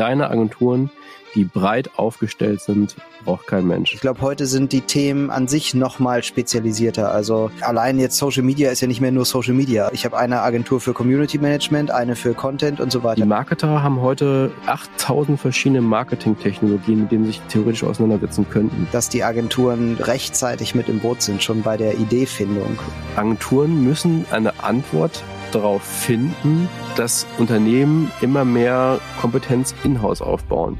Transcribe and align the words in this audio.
kleine 0.00 0.30
Agenturen, 0.30 0.88
die 1.34 1.44
breit 1.44 1.90
aufgestellt 1.98 2.62
sind, 2.62 2.96
braucht 3.26 3.46
kein 3.46 3.66
Mensch. 3.66 3.92
Ich 3.92 4.00
glaube, 4.00 4.22
heute 4.22 4.46
sind 4.46 4.72
die 4.72 4.80
Themen 4.80 5.28
an 5.28 5.46
sich 5.46 5.74
nochmal 5.74 6.22
spezialisierter. 6.22 7.12
Also 7.12 7.50
allein 7.60 7.98
jetzt 7.98 8.16
Social 8.16 8.42
Media 8.42 8.70
ist 8.70 8.80
ja 8.80 8.88
nicht 8.88 9.02
mehr 9.02 9.12
nur 9.12 9.26
Social 9.26 9.52
Media. 9.52 9.90
Ich 9.92 10.06
habe 10.06 10.16
eine 10.16 10.40
Agentur 10.40 10.80
für 10.80 10.94
Community 10.94 11.36
Management, 11.36 11.90
eine 11.90 12.16
für 12.16 12.32
Content 12.32 12.80
und 12.80 12.90
so 12.90 13.02
weiter. 13.02 13.16
Die 13.20 13.28
Marketer 13.28 13.82
haben 13.82 14.00
heute 14.00 14.50
8000 14.64 15.38
verschiedene 15.38 15.82
Marketingtechnologien, 15.82 17.02
mit 17.02 17.12
denen 17.12 17.26
sie 17.26 17.32
sich 17.32 17.42
theoretisch 17.42 17.84
auseinandersetzen 17.84 18.46
könnten. 18.48 18.88
Dass 18.92 19.10
die 19.10 19.22
Agenturen 19.22 19.98
rechtzeitig 20.00 20.74
mit 20.74 20.88
im 20.88 21.00
Boot 21.00 21.20
sind, 21.20 21.42
schon 21.42 21.60
bei 21.60 21.76
der 21.76 21.98
Ideefindung. 21.98 22.78
Agenturen 23.16 23.84
müssen 23.84 24.24
eine 24.30 24.64
Antwort 24.64 25.22
darauf 25.54 25.82
finden, 25.82 26.68
dass 26.96 27.26
Unternehmen 27.38 28.10
immer 28.20 28.44
mehr 28.44 29.00
Kompetenz 29.20 29.74
in-house 29.84 30.22
aufbauen. 30.22 30.78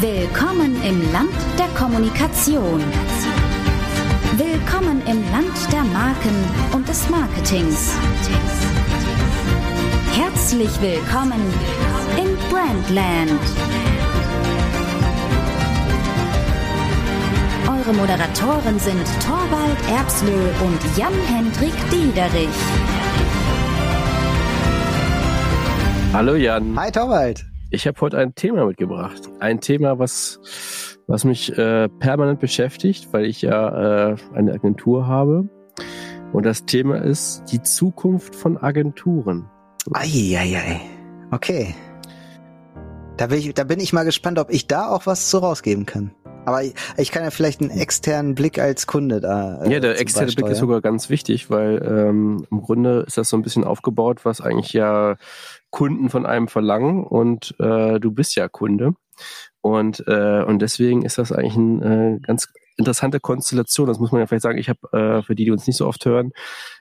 Willkommen 0.00 0.82
im 0.82 1.12
Land 1.12 1.30
der 1.58 1.68
Kommunikation. 1.78 2.82
Willkommen 4.36 5.02
im 5.06 5.22
Land 5.30 5.72
der 5.72 5.84
Marken 5.84 6.34
und 6.72 6.88
des 6.88 7.08
Marketings. 7.08 7.94
Herzlich 10.12 10.80
willkommen 10.80 11.40
in 12.16 12.36
Brandland. 12.50 13.91
Eure 17.82 17.94
Moderatoren 17.94 18.78
sind 18.78 19.04
Torwald 19.24 19.76
Erbslö 19.90 20.30
und 20.64 20.96
Jan-Hendrik 20.96 21.72
Diederich. 21.90 22.48
Hallo 26.12 26.36
Jan. 26.36 26.78
Hi 26.78 26.92
Torwald. 26.92 27.44
Ich 27.70 27.88
habe 27.88 28.00
heute 28.00 28.18
ein 28.18 28.36
Thema 28.36 28.66
mitgebracht. 28.66 29.22
Ein 29.40 29.60
Thema, 29.60 29.98
was, 29.98 30.38
was 31.08 31.24
mich 31.24 31.58
äh, 31.58 31.88
permanent 31.88 32.38
beschäftigt, 32.38 33.08
weil 33.12 33.24
ich 33.24 33.42
ja 33.42 34.10
äh, 34.10 34.16
eine 34.32 34.52
Agentur 34.52 35.08
habe. 35.08 35.48
Und 36.32 36.46
das 36.46 36.64
Thema 36.66 37.02
ist 37.02 37.42
die 37.50 37.62
Zukunft 37.62 38.36
von 38.36 38.58
Agenturen. 38.58 39.50
Eieiei. 39.92 40.80
Okay. 41.32 41.74
Da 43.16 43.26
bin, 43.26 43.38
ich, 43.38 43.54
da 43.54 43.64
bin 43.64 43.80
ich 43.80 43.92
mal 43.92 44.04
gespannt, 44.04 44.38
ob 44.38 44.50
ich 44.50 44.68
da 44.68 44.88
auch 44.88 45.06
was 45.06 45.30
zu 45.30 45.38
rausgeben 45.38 45.84
kann. 45.84 46.12
Aber 46.44 46.62
ich, 46.62 46.74
ich 46.96 47.12
kann 47.12 47.22
ja 47.22 47.30
vielleicht 47.30 47.60
einen 47.60 47.70
externen 47.70 48.34
Blick 48.34 48.58
als 48.58 48.86
Kunde 48.86 49.20
da. 49.20 49.62
Äh, 49.62 49.72
ja, 49.72 49.80
der 49.80 50.00
externe 50.00 50.32
Blick 50.32 50.48
ist 50.48 50.58
sogar 50.58 50.80
ganz 50.80 51.08
wichtig, 51.08 51.50
weil 51.50 51.82
ähm, 51.86 52.46
im 52.50 52.62
Grunde 52.62 53.04
ist 53.06 53.16
das 53.16 53.28
so 53.28 53.36
ein 53.36 53.42
bisschen 53.42 53.64
aufgebaut, 53.64 54.24
was 54.24 54.40
eigentlich 54.40 54.72
ja 54.72 55.16
Kunden 55.70 56.10
von 56.10 56.26
einem 56.26 56.48
verlangen 56.48 57.04
und 57.04 57.54
äh, 57.60 58.00
du 58.00 58.10
bist 58.10 58.34
ja 58.34 58.48
Kunde. 58.48 58.94
Und, 59.60 60.04
äh, 60.08 60.42
und 60.42 60.60
deswegen 60.60 61.04
ist 61.04 61.18
das 61.18 61.30
eigentlich 61.30 61.56
eine 61.56 62.16
äh, 62.16 62.18
ganz 62.26 62.48
interessante 62.76 63.20
Konstellation. 63.20 63.86
Das 63.86 64.00
muss 64.00 64.10
man 64.10 64.20
ja 64.20 64.26
vielleicht 64.26 64.42
sagen. 64.42 64.58
Ich 64.58 64.68
habe, 64.68 64.80
äh, 64.92 65.22
für 65.22 65.34
die, 65.34 65.44
die 65.44 65.50
uns 65.52 65.66
nicht 65.66 65.76
so 65.76 65.86
oft 65.86 66.04
hören, 66.04 66.32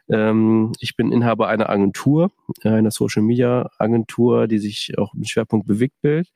ähm, 0.09 0.71
ich 0.79 0.95
bin 0.95 1.11
Inhaber 1.11 1.47
einer 1.47 1.69
Agentur, 1.69 2.31
äh, 2.63 2.69
einer 2.69 2.91
Social 2.91 3.23
Media 3.23 3.69
Agentur, 3.77 4.47
die 4.47 4.59
sich 4.59 4.93
auch 4.97 5.13
im 5.13 5.23
Schwerpunkt 5.23 5.67
Bewegtbild. 5.67 6.29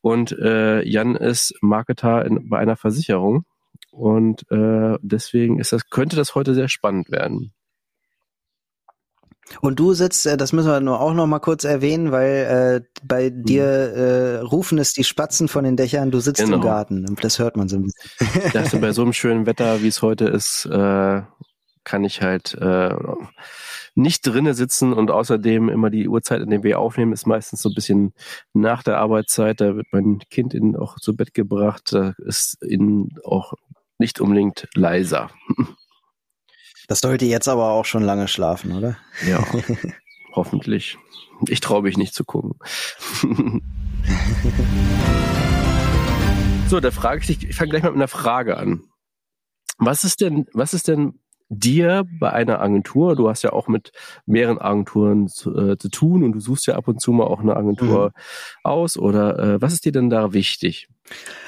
Und 0.00 0.32
äh, 0.32 0.82
Jan 0.86 1.16
ist 1.16 1.54
Marketer 1.60 2.24
in, 2.24 2.48
bei 2.48 2.58
einer 2.58 2.76
Versicherung. 2.76 3.44
Und 3.90 4.50
äh, 4.50 4.98
deswegen 5.02 5.60
ist 5.60 5.72
das, 5.72 5.88
könnte 5.88 6.16
das 6.16 6.34
heute 6.34 6.54
sehr 6.54 6.68
spannend 6.68 7.10
werden. 7.10 7.52
Und 9.60 9.78
du 9.78 9.94
sitzt, 9.94 10.26
äh, 10.26 10.36
das 10.36 10.52
müssen 10.52 10.68
wir 10.68 10.80
nur 10.80 11.00
auch 11.00 11.14
noch 11.14 11.26
mal 11.26 11.38
kurz 11.38 11.64
erwähnen, 11.64 12.12
weil 12.12 12.82
äh, 12.82 12.98
bei 13.06 13.30
mhm. 13.30 13.44
dir 13.44 13.64
äh, 13.64 14.38
rufen 14.38 14.78
es 14.78 14.92
die 14.92 15.04
Spatzen 15.04 15.48
von 15.48 15.64
den 15.64 15.76
Dächern, 15.76 16.10
du 16.10 16.20
sitzt 16.20 16.42
genau. 16.42 16.56
im 16.56 16.62
Garten. 16.62 17.16
Das 17.20 17.38
hört 17.38 17.56
man 17.56 17.68
so 17.68 17.76
ein 17.76 17.82
bisschen. 17.82 18.52
Das 18.52 18.78
bei 18.78 18.92
so 18.92 19.02
einem 19.02 19.12
schönen 19.14 19.46
Wetter, 19.46 19.82
wie 19.82 19.88
es 19.88 20.02
heute 20.02 20.26
ist, 20.26 20.66
äh, 20.66 21.22
kann 21.84 22.04
ich 22.04 22.22
halt 22.22 22.54
äh, 22.54 22.94
nicht 23.94 24.26
drinnen 24.26 24.54
sitzen 24.54 24.92
und 24.92 25.10
außerdem 25.10 25.68
immer 25.68 25.90
die 25.90 26.08
Uhrzeit, 26.08 26.40
in 26.40 26.50
der 26.50 26.62
wir 26.62 26.80
aufnehmen, 26.80 27.12
ist 27.12 27.26
meistens 27.26 27.62
so 27.62 27.68
ein 27.68 27.74
bisschen 27.74 28.12
nach 28.52 28.82
der 28.82 28.98
Arbeitszeit. 28.98 29.60
Da 29.60 29.76
wird 29.76 29.86
mein 29.92 30.18
Kind 30.30 30.54
in, 30.54 30.76
auch 30.76 30.98
zu 30.98 31.14
Bett 31.14 31.34
gebracht. 31.34 31.92
Da 31.92 32.14
ist 32.18 32.60
innen 32.62 33.10
auch 33.24 33.54
nicht 33.98 34.20
unbedingt 34.20 34.68
leiser. 34.74 35.30
Das 36.86 36.98
sollte 37.00 37.24
jetzt 37.24 37.48
aber 37.48 37.70
auch 37.70 37.86
schon 37.86 38.02
lange 38.02 38.28
schlafen, 38.28 38.72
oder? 38.72 38.98
Ja, 39.26 39.42
hoffentlich. 40.32 40.98
Ich 41.48 41.60
traue 41.60 41.80
mich 41.82 41.96
nicht 41.96 42.14
zu 42.14 42.24
gucken. 42.24 42.58
so, 46.68 46.80
da 46.80 46.90
frage 46.90 47.22
ich 47.22 47.26
dich, 47.26 47.48
ich 47.48 47.56
fange 47.56 47.70
gleich 47.70 47.82
mal 47.82 47.88
mit 47.88 47.96
einer 47.96 48.08
Frage 48.08 48.58
an. 48.58 48.82
Was 49.78 50.04
ist 50.04 50.20
denn, 50.20 50.46
was 50.52 50.74
ist 50.74 50.88
denn 50.88 51.18
dir 51.48 52.04
bei 52.18 52.32
einer 52.32 52.60
Agentur, 52.60 53.16
du 53.16 53.28
hast 53.28 53.42
ja 53.42 53.52
auch 53.52 53.68
mit 53.68 53.92
mehreren 54.26 54.58
Agenturen 54.58 55.28
zu, 55.28 55.56
äh, 55.56 55.78
zu 55.78 55.88
tun 55.88 56.24
und 56.24 56.32
du 56.32 56.40
suchst 56.40 56.66
ja 56.66 56.74
ab 56.74 56.88
und 56.88 57.00
zu 57.00 57.12
mal 57.12 57.24
auch 57.24 57.40
eine 57.40 57.56
Agentur 57.56 58.08
mhm. 58.08 58.12
aus 58.62 58.96
oder 58.96 59.38
äh, 59.38 59.62
was 59.62 59.72
ist 59.72 59.84
dir 59.84 59.92
denn 59.92 60.10
da 60.10 60.32
wichtig? 60.32 60.88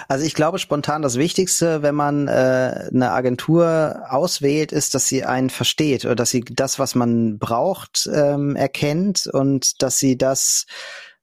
Also 0.09 0.25
ich 0.25 0.35
glaube 0.35 0.59
spontan 0.59 1.03
das 1.03 1.17
Wichtigste, 1.17 1.83
wenn 1.83 1.95
man 1.95 2.29
äh, 2.29 2.89
eine 2.93 3.11
Agentur 3.13 4.03
auswählt, 4.09 4.71
ist, 4.71 4.95
dass 4.95 5.09
sie 5.09 5.25
einen 5.25 5.51
versteht 5.51 6.05
oder 6.05 6.15
dass 6.15 6.31
sie 6.31 6.45
das, 6.45 6.79
was 6.79 6.95
man 6.95 7.39
braucht, 7.39 8.09
ähm, 8.13 8.55
erkennt 8.55 9.27
und 9.27 9.83
dass 9.83 9.99
sie 9.99 10.19
das, 10.19 10.67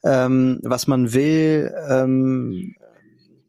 ähm, 0.04 0.60
was 0.64 0.88
man 0.88 1.14
will, 1.14 1.74
ähm, 1.90 2.76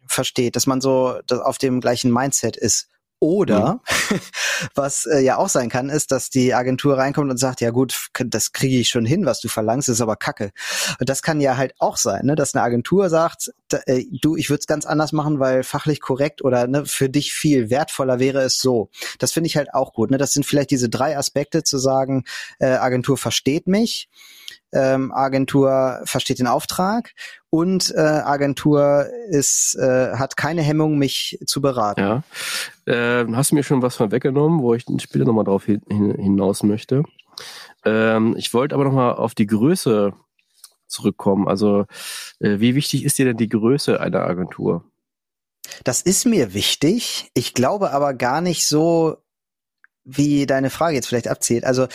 versteht, 0.06 0.55
dass 0.55 0.67
man 0.67 0.81
so 0.81 1.19
auf 1.31 1.59
dem 1.59 1.81
gleichen 1.81 2.12
Mindset 2.12 2.56
ist. 2.56 2.89
Oder, 3.21 3.81
mhm. 4.11 4.21
was 4.75 5.07
äh, 5.07 5.21
ja 5.21 5.39
auch 5.39 5.49
sein 5.49 5.71
kann, 5.71 5.89
ist, 5.89 6.11
dass 6.11 6.31
die 6.31 6.53
Agentur 6.53 6.99
reinkommt 6.99 7.31
und 7.31 7.39
sagt, 7.39 7.61
ja 7.61 7.71
gut, 7.71 8.09
das 8.19 8.53
kriege 8.53 8.79
ich 8.79 8.89
schon 8.89 9.07
hin, 9.07 9.25
was 9.25 9.41
du 9.41 9.49
verlangst, 9.49 9.89
ist 9.89 10.01
aber 10.01 10.17
kacke. 10.17 10.51
Und 11.01 11.09
das 11.09 11.23
kann 11.23 11.41
ja 11.41 11.57
halt 11.57 11.75
auch 11.79 11.97
sein, 11.97 12.27
ne, 12.27 12.35
dass 12.35 12.55
eine 12.55 12.63
Agentur 12.63 13.09
sagt, 13.09 13.53
da, 13.69 13.79
äh, 13.87 14.05
du, 14.11 14.37
ich 14.37 14.51
würde 14.51 14.61
es 14.61 14.67
ganz 14.67 14.85
anders 14.85 15.13
machen, 15.13 15.41
weil 15.41 15.63
fachlich 15.63 16.01
korrekt 16.01 16.43
oder 16.43 16.67
ne, 16.67 16.85
für 16.87 17.09
dich 17.09 17.33
viel 17.33 17.71
wertvoller 17.71 18.19
wäre 18.19 18.43
es 18.43 18.59
so. 18.59 18.91
Das 19.19 19.33
finde 19.33 19.47
ich 19.47 19.57
halt 19.57 19.73
auch 19.73 19.93
gut. 19.93 20.11
Ne? 20.11 20.19
Das 20.19 20.33
sind 20.33 20.45
vielleicht 20.45 20.71
diese 20.71 20.89
drei 20.89 21.17
Aspekte 21.17 21.63
zu 21.63 21.79
sagen, 21.79 22.25
äh, 22.59 22.67
Agentur 22.67 23.17
versteht 23.17 23.67
mich, 23.67 24.09
ähm, 24.75 25.12
Agentur 25.12 26.01
versteht 26.05 26.39
den 26.39 26.47
Auftrag 26.47 27.12
und 27.51 27.95
äh, 27.95 28.01
Agentur 28.01 29.07
ist, 29.29 29.77
äh, 29.77 30.17
hat 30.17 30.37
keine 30.37 30.62
Hemmung, 30.62 30.99
mich 30.99 31.39
zu 31.47 31.61
beraten. 31.61 32.01
Ja. 32.01 32.23
Äh, 32.87 33.27
hast 33.33 33.53
du 33.53 33.55
mir 33.55 33.62
schon 33.62 33.83
was 33.83 33.97
von 33.97 34.11
weggenommen, 34.11 34.61
wo 34.61 34.75
ich 34.75 34.85
später 34.99 35.25
nochmal 35.25 35.45
drauf 35.45 35.65
hin, 35.65 35.81
hinaus 35.89 36.62
möchte. 36.62 37.05
Ähm, 37.85 38.35
ich 38.37 38.53
wollte 38.53 38.75
aber 38.75 38.85
nochmal 38.85 39.15
auf 39.15 39.35
die 39.35 39.47
Größe 39.47 40.12
zurückkommen. 40.87 41.49
Also 41.49 41.87
äh, 42.41 42.59
wie 42.59 42.75
wichtig 42.75 43.05
ist 43.05 43.19
dir 43.19 43.27
denn 43.27 43.37
die 43.37 43.49
Größe 43.49 44.01
einer 44.01 44.23
Agentur? 44.23 44.85
Das 45.85 46.03
ist 46.03 46.27
mir 46.27 46.55
wichtig. 46.55 47.31
Ich 47.35 47.55
glaube 47.55 47.93
aber 47.93 48.15
gar 48.15 48.41
nicht 48.41 48.67
so, 48.67 49.19
wie 50.05 50.47
deine 50.47 50.71
Frage 50.71 50.97
jetzt 50.97 51.06
vielleicht 51.06 51.29
abzielt. 51.29 51.65
Also 51.65 51.89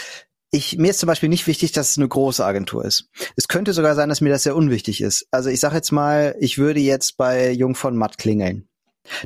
ich, 0.51 0.77
mir 0.77 0.89
ist 0.89 0.99
zum 0.99 1.07
Beispiel 1.07 1.29
nicht 1.29 1.47
wichtig, 1.47 1.71
dass 1.71 1.91
es 1.91 1.97
eine 1.97 2.07
große 2.07 2.43
Agentur 2.43 2.83
ist. 2.83 3.09
Es 3.35 3.47
könnte 3.47 3.73
sogar 3.73 3.95
sein, 3.95 4.09
dass 4.09 4.21
mir 4.21 4.29
das 4.29 4.43
sehr 4.43 4.55
unwichtig 4.55 5.01
ist. 5.01 5.27
Also 5.31 5.49
ich 5.49 5.59
sage 5.59 5.75
jetzt 5.75 5.91
mal, 5.91 6.35
ich 6.39 6.57
würde 6.57 6.79
jetzt 6.79 7.17
bei 7.17 7.51
Jung 7.51 7.75
von 7.75 7.95
Matt 7.95 8.17
klingeln. 8.17 8.67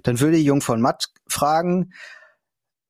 Dann 0.04 0.20
würde 0.20 0.38
Jung 0.38 0.62
von 0.62 0.82
Matt 0.82 1.08
fragen, 1.28 1.94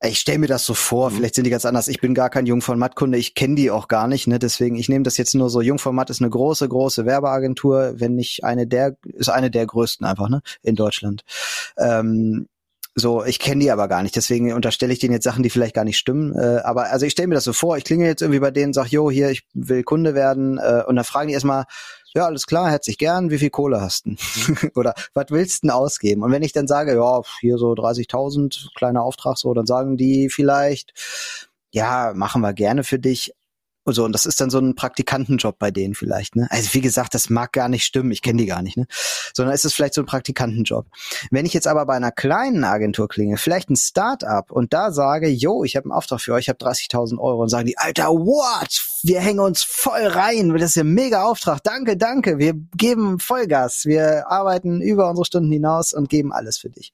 ich 0.06 0.20
stelle 0.20 0.40
mir 0.40 0.48
das 0.48 0.66
so 0.66 0.74
vor, 0.74 1.10
mhm. 1.10 1.16
vielleicht 1.16 1.36
sind 1.36 1.46
die 1.46 1.50
ganz 1.50 1.66
anders. 1.66 1.88
Ich 1.88 2.02
bin 2.02 2.14
gar 2.14 2.30
kein 2.30 2.46
Jung 2.46 2.62
von 2.62 2.78
Matt-Kunde, 2.78 3.18
ich 3.18 3.36
kenne 3.36 3.56
die 3.56 3.72
auch 3.72 3.88
gar 3.88 4.08
nicht, 4.08 4.28
ne? 4.28 4.40
Deswegen, 4.40 4.76
ich 4.76 4.90
nehme 4.90 5.04
das 5.04 5.18
jetzt 5.18 5.34
nur 5.34 5.50
so. 5.50 5.62
Jung 5.62 5.80
von 5.80 5.96
Matt 5.96 6.10
ist 6.10 6.22
eine 6.22 6.30
große, 6.30 6.68
große 6.68 7.06
Werbeagentur, 7.06 7.94
wenn 7.98 8.16
nicht 8.16 8.44
eine 8.44 8.68
der, 8.68 8.98
ist 9.06 9.30
eine 9.30 9.50
der 9.50 9.66
größten 9.66 10.06
einfach, 10.06 10.30
ne? 10.30 10.42
In 10.62 10.76
Deutschland. 10.76 11.24
Ähm, 11.78 12.48
so, 12.96 13.24
ich 13.26 13.40
kenne 13.40 13.62
die 13.62 13.72
aber 13.72 13.88
gar 13.88 14.04
nicht, 14.04 14.16
deswegen 14.16 14.54
unterstelle 14.54 14.94
ich 14.94 15.00
denen 15.00 15.14
jetzt 15.14 15.24
Sachen, 15.24 15.42
die 15.42 15.50
vielleicht 15.50 15.74
gar 15.74 15.84
nicht 15.84 15.98
stimmen. 15.98 16.36
Äh, 16.36 16.60
aber 16.64 16.92
also 16.92 17.06
ich 17.06 17.14
stelle 17.14 17.28
mir 17.28 17.36
das 17.36 17.44
so 17.44 17.54
vor, 17.54 17.76
ich 17.78 17.84
klinge 17.84 18.06
jetzt 18.06 18.22
irgendwie 18.22 18.40
bei 18.40 18.52
denen, 18.52 18.74
sag, 18.74 18.88
jo, 18.88 19.10
hier, 19.10 19.32
ich 19.32 19.48
will 19.54 19.84
Kunde 19.84 20.14
werden, 20.14 20.60
äh, 20.60 20.84
und 20.86 20.96
dann 20.96 21.06
fragen 21.06 21.28
die 21.28 21.34
erstmal, 21.34 21.66
ja, 22.14 22.26
alles 22.26 22.46
klar, 22.46 22.70
herzlich 22.70 23.00
gern, 23.00 23.32
wie 23.32 23.40
viel 23.40 23.50
Kohle 23.50 23.82
hast 23.82 24.06
du? 24.06 24.16
Oder 24.76 24.94
was 25.16 25.26
willst 25.30 25.64
du 25.64 25.68
denn 25.68 25.72
ausgeben? 25.72 26.22
Und 26.22 26.32
wenn 26.32 26.44
ich 26.44 26.54
dann 26.54 26.68
sage, 26.68 26.94
ja, 26.94 27.22
hier 27.40 27.58
so 27.58 27.72
30.000, 27.72 28.76
kleiner 28.76 29.02
Auftrag 29.02 29.38
so, 29.38 29.54
dann 29.56 29.66
sagen 29.66 29.98
die 29.98 30.30
vielleicht, 30.30 30.94
ja, 31.72 32.14
machen 32.16 32.42
wir 32.42 32.54
gerne 32.54 32.84
für 32.84 33.00
dich, 33.00 33.34
und 33.86 33.94
so, 33.94 34.06
und 34.06 34.14
das 34.14 34.26
ist 34.26 34.40
dann 34.40 34.50
so 34.50 34.60
ein 34.60 34.76
Praktikantenjob 34.76 35.60
bei 35.60 35.72
denen 35.72 35.94
vielleicht, 35.94 36.36
ne? 36.36 36.48
Also 36.50 36.74
wie 36.74 36.82
gesagt, 36.82 37.14
das 37.14 37.30
mag 37.30 37.52
gar 37.52 37.70
nicht 37.70 37.86
stimmen, 37.86 38.12
ich 38.12 38.22
kenne 38.22 38.38
die 38.38 38.46
gar 38.46 38.62
nicht, 38.62 38.78
ne? 38.78 38.86
Sondern 39.34 39.54
ist 39.54 39.66
es 39.66 39.74
vielleicht 39.74 39.94
so 39.94 40.02
ein 40.02 40.06
Praktikantenjob. 40.06 40.86
Wenn 41.32 41.46
ich 41.46 41.54
jetzt 41.54 41.68
aber 41.68 41.86
bei 41.86 41.96
einer 41.96 42.12
kleinen 42.12 42.64
Agentur 42.64 43.08
klinge, 43.08 43.38
vielleicht 43.38 43.70
ein 43.70 43.76
Start-up 43.76 44.52
und 44.52 44.74
da 44.74 44.92
sage, 44.92 45.28
yo, 45.28 45.64
ich 45.64 45.76
habe 45.76 45.86
einen 45.86 45.92
Auftrag 45.92 46.22
für 46.22 46.34
euch, 46.34 46.44
ich 46.44 46.50
habe 46.50 46.64
30.000 46.64 47.20
Euro 47.20 47.42
und 47.42 47.50
sagen 47.50 47.66
die, 47.66 47.78
Alter, 47.78 48.08
what? 48.10 48.86
Wir 49.04 49.20
hängen 49.20 49.40
uns 49.40 49.64
voll 49.64 50.08
rein, 50.08 50.54
das 50.54 50.72
ist 50.72 50.76
ja 50.76 50.84
ein 50.84 50.94
mega 50.94 51.24
Auftrag, 51.24 51.62
danke, 51.64 51.98
danke, 51.98 52.38
wir 52.38 52.54
geben 52.76 53.20
Vollgas, 53.20 53.86
wir 53.86 54.32
arbeiten 54.32 54.82
über 54.82 55.10
unsere 55.10 55.26
Stunden 55.26 55.52
hinaus 55.52 55.94
und 55.94 56.10
geben 56.10 56.32
alles 56.32 56.58
für 56.58 56.70
dich. 56.70 56.94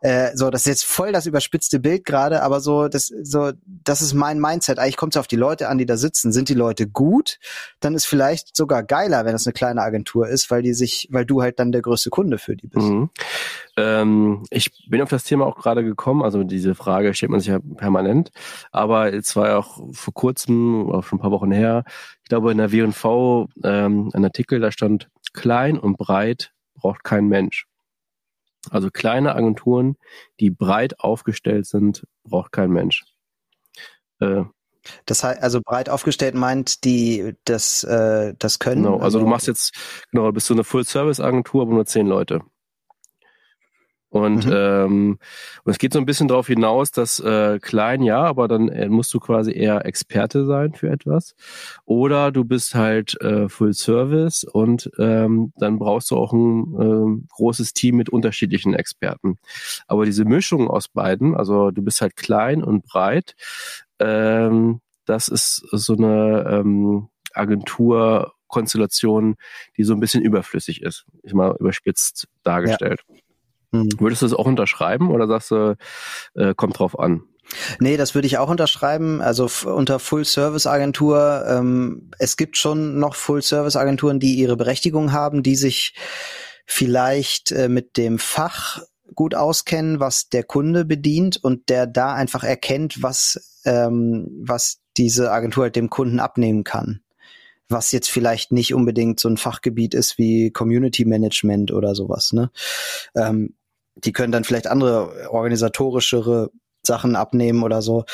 Äh, 0.00 0.36
so, 0.36 0.50
das 0.50 0.62
ist 0.62 0.66
jetzt 0.66 0.84
voll 0.84 1.12
das 1.12 1.26
überspitzte 1.26 1.80
Bild 1.80 2.04
gerade, 2.04 2.42
aber 2.42 2.60
so, 2.60 2.88
das, 2.88 3.06
so, 3.22 3.52
das 3.64 4.02
ist 4.02 4.14
mein 4.14 4.38
Mindset. 4.40 4.78
Eigentlich 4.78 4.96
kommt 4.96 5.14
es 5.14 5.20
auf 5.20 5.26
die 5.26 5.36
Leute 5.36 5.68
an, 5.68 5.78
die 5.78 5.86
da 5.86 5.96
sitzen. 5.96 6.32
Sind 6.32 6.48
die 6.48 6.54
Leute 6.54 6.88
gut? 6.88 7.38
Dann 7.80 7.94
ist 7.94 8.06
vielleicht 8.06 8.56
sogar 8.56 8.82
geiler, 8.82 9.24
wenn 9.24 9.34
es 9.34 9.46
eine 9.46 9.52
kleine 9.52 9.82
Agentur 9.82 10.28
ist, 10.28 10.50
weil 10.50 10.62
die 10.62 10.74
sich, 10.74 11.08
weil 11.10 11.26
du 11.26 11.42
halt 11.42 11.58
dann 11.58 11.72
der 11.72 11.82
größte 11.82 12.10
Kunde 12.10 12.38
für 12.38 12.56
die 12.56 12.66
bist. 12.66 12.86
Mhm. 12.86 13.10
Ähm, 13.76 14.42
ich 14.50 14.70
bin 14.88 15.02
auf 15.02 15.10
das 15.10 15.24
Thema 15.24 15.46
auch 15.46 15.56
gerade 15.56 15.84
gekommen, 15.84 16.22
also 16.22 16.42
diese 16.44 16.74
Frage 16.74 17.14
stellt 17.14 17.30
man 17.30 17.40
sich 17.40 17.48
ja 17.48 17.60
permanent, 17.76 18.30
aber 18.72 19.12
es 19.12 19.34
war 19.36 19.48
ja 19.48 19.58
auch 19.58 19.80
vor 19.92 20.14
kurzem, 20.14 20.90
auch 20.90 21.04
schon 21.04 21.18
ein 21.18 21.22
paar 21.22 21.30
Wochen 21.30 21.52
her, 21.52 21.84
ich 22.22 22.28
glaube 22.28 22.52
in 22.52 22.58
der 22.58 22.72
W&V 22.72 23.48
ähm, 23.64 24.10
ein 24.12 24.24
Artikel, 24.24 24.60
da 24.60 24.72
stand 24.72 25.08
klein 25.32 25.78
und 25.78 25.96
breit 25.96 26.52
braucht 26.74 27.04
kein 27.04 27.28
Mensch. 27.28 27.66
Also 28.68 28.90
kleine 28.90 29.34
Agenturen, 29.34 29.96
die 30.38 30.50
breit 30.50 31.00
aufgestellt 31.00 31.66
sind, 31.66 32.06
braucht 32.24 32.52
kein 32.52 32.70
Mensch. 32.70 33.04
Äh, 34.20 34.42
das 35.06 35.24
heißt, 35.24 35.42
also 35.42 35.60
breit 35.62 35.88
aufgestellt 35.88 36.34
meint 36.34 36.84
die 36.84 37.34
das 37.44 37.84
äh, 37.84 38.34
das 38.38 38.58
können. 38.58 38.82
Genau, 38.82 38.94
also, 38.94 39.04
also 39.04 39.20
du 39.20 39.26
machst 39.26 39.46
jetzt 39.46 39.74
genau, 40.10 40.30
bist 40.32 40.48
du 40.48 40.54
eine 40.54 40.64
Full-Service-Agentur, 40.64 41.62
aber 41.62 41.72
nur 41.72 41.86
zehn 41.86 42.06
Leute. 42.06 42.40
Und, 44.10 44.46
mhm. 44.46 44.52
ähm, 44.52 45.18
und 45.64 45.70
es 45.70 45.78
geht 45.78 45.92
so 45.92 46.00
ein 46.00 46.04
bisschen 46.04 46.26
darauf 46.26 46.48
hinaus, 46.48 46.90
dass 46.90 47.20
äh, 47.20 47.60
klein 47.60 48.02
ja, 48.02 48.24
aber 48.24 48.48
dann 48.48 48.68
äh, 48.68 48.88
musst 48.88 49.14
du 49.14 49.20
quasi 49.20 49.52
eher 49.52 49.86
Experte 49.86 50.46
sein 50.46 50.74
für 50.74 50.90
etwas. 50.90 51.36
Oder 51.84 52.32
du 52.32 52.44
bist 52.44 52.74
halt 52.74 53.20
äh, 53.20 53.48
Full 53.48 53.72
Service 53.72 54.42
und 54.42 54.90
ähm, 54.98 55.52
dann 55.58 55.78
brauchst 55.78 56.10
du 56.10 56.16
auch 56.16 56.32
ein 56.32 56.74
äh, 56.74 57.22
großes 57.34 57.72
Team 57.72 57.96
mit 57.96 58.08
unterschiedlichen 58.08 58.74
Experten. 58.74 59.38
Aber 59.86 60.04
diese 60.04 60.24
Mischung 60.24 60.68
aus 60.68 60.88
beiden, 60.88 61.36
also 61.36 61.70
du 61.70 61.82
bist 61.82 62.00
halt 62.00 62.16
klein 62.16 62.64
und 62.64 62.84
breit, 62.84 63.36
ähm, 64.00 64.80
das 65.06 65.28
ist 65.28 65.64
so 65.70 65.94
eine 65.94 66.46
ähm, 66.50 67.10
Agenturkonstellation, 67.32 69.36
die 69.76 69.84
so 69.84 69.94
ein 69.94 70.00
bisschen 70.00 70.22
überflüssig 70.22 70.82
ist. 70.82 71.04
Ich 71.22 71.32
mal 71.32 71.54
überspitzt 71.60 72.26
dargestellt. 72.42 73.04
Ja. 73.08 73.14
Hm. 73.72 73.88
Würdest 73.98 74.22
du 74.22 74.26
das 74.26 74.34
auch 74.34 74.46
unterschreiben 74.46 75.10
oder 75.10 75.26
sagst 75.26 75.50
du, 75.50 75.76
äh, 76.34 76.54
kommt 76.54 76.78
drauf 76.78 76.98
an? 76.98 77.22
Nee, 77.80 77.96
das 77.96 78.14
würde 78.14 78.26
ich 78.26 78.38
auch 78.38 78.48
unterschreiben. 78.48 79.20
Also 79.20 79.48
unter 79.64 79.98
Full-Service-Agentur, 79.98 81.44
ähm, 81.48 82.10
es 82.18 82.36
gibt 82.36 82.56
schon 82.56 82.98
noch 82.98 83.14
Full-Service-Agenturen, 83.14 84.20
die 84.20 84.34
ihre 84.34 84.56
Berechtigung 84.56 85.12
haben, 85.12 85.42
die 85.42 85.56
sich 85.56 85.94
vielleicht 86.66 87.50
äh, 87.52 87.68
mit 87.68 87.96
dem 87.96 88.18
Fach 88.18 88.80
gut 89.14 89.34
auskennen, 89.34 89.98
was 89.98 90.28
der 90.28 90.44
Kunde 90.44 90.84
bedient 90.84 91.36
und 91.42 91.68
der 91.68 91.86
da 91.86 92.14
einfach 92.14 92.44
erkennt, 92.44 93.02
was, 93.02 93.60
ähm, 93.64 94.28
was 94.44 94.80
diese 94.96 95.32
Agentur 95.32 95.64
halt 95.64 95.76
dem 95.76 95.90
Kunden 95.90 96.20
abnehmen 96.20 96.64
kann. 96.64 97.00
Was 97.68 97.92
jetzt 97.92 98.10
vielleicht 98.10 98.52
nicht 98.52 98.74
unbedingt 98.74 99.20
so 99.20 99.28
ein 99.28 99.36
Fachgebiet 99.36 99.94
ist 99.94 100.18
wie 100.18 100.50
Community 100.50 101.04
Management 101.04 101.72
oder 101.72 101.94
sowas. 101.94 102.32
Ne? 102.32 102.50
Ähm, 103.14 103.54
die 103.94 104.12
können 104.12 104.32
dann 104.32 104.44
vielleicht 104.44 104.66
andere 104.66 105.30
organisatorischere 105.30 106.50
Sachen 106.82 107.16
abnehmen 107.16 107.62
oder 107.62 107.82
so. 107.82 108.04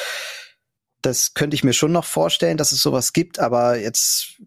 Das 1.02 1.34
könnte 1.34 1.54
ich 1.54 1.64
mir 1.64 1.72
schon 1.72 1.92
noch 1.92 2.04
vorstellen, 2.04 2.56
dass 2.56 2.72
es 2.72 2.82
sowas 2.82 3.12
gibt, 3.12 3.38
aber 3.38 3.78
jetzt, 3.78 4.40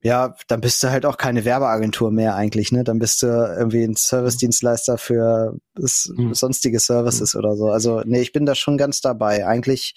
ja, 0.00 0.36
dann 0.46 0.60
bist 0.60 0.82
du 0.82 0.90
halt 0.90 1.06
auch 1.06 1.16
keine 1.16 1.44
Werbeagentur 1.44 2.12
mehr 2.12 2.36
eigentlich, 2.36 2.70
ne? 2.70 2.84
Dann 2.84 2.98
bist 2.98 3.22
du 3.22 3.26
irgendwie 3.26 3.82
ein 3.82 3.96
Service-Dienstleister 3.96 4.98
für 4.98 5.56
mhm. 5.74 6.34
sonstige 6.34 6.78
Services 6.78 7.34
mhm. 7.34 7.38
oder 7.40 7.56
so. 7.56 7.70
Also, 7.70 8.02
nee, 8.04 8.20
ich 8.20 8.32
bin 8.32 8.46
da 8.46 8.54
schon 8.54 8.78
ganz 8.78 9.00
dabei. 9.00 9.46
Eigentlich 9.46 9.96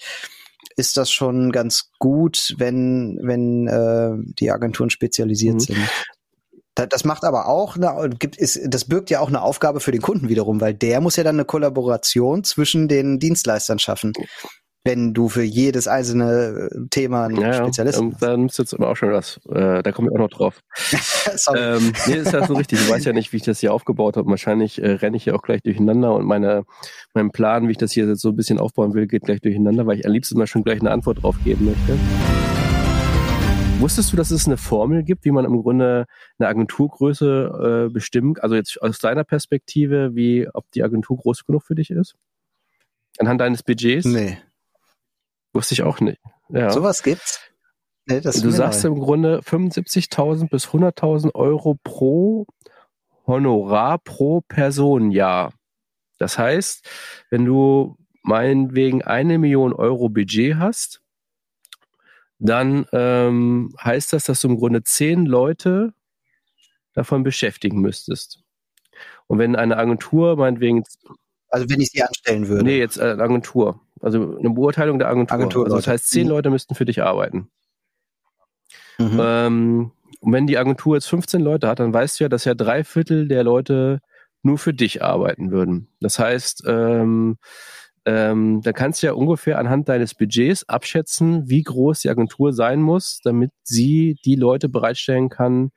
ist 0.76 0.98
das 0.98 1.12
schon 1.12 1.52
ganz 1.52 1.92
gut, 2.00 2.56
wenn, 2.58 3.20
wenn 3.22 3.68
äh, 3.68 4.12
die 4.40 4.50
Agenturen 4.52 4.90
spezialisiert 4.90 5.56
mhm. 5.56 5.60
sind. 5.60 5.90
Das 6.88 7.04
macht 7.04 7.24
aber 7.24 7.48
auch, 7.48 7.76
eine, 7.76 8.10
gibt, 8.18 8.38
ist, 8.38 8.60
das 8.66 8.86
birgt 8.86 9.10
ja 9.10 9.20
auch 9.20 9.30
eine 9.30 9.42
Aufgabe 9.42 9.80
für 9.80 9.92
den 9.92 10.02
Kunden 10.02 10.30
wiederum, 10.30 10.62
weil 10.62 10.74
der 10.74 11.02
muss 11.02 11.16
ja 11.16 11.24
dann 11.24 11.36
eine 11.36 11.46
Kollaboration 11.46 12.44
zwischen 12.44 12.88
den 12.88 13.20
Dienstleistern 13.20 13.80
schaffen. 13.80 14.14
Wenn 14.86 15.14
du 15.14 15.28
für 15.28 15.44
jedes 15.44 15.90
einzelne 15.90 16.70
äh, 16.72 16.88
Thema 16.90 17.26
einen 17.26 17.42
ja, 17.42 17.54
Spezialist 17.54 18.00
ähm, 18.00 18.16
Da 18.20 18.38
nimmst 18.38 18.58
du 18.58 18.64
jetzt 18.64 18.74
aber 18.74 18.90
auch 18.90 18.96
schon 18.96 19.12
was. 19.12 19.40
Äh, 19.50 19.84
da 19.84 19.92
komme 19.92 20.08
ich 20.08 20.16
auch 20.16 20.20
noch 20.20 20.30
drauf. 20.30 20.62
ähm, 21.56 21.92
nee, 22.08 22.16
ist 22.16 22.32
ja 22.32 22.48
so 22.48 22.54
richtig. 22.54 22.80
Ich 22.80 22.90
weiß 22.90 23.04
ja 23.04 23.12
nicht, 23.12 23.34
wie 23.34 23.38
ich 23.38 23.44
das 23.44 23.60
hier 23.60 23.74
aufgebaut 23.74 24.16
habe. 24.16 24.30
Wahrscheinlich 24.30 24.82
äh, 24.82 24.92
renne 24.92 25.18
ich 25.18 25.26
hier 25.26 25.36
auch 25.36 25.42
gleich 25.42 25.62
durcheinander 25.64 26.16
und 26.16 26.26
meine, 26.26 26.64
mein 27.14 27.32
Plan, 27.32 27.68
wie 27.68 27.72
ich 27.72 27.78
das 27.78 27.92
hier 27.92 28.08
jetzt 28.08 28.22
so 28.22 28.30
ein 28.30 28.38
bisschen 28.38 28.58
aufbauen 28.58 28.94
will, 28.94 29.06
geht 29.06 29.24
gleich 29.24 29.42
durcheinander, 29.42 29.86
weil 29.86 30.00
ich 30.00 30.06
am 30.06 30.14
liebsten 30.14 30.38
mal 30.38 30.48
schon 30.48 30.64
gleich 30.64 30.80
eine 30.80 30.92
Antwort 30.92 31.24
drauf 31.24 31.36
geben 31.44 31.66
möchte. 31.66 32.39
Wusstest 33.80 34.12
du, 34.12 34.18
dass 34.18 34.30
es 34.30 34.46
eine 34.46 34.58
Formel 34.58 35.04
gibt, 35.04 35.24
wie 35.24 35.32
man 35.32 35.46
im 35.46 35.62
Grunde 35.62 36.06
eine 36.38 36.50
Agenturgröße 36.50 37.88
äh, 37.88 37.94
bestimmt? 37.94 38.44
Also 38.44 38.56
jetzt 38.56 38.82
aus 38.82 39.00
deiner 39.00 39.24
Perspektive, 39.24 40.16
wie 40.16 40.50
ob 40.54 40.70
die 40.72 40.84
Agentur 40.84 41.16
groß 41.16 41.46
genug 41.46 41.64
für 41.64 41.76
dich 41.76 41.90
ist? 41.90 42.16
Anhand 43.20 43.40
deines 43.40 43.64
Budgets? 43.64 44.06
Nee. 44.06 44.38
Wusste 45.54 45.76
ich 45.76 45.84
auch 45.84 46.02
nicht. 46.02 46.20
Ja. 46.50 46.72
Sowas 46.72 47.04
gibt's? 47.04 47.40
Nee, 48.06 48.20
das 48.20 48.42
du 48.42 48.52
sagst 48.52 48.84
neu. 48.84 48.90
im 48.90 49.00
Grunde 49.00 49.40
75.000 49.40 50.50
bis 50.50 50.68
100.000 50.68 51.34
Euro 51.36 51.78
pro 51.82 52.48
Honorar 53.26 54.00
pro 54.00 54.42
Person 54.42 55.10
Jahr. 55.10 55.54
Das 56.18 56.38
heißt, 56.38 56.86
wenn 57.30 57.46
du 57.46 57.96
meinetwegen 58.24 59.04
eine 59.04 59.38
Million 59.38 59.72
Euro 59.72 60.10
Budget 60.10 60.58
hast, 60.58 61.02
dann 62.40 62.86
ähm, 62.94 63.76
heißt 63.84 64.14
das, 64.14 64.24
dass 64.24 64.42
du 64.42 64.48
im 64.48 64.58
Grunde 64.58 64.84
zehn 64.84 65.26
Leute 65.26 65.94
davon 66.94 67.24
beschäftigen 67.24 67.82
müsstest. 67.82 68.42
Und 69.28 69.38
wenn 69.38 69.56
eine 69.56 69.78
Agentur 69.78 70.36
meinetwegen. 70.38 70.84
Also 71.50 71.70
wenn 71.70 71.82
ich 71.82 71.90
sie 71.92 72.02
anstellen 72.02 72.48
würde. 72.48 72.64
Nee, 72.64 72.80
jetzt 72.80 73.00
eine 73.00 73.22
Agentur. 73.22 73.82
Also 74.02 74.38
eine 74.38 74.50
Beurteilung 74.50 75.00
der 75.00 75.10
Agentur. 75.10 75.36
Agentur 75.36 75.64
also 75.66 75.76
das 75.76 75.88
heißt, 75.88 76.10
zehn 76.10 76.24
mhm. 76.24 76.30
Leute 76.30 76.50
müssten 76.50 76.76
für 76.76 76.86
dich 76.86 77.04
arbeiten. 77.04 77.50
Mhm. 78.98 79.20
Ähm, 79.22 79.92
und 80.22 80.34
wenn 80.34 80.48
die 80.48 80.58
Agentur 80.58 80.96
jetzt 80.96 81.08
15 81.08 81.42
Leute 81.42 81.68
hat, 81.68 81.80
dann 81.80 81.94
weißt 81.94 82.20
du 82.20 82.26
ja, 82.26 82.30
dass 82.30 82.46
ja 82.46 82.54
drei 82.54 82.84
Viertel 82.84 83.28
der 83.28 83.44
Leute 83.44 84.02
nur 84.44 84.58
für 84.58 84.74
dich 84.74 85.04
arbeiten 85.04 85.52
würden. 85.52 85.90
Das 86.00 86.20
heißt, 86.20 86.64
ähm, 86.68 87.38
ähm, 88.10 88.62
dann 88.64 88.74
kannst 88.74 89.04
du 89.04 89.08
ja 89.08 89.14
ungefähr 89.14 89.60
anhand 89.60 89.88
deines 89.88 90.16
Budgets 90.16 90.68
abschätzen, 90.68 91.48
wie 91.48 91.62
groß 91.62 92.00
die 92.00 92.10
Agentur 92.10 92.54
sein 92.54 92.82
muss, 92.82 93.20
damit 93.24 93.52
sie 93.64 94.18
die 94.26 94.36
Leute 94.36 94.68
bereitstellen 94.68 95.30
kann, 95.30 95.70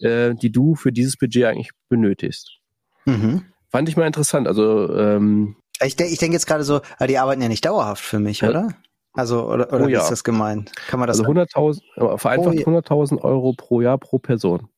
äh, 0.00 0.34
die 0.34 0.50
du 0.50 0.74
für 0.74 0.90
dieses 0.90 1.16
Budget 1.16 1.44
eigentlich 1.44 1.70
benötigst. 1.88 2.58
Mhm. 3.04 3.44
Fand 3.68 3.88
ich 3.88 3.96
mal 3.96 4.06
interessant. 4.06 4.48
Also 4.48 4.92
ähm, 4.96 5.56
ich, 5.80 5.94
denke, 5.94 6.12
ich 6.12 6.18
denke 6.18 6.34
jetzt 6.34 6.46
gerade 6.46 6.64
so, 6.64 6.80
ah, 6.98 7.06
die 7.06 7.18
arbeiten 7.18 7.40
ja 7.40 7.48
nicht 7.48 7.64
dauerhaft 7.64 8.02
für 8.02 8.18
mich, 8.18 8.40
ja. 8.40 8.50
oder? 8.50 8.68
Also, 9.12 9.48
oder, 9.48 9.72
oder 9.72 9.84
oh, 9.84 9.88
ja. 9.88 10.00
ist 10.00 10.10
das 10.10 10.24
gemeint? 10.24 10.74
Kann 10.88 10.98
man 10.98 11.06
das? 11.06 11.20
Also 11.20 11.30
100.000, 11.30 12.18
vereinfacht 12.18 12.56
100.000 12.56 13.22
Euro 13.22 13.54
pro 13.56 13.80
Jahr 13.80 13.98
pro 13.98 14.18
Person. 14.18 14.68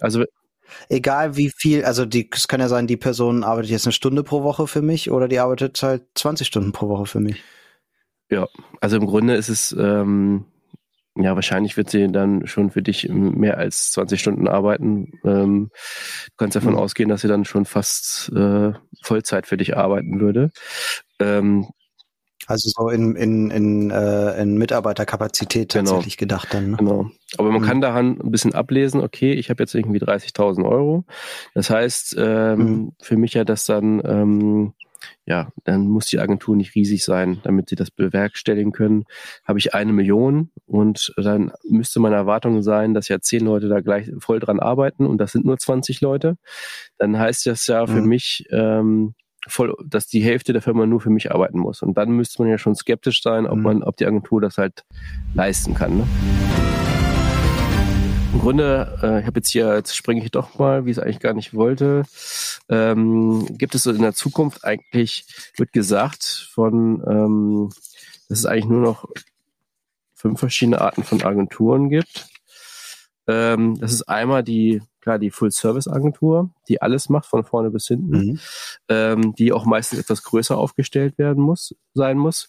Also 0.00 0.24
Egal 0.88 1.36
wie 1.36 1.50
viel, 1.50 1.84
also 1.84 2.04
die, 2.04 2.28
es 2.32 2.48
kann 2.48 2.60
ja 2.60 2.68
sein, 2.68 2.86
die 2.86 2.96
Person 2.96 3.44
arbeitet 3.44 3.70
jetzt 3.70 3.86
eine 3.86 3.92
Stunde 3.92 4.22
pro 4.22 4.42
Woche 4.42 4.66
für 4.66 4.82
mich 4.82 5.10
oder 5.10 5.28
die 5.28 5.38
arbeitet 5.38 5.82
halt 5.82 6.04
20 6.14 6.46
Stunden 6.46 6.72
pro 6.72 6.88
Woche 6.88 7.06
für 7.06 7.20
mich. 7.20 7.42
Ja, 8.30 8.46
also 8.80 8.96
im 8.96 9.06
Grunde 9.06 9.34
ist 9.34 9.48
es, 9.48 9.74
ähm, 9.78 10.44
ja, 11.16 11.34
wahrscheinlich 11.34 11.76
wird 11.76 11.90
sie 11.90 12.06
dann 12.08 12.46
schon 12.46 12.70
für 12.70 12.82
dich 12.82 13.08
mehr 13.08 13.58
als 13.58 13.90
20 13.92 14.20
Stunden 14.20 14.46
arbeiten. 14.46 15.18
Ähm, 15.24 15.70
du 15.72 16.32
kannst 16.36 16.54
davon 16.54 16.74
mhm. 16.74 16.78
ausgehen, 16.78 17.08
dass 17.08 17.22
sie 17.22 17.28
dann 17.28 17.44
schon 17.44 17.64
fast 17.64 18.30
äh, 18.34 18.72
Vollzeit 19.02 19.46
für 19.46 19.56
dich 19.56 19.76
arbeiten 19.76 20.20
würde. 20.20 20.50
Ähm, 21.18 21.68
also 22.48 22.70
so 22.74 22.88
in, 22.88 23.14
in, 23.14 23.50
in, 23.50 23.90
äh, 23.90 24.40
in 24.40 24.56
Mitarbeiterkapazität 24.56 25.72
genau. 25.72 25.90
tatsächlich 25.90 26.16
gedacht 26.16 26.48
dann. 26.52 26.70
Ne? 26.70 26.76
Genau. 26.78 27.10
Aber 27.36 27.50
man 27.50 27.60
mhm. 27.60 27.66
kann 27.66 27.80
daran 27.82 28.18
ein 28.20 28.30
bisschen 28.30 28.54
ablesen, 28.54 29.02
okay, 29.02 29.32
ich 29.32 29.50
habe 29.50 29.62
jetzt 29.62 29.74
irgendwie 29.74 30.00
30.000 30.00 30.66
Euro. 30.66 31.04
Das 31.54 31.68
heißt, 31.68 32.16
ähm, 32.18 32.58
mhm. 32.58 32.92
für 33.02 33.18
mich 33.18 33.34
ja, 33.34 33.44
dass 33.44 33.66
dann 33.66 34.00
ähm, 34.02 34.72
ja, 35.26 35.52
dann 35.64 35.88
muss 35.88 36.06
die 36.06 36.18
Agentur 36.18 36.56
nicht 36.56 36.74
riesig 36.74 37.04
sein, 37.04 37.40
damit 37.44 37.68
sie 37.68 37.76
das 37.76 37.90
bewerkstelligen 37.90 38.72
können. 38.72 39.04
Habe 39.44 39.58
ich 39.58 39.74
eine 39.74 39.92
Million 39.92 40.50
und 40.66 41.12
dann 41.16 41.52
müsste 41.68 42.00
meine 42.00 42.16
Erwartung 42.16 42.62
sein, 42.62 42.94
dass 42.94 43.08
ja 43.08 43.20
zehn 43.20 43.44
Leute 43.44 43.68
da 43.68 43.80
gleich 43.80 44.10
voll 44.18 44.40
dran 44.40 44.58
arbeiten 44.58 45.06
und 45.06 45.18
das 45.18 45.32
sind 45.32 45.44
nur 45.44 45.58
20 45.58 46.00
Leute. 46.00 46.36
Dann 46.96 47.18
heißt 47.18 47.46
das 47.46 47.66
ja 47.66 47.86
für 47.86 48.00
mhm. 48.00 48.08
mich, 48.08 48.46
ähm, 48.50 49.14
voll, 49.48 49.74
dass 49.84 50.06
die 50.06 50.20
Hälfte 50.20 50.52
der 50.52 50.62
Firma 50.62 50.86
nur 50.86 51.00
für 51.00 51.10
mich 51.10 51.32
arbeiten 51.32 51.58
muss. 51.58 51.82
Und 51.82 51.94
dann 51.98 52.10
müsste 52.10 52.42
man 52.42 52.50
ja 52.50 52.58
schon 52.58 52.74
skeptisch 52.74 53.22
sein, 53.22 53.46
ob 53.46 53.56
mhm. 53.56 53.62
man, 53.62 53.82
ob 53.82 53.96
die 53.96 54.06
Agentur 54.06 54.40
das 54.40 54.58
halt 54.58 54.84
leisten 55.34 55.74
kann. 55.74 55.98
Ne? 55.98 56.06
Im 58.32 58.40
Grunde, 58.40 58.98
äh, 59.02 59.20
ich 59.20 59.26
habe 59.26 59.38
jetzt 59.38 59.48
hier, 59.48 59.74
jetzt 59.74 59.96
springe 59.96 60.22
ich 60.22 60.30
doch 60.30 60.58
mal, 60.58 60.84
wie 60.84 60.90
ich 60.90 60.98
es 60.98 61.02
eigentlich 61.02 61.20
gar 61.20 61.34
nicht 61.34 61.54
wollte. 61.54 62.04
Ähm, 62.68 63.46
gibt 63.58 63.74
es 63.74 63.86
in 63.86 64.02
der 64.02 64.14
Zukunft 64.14 64.64
eigentlich, 64.64 65.24
wird 65.56 65.72
gesagt 65.72 66.48
von, 66.52 67.02
ähm, 67.08 67.68
dass 68.28 68.40
es 68.40 68.46
eigentlich 68.46 68.66
nur 68.66 68.82
noch 68.82 69.08
fünf 70.14 70.38
verschiedene 70.38 70.80
Arten 70.80 71.04
von 71.04 71.22
Agenturen 71.22 71.88
gibt. 71.88 72.28
Ähm, 73.26 73.78
das 73.80 73.92
ist 73.92 74.08
einmal 74.08 74.42
die 74.42 74.82
klar 75.08 75.18
die 75.18 75.30
Full-Service-Agentur, 75.30 76.50
die 76.68 76.82
alles 76.82 77.08
macht 77.08 77.24
von 77.24 77.42
vorne 77.42 77.70
bis 77.70 77.86
hinten, 77.88 78.10
mhm. 78.10 78.38
ähm, 78.90 79.34
die 79.36 79.52
auch 79.52 79.64
meistens 79.64 80.00
etwas 80.00 80.22
größer 80.22 80.58
aufgestellt 80.58 81.16
werden 81.16 81.42
muss, 81.42 81.74
sein 81.94 82.18
muss, 82.18 82.46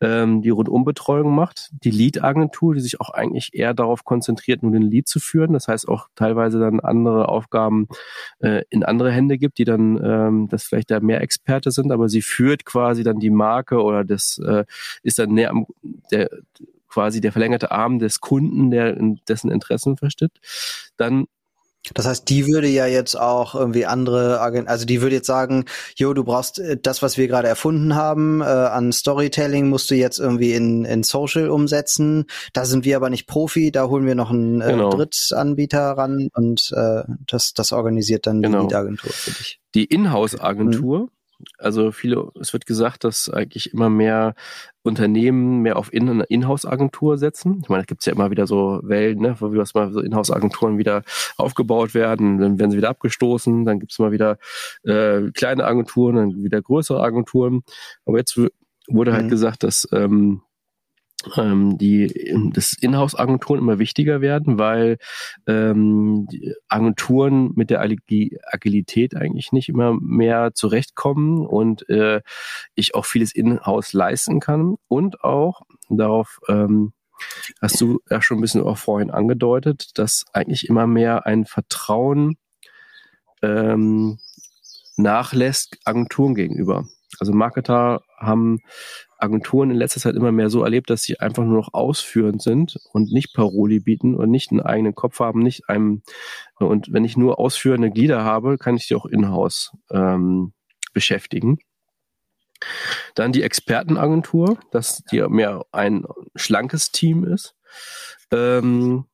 ähm, 0.00 0.40
die 0.40 0.48
Rundumbetreuung 0.48 1.34
macht, 1.34 1.68
die 1.84 1.90
Lead-Agentur, 1.90 2.74
die 2.74 2.80
sich 2.80 2.98
auch 2.98 3.10
eigentlich 3.10 3.50
eher 3.52 3.74
darauf 3.74 4.04
konzentriert, 4.04 4.62
nur 4.62 4.72
den 4.72 4.90
Lead 4.90 5.06
zu 5.06 5.20
führen, 5.20 5.52
das 5.52 5.68
heißt 5.68 5.86
auch 5.86 6.08
teilweise 6.14 6.58
dann 6.58 6.80
andere 6.80 7.28
Aufgaben 7.28 7.88
äh, 8.38 8.62
in 8.70 8.84
andere 8.84 9.12
Hände 9.12 9.36
gibt, 9.36 9.58
die 9.58 9.64
dann 9.64 10.00
ähm, 10.02 10.48
das 10.48 10.64
vielleicht 10.64 10.90
da 10.90 11.00
mehr 11.00 11.20
Experte 11.20 11.72
sind, 11.72 11.92
aber 11.92 12.08
sie 12.08 12.22
führt 12.22 12.64
quasi 12.64 13.02
dann 13.04 13.18
die 13.18 13.28
Marke 13.28 13.82
oder 13.82 14.02
das 14.02 14.38
äh, 14.38 14.64
ist 15.02 15.18
dann 15.18 15.34
näher 15.34 15.50
am 15.50 15.66
der 16.10 16.30
quasi 16.88 17.20
der 17.20 17.32
verlängerte 17.32 17.70
Arm 17.70 17.98
des 17.98 18.20
Kunden, 18.20 18.70
der 18.70 18.96
in 18.96 19.20
dessen 19.28 19.50
Interessen 19.50 19.98
versteht. 19.98 20.32
Dann 20.96 21.26
das 21.94 22.06
heißt, 22.06 22.28
die 22.28 22.46
würde 22.46 22.68
ja 22.68 22.86
jetzt 22.86 23.14
auch 23.14 23.54
irgendwie 23.54 23.86
andere 23.86 24.40
also 24.40 24.84
die 24.84 25.00
würde 25.00 25.16
jetzt 25.16 25.26
sagen, 25.26 25.64
jo, 25.96 26.12
du 26.12 26.24
brauchst 26.24 26.58
äh, 26.58 26.76
das, 26.80 27.02
was 27.02 27.16
wir 27.16 27.28
gerade 27.28 27.48
erfunden 27.48 27.94
haben, 27.94 28.40
äh, 28.40 28.44
an 28.44 28.92
Storytelling 28.92 29.68
musst 29.68 29.90
du 29.90 29.94
jetzt 29.94 30.18
irgendwie 30.18 30.52
in, 30.52 30.84
in 30.84 31.02
Social 31.02 31.48
umsetzen. 31.50 32.26
Da 32.52 32.64
sind 32.64 32.84
wir 32.84 32.96
aber 32.96 33.10
nicht 33.10 33.26
Profi, 33.26 33.70
da 33.70 33.88
holen 33.88 34.06
wir 34.06 34.14
noch 34.14 34.30
einen 34.30 34.60
äh, 34.60 34.72
genau. 34.72 34.90
Drittanbieter 34.90 35.92
ran 35.92 36.28
und 36.34 36.72
äh, 36.74 37.02
das, 37.26 37.54
das 37.54 37.72
organisiert 37.72 38.26
dann 38.26 38.42
genau. 38.42 38.58
die 38.58 38.62
Lead-Agentur 38.64 39.10
für 39.12 39.30
dich. 39.30 39.60
Die 39.74 39.84
Inhouse-Agentur, 39.84 40.98
mhm. 41.00 41.08
Also 41.56 41.92
viele, 41.92 42.30
es 42.40 42.52
wird 42.52 42.66
gesagt, 42.66 43.04
dass 43.04 43.30
eigentlich 43.30 43.72
immer 43.72 43.90
mehr 43.90 44.34
Unternehmen 44.82 45.60
mehr 45.60 45.76
auf 45.76 45.92
in, 45.92 46.08
eine 46.08 46.24
Inhouse-Agentur 46.24 47.18
setzen. 47.18 47.60
Ich 47.62 47.68
meine, 47.68 47.82
da 47.82 47.86
gibt 47.86 48.00
es 48.00 48.06
ja 48.06 48.12
immer 48.12 48.30
wieder 48.30 48.46
so 48.46 48.80
Wellen, 48.82 49.18
ne, 49.20 49.36
wo 49.38 49.54
was 49.54 49.74
mal 49.74 49.92
so 49.92 50.00
Inhouse-Agenturen 50.00 50.78
wieder 50.78 51.02
aufgebaut 51.36 51.94
werden, 51.94 52.38
dann 52.38 52.58
werden 52.58 52.70
sie 52.70 52.76
wieder 52.76 52.90
abgestoßen, 52.90 53.64
dann 53.64 53.78
gibt 53.78 53.92
es 53.92 53.98
mal 53.98 54.10
wieder 54.10 54.38
äh, 54.84 55.30
kleine 55.32 55.64
Agenturen, 55.64 56.16
dann 56.16 56.42
wieder 56.42 56.60
größere 56.60 57.00
Agenturen. 57.02 57.62
Aber 58.04 58.18
jetzt 58.18 58.40
wurde 58.88 59.12
halt 59.12 59.26
mhm. 59.26 59.30
gesagt, 59.30 59.62
dass 59.62 59.86
ähm, 59.92 60.42
ähm, 61.36 61.78
die 61.78 62.32
das 62.52 62.74
Inhouse-Agenturen 62.74 63.58
immer 63.58 63.78
wichtiger 63.78 64.20
werden, 64.20 64.58
weil 64.58 64.98
ähm, 65.46 66.26
die 66.30 66.54
Agenturen 66.68 67.52
mit 67.54 67.70
der 67.70 67.80
Agilität 67.80 69.16
eigentlich 69.16 69.52
nicht 69.52 69.68
immer 69.68 69.98
mehr 70.00 70.54
zurechtkommen 70.54 71.46
und 71.46 71.88
äh, 71.88 72.20
ich 72.74 72.94
auch 72.94 73.04
vieles 73.04 73.34
in-house 73.34 73.92
leisten 73.92 74.40
kann 74.40 74.76
und 74.86 75.24
auch 75.24 75.62
darauf 75.88 76.38
ähm, 76.48 76.92
hast 77.60 77.80
du 77.80 78.00
ja 78.08 78.22
schon 78.22 78.38
ein 78.38 78.42
bisschen 78.42 78.62
auch 78.62 78.78
vorhin 78.78 79.10
angedeutet, 79.10 79.98
dass 79.98 80.24
eigentlich 80.32 80.68
immer 80.68 80.86
mehr 80.86 81.26
ein 81.26 81.46
Vertrauen 81.46 82.36
ähm, 83.42 84.18
nachlässt 84.96 85.78
Agenturen 85.84 86.34
gegenüber. 86.34 86.86
Also 87.18 87.32
Marketer 87.32 88.02
haben 88.18 88.60
Agenturen 89.18 89.70
in 89.70 89.76
letzter 89.76 90.00
Zeit 90.00 90.14
immer 90.14 90.32
mehr 90.32 90.50
so 90.50 90.62
erlebt, 90.62 90.90
dass 90.90 91.02
sie 91.02 91.18
einfach 91.18 91.44
nur 91.44 91.56
noch 91.56 91.74
ausführend 91.74 92.40
sind 92.42 92.78
und 92.92 93.12
nicht 93.12 93.34
Paroli 93.34 93.80
bieten 93.80 94.14
und 94.14 94.30
nicht 94.30 94.50
einen 94.50 94.60
eigenen 94.60 94.94
Kopf 94.94 95.18
haben, 95.20 95.40
nicht 95.40 95.68
einem, 95.68 96.02
und 96.58 96.92
wenn 96.92 97.04
ich 97.04 97.16
nur 97.16 97.38
ausführende 97.38 97.90
Glieder 97.90 98.22
habe, 98.22 98.58
kann 98.58 98.76
ich 98.76 98.86
die 98.86 98.94
auch 98.94 99.06
in-house 99.06 99.72
ähm, 99.90 100.52
beschäftigen. 100.92 101.58
Dann 103.14 103.32
die 103.32 103.42
Expertenagentur, 103.42 104.58
dass 104.70 105.02
die 105.10 105.20
mehr 105.28 105.64
ein 105.72 106.04
schlankes 106.34 106.90
Team 106.90 107.24
ist. 107.24 107.54
Ähm, 108.32 109.04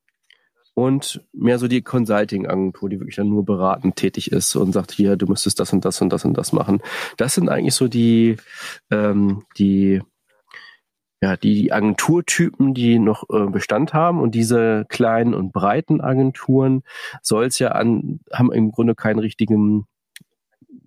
und 0.75 1.23
mehr 1.33 1.59
so 1.59 1.69
die 1.69 1.83
Consulting-Agentur, 1.83 2.89
die 2.89 3.01
wirklich 3.01 3.17
dann 3.17 3.29
nur 3.29 3.45
beratend 3.45 3.97
tätig 3.97 4.33
ist 4.33 4.55
und 4.57 4.73
sagt, 4.73 4.93
hier, 4.93 5.17
du 5.17 5.27
müsstest 5.27 5.61
das 5.61 5.73
und 5.73 5.85
das 5.85 6.01
und 6.01 6.11
das 6.11 6.25
und 6.25 6.37
das 6.37 6.53
machen. 6.53 6.81
Das 7.17 7.35
sind 7.35 7.49
eigentlich 7.49 7.75
so 7.75 7.87
die, 7.87 8.37
ähm, 8.91 9.45
die, 9.57 10.03
ja, 11.23 11.37
die 11.37 11.73
Agenturtypen, 11.73 12.75
die 12.75 12.99
noch 12.99 13.25
äh, 13.31 13.47
Bestand 13.49 13.95
haben 13.95 14.21
und 14.21 14.35
diese 14.35 14.85
kleinen 14.89 15.33
und 15.33 15.53
breiten 15.53 16.01
Agenturen 16.01 16.83
soll 17.23 17.47
es 17.47 17.59
ja 17.61 17.69
an, 17.69 18.21
haben 18.33 18.53
im 18.53 18.73
Grunde 18.73 18.97
keinen 18.97 19.21
richtigen 19.21 19.87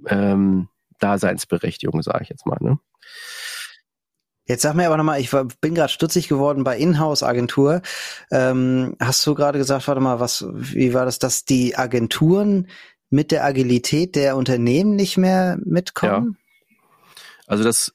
ähm, 0.07 0.67
Daseinsberechtigung, 0.99 2.01
sage 2.01 2.23
ich 2.23 2.29
jetzt 2.29 2.45
mal. 2.45 2.57
Ne? 2.59 2.77
Jetzt 4.47 4.61
sag 4.61 4.75
mir 4.75 4.87
aber 4.87 4.97
nochmal, 4.97 5.19
ich 5.19 5.33
war, 5.33 5.45
bin 5.59 5.75
gerade 5.75 5.91
stutzig 5.91 6.29
geworden 6.29 6.63
bei 6.63 6.77
Inhouse-Agentur. 6.77 7.81
Ähm, 8.31 8.95
hast 8.99 9.25
du 9.27 9.35
gerade 9.35 9.59
gesagt, 9.59 9.87
warte 9.87 10.01
mal, 10.01 10.21
was, 10.21 10.45
wie 10.49 10.93
war 10.93 11.05
das, 11.05 11.19
dass 11.19 11.43
die 11.43 11.75
Agenturen 11.75 12.67
mit 13.09 13.31
der 13.31 13.43
Agilität 13.43 14.15
der 14.15 14.37
Unternehmen 14.37 14.95
nicht 14.95 15.17
mehr 15.17 15.57
mitkommen? 15.63 16.37
Ja. 16.39 16.63
Also 17.47 17.63
das. 17.63 17.93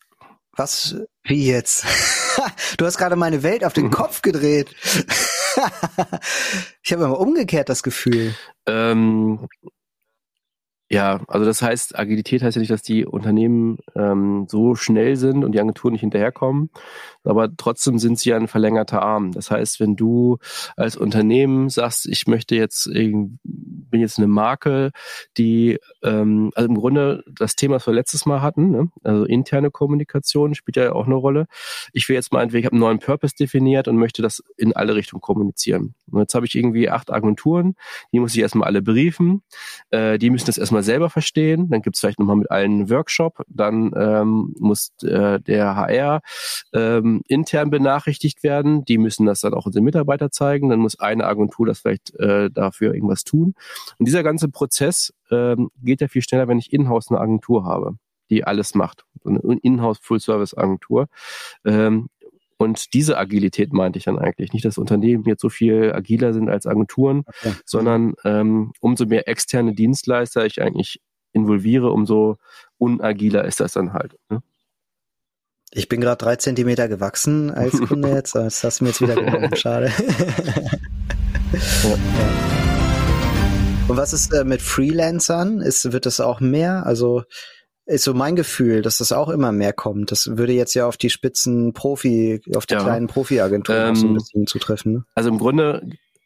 Was? 0.55 0.97
Wie 1.25 1.47
jetzt? 1.47 1.87
du 2.77 2.85
hast 2.85 2.99
gerade 2.99 3.17
meine 3.17 3.43
Welt 3.43 3.65
auf 3.65 3.73
den 3.73 3.91
Kopf 3.91 4.21
gedreht. 4.21 4.75
ich 6.83 6.93
habe 6.93 7.05
immer 7.05 7.19
umgekehrt 7.19 7.71
das 7.71 7.83
Gefühl. 7.83 8.35
Ähm, 8.67 9.49
ja, 10.93 11.23
also 11.27 11.47
das 11.47 11.63
heißt, 11.63 11.99
Agilität 11.99 12.43
heißt 12.43 12.57
ja 12.57 12.61
nicht, 12.61 12.71
dass 12.71 12.83
die 12.83 13.07
Unternehmen 13.07 13.79
ähm, 13.95 14.47
so 14.47 14.75
schnell 14.75 15.17
sind 15.17 15.43
und 15.43 15.53
die 15.53 15.61
Agenturen 15.61 15.93
nicht 15.93 16.03
hinterherkommen, 16.03 16.69
aber 17.25 17.49
trotzdem 17.57 17.99
sind 17.99 18.19
sie 18.19 18.29
ja 18.29 18.37
ein 18.37 18.47
verlängerter 18.47 19.01
Arm. 19.01 19.33
Das 19.33 19.51
heißt, 19.51 19.81
wenn 19.81 19.97
du 19.97 20.37
als 20.77 20.99
Unternehmen 20.99 21.71
sagst, 21.71 22.07
ich 22.07 22.27
möchte 22.27 22.57
jetzt, 22.57 22.93
bin 22.93 23.39
jetzt 24.01 24.19
eine 24.19 24.27
Marke, 24.27 24.91
die, 25.39 25.79
ähm, 26.03 26.51
also 26.55 26.69
im 26.69 26.75
Grunde 26.75 27.25
das 27.39 27.57
Thema, 27.57 27.77
was 27.77 27.87
wir 27.87 27.95
letztes 27.95 28.27
Mal 28.27 28.43
hatten, 28.43 28.71
ne? 28.71 28.89
also 29.03 29.25
interne 29.25 29.71
Kommunikation 29.71 30.55
spielt 30.55 30.77
ja 30.77 30.93
auch 30.93 31.07
eine 31.07 31.15
Rolle. 31.15 31.47
Ich 31.95 32.07
will 32.11 32.17
jetzt 32.17 32.35
mal, 32.35 32.47
ich 32.55 32.67
habe 32.67 32.73
einen 32.73 32.81
neuen 32.81 32.99
Purpose 32.99 33.35
definiert 33.35 33.89
und 33.89 33.97
möchte 33.97 34.21
das 34.21 34.43
in 34.59 34.75
alle 34.75 34.95
Richtungen 34.95 35.23
kommunizieren. 35.23 35.95
Und 36.11 36.21
jetzt 36.21 36.35
habe 36.35 36.45
ich 36.45 36.55
irgendwie 36.55 36.91
acht 36.91 37.11
Agenturen, 37.11 37.77
die 38.13 38.21
muss 38.21 38.35
ich 38.35 38.43
erstmal 38.43 38.69
alle 38.69 38.83
briefen, 38.83 39.43
äh, 39.91 40.19
die 40.19 40.29
müssen 40.29 40.47
das 40.47 40.59
erstmal 40.59 40.82
erstmal 40.83 40.95
selber 40.95 41.11
verstehen, 41.11 41.69
dann 41.71 41.83
gibt 41.83 41.97
es 41.97 42.01
vielleicht 42.01 42.19
nochmal 42.19 42.37
mit 42.37 42.51
allen 42.51 42.73
einen 42.73 42.91
Workshop, 42.91 43.43
dann 43.49 43.93
ähm, 43.97 44.55
muss 44.59 44.93
äh, 45.03 45.41
der 45.41 45.77
HR 45.77 46.21
ähm, 46.73 47.23
intern 47.27 47.71
benachrichtigt 47.71 48.43
werden, 48.43 48.85
die 48.85 48.99
müssen 48.99 49.27
das 49.27 49.41
dann 49.41 49.55
auch 49.55 49.67
unseren 49.67 49.85
Mitarbeiter 49.85 50.31
zeigen, 50.31 50.69
dann 50.69 50.81
muss 50.81 50.99
eine 50.99 51.27
Agentur 51.27 51.67
das 51.67 51.81
vielleicht 51.81 52.15
äh, 52.19 52.51
dafür 52.51 52.95
irgendwas 52.95 53.25
tun. 53.25 53.55
Und 53.99 54.07
dieser 54.07 54.23
ganze 54.23 54.49
Prozess 54.49 55.13
ähm, 55.31 55.71
geht 55.83 56.01
ja 56.01 56.09
viel 56.09 56.23
schneller, 56.23 56.49
wenn 56.49 56.59
ich 56.59 56.73
in-house 56.73 57.11
eine 57.11 57.21
Agentur 57.21 57.65
habe, 57.65 57.97
die 58.31 58.45
alles 58.45 58.75
macht. 58.75 59.05
eine 59.25 59.41
In-house 59.63 59.99
Full-Service-Agentur. 60.01 61.09
Ähm, 61.65 62.09
und 62.63 62.95
diese 62.95 63.19
Agilität 63.19 63.73
meinte 63.73 63.99
ich 63.99 64.05
dann 64.05 64.19
eigentlich. 64.19 64.53
Nicht, 64.53 64.65
dass 64.65 64.79
Unternehmen 64.79 65.25
jetzt 65.25 65.43
so 65.43 65.49
viel 65.49 65.93
agiler 65.93 66.33
sind 66.33 66.49
als 66.49 66.67
Agenturen, 66.67 67.25
okay. 67.27 67.55
sondern 67.65 68.15
ähm, 68.25 68.73
umso 68.81 69.05
mehr 69.07 69.29
externe 69.29 69.75
Dienstleister 69.75 70.47
ich 70.47 70.63
eigentlich 70.63 71.01
involviere, 71.33 71.91
umso 71.91 72.37
unagiler 72.79 73.45
ist 73.45 73.61
das 73.61 73.73
dann 73.73 73.93
halt. 73.93 74.15
Ne? 74.31 74.43
Ich 75.73 75.89
bin 75.89 76.01
gerade 76.01 76.19
drei 76.19 76.37
Zentimeter 76.37 76.87
gewachsen 76.87 77.51
als 77.51 77.81
Kunde 77.89 78.11
jetzt. 78.11 78.35
Das 78.35 78.63
hast 78.63 78.81
du 78.81 78.85
mir 78.85 78.91
jetzt 78.91 79.01
wieder 79.01 79.15
genommen. 79.15 79.57
Schade. 79.57 79.87
ja. 81.83 81.99
Und 83.89 83.97
was 83.97 84.13
ist 84.13 84.33
äh, 84.33 84.45
mit 84.45 84.63
Freelancern? 84.63 85.61
Ist, 85.61 85.93
wird 85.93 86.07
das 86.07 86.21
auch 86.21 86.41
mehr? 86.41 86.87
Also 86.87 87.25
ist 87.87 88.05
so 88.05 88.15
mein 88.15 88.37
Gefühl, 88.37 88.83
dass 88.83 88.99
das 88.99 89.13
auch 89.13 89.29
immer 89.29 89.53
mehr 89.53 89.73
kommt. 89.73 90.13
Das 90.13 90.37
würde 90.37 90.53
jetzt 90.53 90.75
ja 90.75 90.87
auf 90.87 90.97
die 90.97 91.11
Spitzen 91.11 91.73
Profi, 91.73 92.41
auf 92.55 92.67
die 92.67 92.75
ja. 92.75 92.83
kleinen 92.83 93.09
Profi-Agenturen 93.09 93.89
ähm, 93.89 93.95
so 93.95 94.07
ein 94.07 94.11
ähm, 94.11 94.15
bisschen 94.15 94.47
zutreffen. 94.47 94.93
Ne? 94.93 95.05
Also 95.15 95.29
im 95.31 95.39
Grunde 95.39 95.83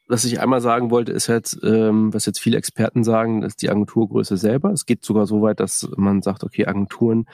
was 0.08 0.24
ich 0.24 0.40
einmal 0.40 0.60
sagen 0.60 0.90
wollte, 0.90 1.12
ist 1.12 1.26
jetzt, 1.26 1.58
ähm, 1.64 2.14
was 2.14 2.26
jetzt 2.26 2.38
viele 2.38 2.56
Experten 2.58 3.02
sagen, 3.02 3.42
ist 3.42 3.62
die 3.62 3.70
Agenturgröße 3.70 4.36
selber. 4.36 4.70
Es 4.70 4.86
geht 4.86 5.04
sogar 5.04 5.26
so 5.26 5.42
weit, 5.42 5.58
dass 5.58 5.88
man 5.96 6.22
sagt, 6.22 6.44
okay, 6.44 6.66
Agenturen, 6.66 7.26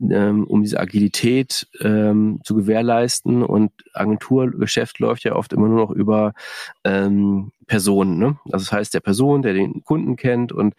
ähm, 0.00 0.44
um 0.44 0.62
diese 0.62 0.80
Agilität 0.80 1.68
ähm, 1.80 2.40
zu 2.42 2.54
gewährleisten 2.54 3.42
und 3.42 3.70
Agenturgeschäft 3.92 4.98
läuft 4.98 5.24
ja 5.24 5.36
oft 5.36 5.52
immer 5.52 5.68
nur 5.68 5.78
noch 5.78 5.90
über 5.90 6.32
ähm, 6.84 7.52
Personen. 7.66 8.18
Ne? 8.18 8.38
Also 8.46 8.64
das 8.64 8.72
heißt, 8.72 8.94
der 8.94 9.00
Person, 9.00 9.42
der 9.42 9.54
den 9.54 9.84
Kunden 9.84 10.16
kennt 10.16 10.52
und, 10.52 10.74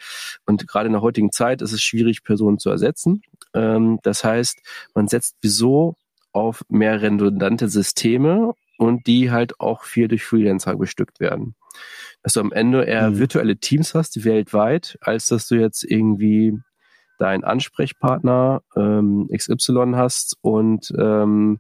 und 0.46 0.68
gerade 0.68 0.88
in 0.88 0.94
der 0.94 1.02
heutigen 1.02 1.32
Zeit 1.32 1.62
ist 1.62 1.72
es 1.72 1.82
schwierig, 1.82 2.24
Personen 2.24 2.60
zu 2.60 2.70
ersetzen. 2.70 3.22
Ähm, 3.54 4.00
das 4.04 4.24
heißt, 4.24 4.60
man 4.94 5.08
setzt 5.08 5.38
wieso 5.42 5.96
auf 6.34 6.64
mehr 6.70 7.02
redundante 7.02 7.70
Systeme 7.70 8.54
und 8.78 9.08
die 9.08 9.32
halt 9.32 9.60
auch 9.60 9.84
viel 9.84 10.08
durch 10.08 10.24
Freelancer 10.24 10.76
bestückt 10.76 11.20
werden. 11.20 11.56
Dass 12.24 12.34
du 12.34 12.40
am 12.40 12.52
Ende 12.52 12.84
eher 12.84 13.12
mhm. 13.12 13.20
virtuelle 13.20 13.58
Teams 13.58 13.94
hast, 13.94 14.24
weltweit, 14.24 14.98
als 15.02 15.28
dass 15.28 15.48
du 15.48 15.56
jetzt 15.56 15.84
irgendwie 15.84 16.58
deinen 17.18 17.44
Ansprechpartner 17.44 18.62
ähm, 18.76 19.28
XY 19.36 19.94
hast 19.96 20.38
und 20.42 20.94
ähm, 20.98 21.60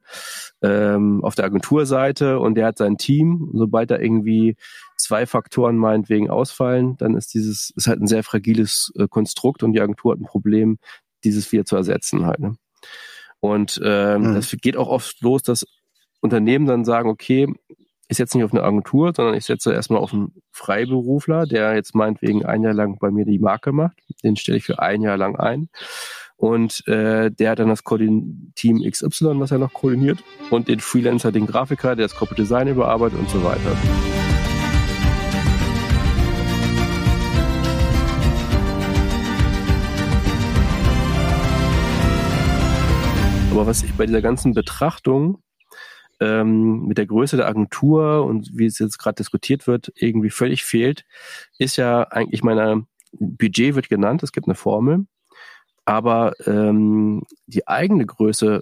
ähm, 0.62 1.24
auf 1.24 1.36
der 1.36 1.45
Agenturseite 1.45 2.39
und 2.39 2.55
der 2.55 2.67
hat 2.67 2.77
sein 2.77 2.97
Team. 2.97 3.50
Sobald 3.53 3.91
da 3.91 3.97
irgendwie 3.97 4.55
zwei 4.97 5.25
Faktoren 5.25 5.77
meinetwegen 5.77 6.29
ausfallen, 6.29 6.95
dann 6.97 7.15
ist 7.15 7.33
dieses 7.33 7.71
ist 7.75 7.88
halt 7.88 8.00
ein 8.00 8.07
sehr 8.07 8.24
fragiles 8.24 8.91
äh, 8.97 9.07
Konstrukt 9.07 9.63
und 9.63 9.74
die 9.74 9.81
Agentur 9.81 10.13
hat 10.13 10.19
ein 10.19 10.25
Problem, 10.25 10.77
dieses 11.24 11.51
wieder 11.51 11.65
zu 11.65 11.75
ersetzen 11.75 12.25
halt. 12.25 12.39
Ne? 12.39 12.55
Und 13.39 13.79
ähm, 13.83 14.29
mhm. 14.29 14.36
das 14.36 14.55
geht 14.62 14.77
auch 14.77 14.89
oft 14.89 15.21
los, 15.21 15.43
dass 15.43 15.65
Unternehmen 16.21 16.65
dann 16.65 16.86
sagen, 16.86 17.09
okay, 17.09 17.47
ich 18.09 18.17
setze 18.17 18.38
nicht 18.38 18.45
auf 18.45 18.53
eine 18.53 18.63
Agentur, 18.63 19.12
sondern 19.13 19.36
ich 19.36 19.45
setze 19.45 19.74
erstmal 19.74 20.01
auf 20.01 20.13
einen 20.13 20.31
Freiberufler, 20.51 21.45
der 21.45 21.75
jetzt 21.75 21.93
meinetwegen 21.93 22.45
ein 22.45 22.63
Jahr 22.63 22.74
lang 22.74 22.97
bei 23.00 23.12
mir 23.12 23.25
die 23.25 23.39
Marke 23.39 23.74
macht. 23.74 23.97
Den 24.24 24.38
stelle 24.38 24.57
ich 24.57 24.63
für 24.63 24.79
ein 24.79 25.01
Jahr 25.01 25.17
lang 25.17 25.36
ein. 25.36 25.69
Und 26.38 26.88
äh, 26.88 27.31
der 27.31 27.51
hat 27.51 27.59
dann 27.59 27.69
das 27.69 27.83
Team 27.83 28.83
XY, 28.88 29.39
was 29.39 29.51
er 29.51 29.57
noch 29.57 29.74
koordiniert, 29.74 30.24
und 30.51 30.67
den 30.67 30.79
Freelancer, 30.79 31.31
den 31.31 31.47
Grafiker, 31.47 31.95
der 31.95 32.05
das 32.05 32.15
Corporate 32.15 32.41
Design 32.41 32.67
überarbeitet 32.67 33.19
und 33.19 33.29
so 33.29 33.43
weiter. 33.43 33.75
Aber 43.51 43.65
was 43.65 43.81
ich 43.81 43.91
bei 43.95 44.05
dieser 44.05 44.21
ganzen 44.21 44.53
Betrachtung 44.53 45.39
ähm, 46.19 46.86
mit 46.86 46.97
der 46.97 47.05
Größe 47.05 47.38
der 47.38 47.47
Agentur 47.47 48.25
und 48.25 48.50
wie 48.53 48.65
es 48.65 48.79
jetzt 48.79 48.97
gerade 48.97 49.15
diskutiert 49.15 49.67
wird, 49.67 49.91
irgendwie 49.95 50.29
völlig 50.29 50.63
fehlt, 50.63 51.05
ist 51.57 51.77
ja 51.77 52.03
eigentlich 52.03 52.43
meine 52.43 52.86
Budget 53.12 53.75
wird 53.75 53.89
genannt, 53.89 54.24
es 54.24 54.31
gibt 54.31 54.47
eine 54.47 54.55
Formel, 54.55 55.05
aber 55.86 56.33
ähm, 56.45 57.24
die 57.45 57.67
eigene 57.67 58.05
Größe 58.05 58.62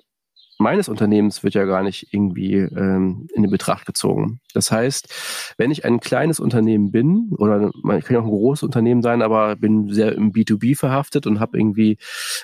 meines 0.57 0.87
Unternehmens 0.87 1.43
wird 1.43 1.53
ja 1.53 1.65
gar 1.65 1.83
nicht 1.83 2.13
irgendwie 2.13 2.55
ähm, 2.55 3.27
in 3.33 3.43
den 3.43 3.51
Betracht 3.51 3.85
gezogen. 3.85 4.39
Das 4.53 4.71
heißt, 4.71 5.53
wenn 5.57 5.71
ich 5.71 5.83
ein 5.83 5.99
kleines 5.99 6.39
Unternehmen 6.39 6.91
bin, 6.91 7.31
oder 7.37 7.71
man 7.83 8.01
kann 8.01 8.15
ja 8.15 8.21
auch 8.21 8.25
ein 8.25 8.29
großes 8.29 8.63
Unternehmen 8.63 9.01
sein, 9.01 9.21
aber 9.21 9.55
bin 9.57 9.89
sehr 9.89 10.13
im 10.13 10.31
B2B 10.31 10.77
verhaftet 10.77 11.27
und 11.27 11.39
habe 11.39 11.57
irgendwie 11.57 11.97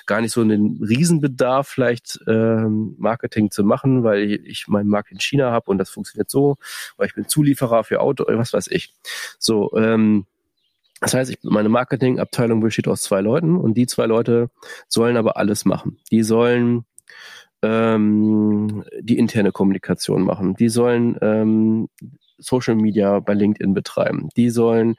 gar 0.06 0.20
nicht 0.20 0.32
so 0.32 0.42
einen 0.42 0.82
Riesenbedarf, 0.82 1.68
vielleicht 1.68 2.20
ähm, 2.26 2.94
Marketing 2.98 3.50
zu 3.50 3.64
machen, 3.64 4.04
weil 4.04 4.40
ich 4.44 4.68
meinen 4.68 4.88
Markt 4.88 5.10
in 5.10 5.20
China 5.20 5.50
habe 5.50 5.70
und 5.70 5.78
das 5.78 5.90
funktioniert 5.90 6.30
so, 6.30 6.56
weil 6.96 7.06
ich 7.06 7.14
bin 7.14 7.28
Zulieferer 7.28 7.84
für 7.84 8.00
Auto, 8.00 8.24
was 8.28 8.52
weiß 8.52 8.68
ich. 8.68 8.94
So, 9.38 9.70
ähm, 9.76 10.26
das 11.00 11.14
heißt, 11.14 11.30
ich, 11.32 11.38
meine 11.42 11.68
Marketingabteilung 11.68 12.60
besteht 12.60 12.86
aus 12.86 13.02
zwei 13.02 13.20
Leuten 13.20 13.56
und 13.56 13.74
die 13.74 13.86
zwei 13.86 14.06
Leute 14.06 14.50
sollen 14.86 15.16
aber 15.16 15.36
alles 15.36 15.64
machen. 15.64 15.98
Die 16.12 16.22
sollen 16.22 16.84
ähm, 17.62 18.84
die 19.00 19.18
interne 19.18 19.52
Kommunikation 19.52 20.22
machen. 20.22 20.54
Die 20.54 20.68
sollen 20.68 21.16
ähm, 21.22 21.88
Social 22.38 22.74
Media 22.74 23.20
bei 23.20 23.34
LinkedIn 23.34 23.74
betreiben. 23.74 24.28
Die 24.36 24.50
sollen 24.50 24.96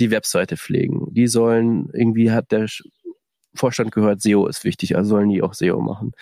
die 0.00 0.10
Webseite 0.10 0.56
pflegen. 0.56 1.12
Die 1.12 1.26
sollen, 1.26 1.90
irgendwie 1.92 2.30
hat 2.30 2.52
der 2.52 2.66
Vorstand 3.54 3.92
gehört, 3.92 4.20
SEO 4.22 4.46
ist 4.46 4.64
wichtig, 4.64 4.96
also 4.96 5.10
sollen 5.10 5.28
die 5.28 5.42
auch 5.42 5.54
SEO 5.54 5.80
machen. 5.80 6.12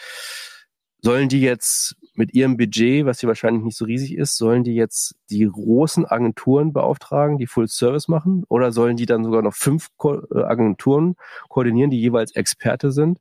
Sollen 1.00 1.28
die 1.28 1.42
jetzt 1.42 1.96
mit 2.14 2.32
ihrem 2.32 2.56
Budget, 2.56 3.04
was 3.04 3.20
hier 3.20 3.28
wahrscheinlich 3.28 3.62
nicht 3.62 3.76
so 3.76 3.84
riesig 3.84 4.16
ist, 4.16 4.38
sollen 4.38 4.64
die 4.64 4.74
jetzt 4.74 5.14
die 5.28 5.44
großen 5.44 6.06
Agenturen 6.06 6.72
beauftragen, 6.72 7.36
die 7.36 7.46
Full 7.46 7.68
Service 7.68 8.08
machen? 8.08 8.44
Oder 8.48 8.72
sollen 8.72 8.96
die 8.96 9.04
dann 9.04 9.22
sogar 9.22 9.42
noch 9.42 9.54
fünf 9.54 9.88
äh, 10.02 10.38
Agenturen 10.38 11.16
koordinieren, 11.50 11.90
die 11.90 12.00
jeweils 12.00 12.35
Experte 12.35 12.90
sind? 12.90 13.18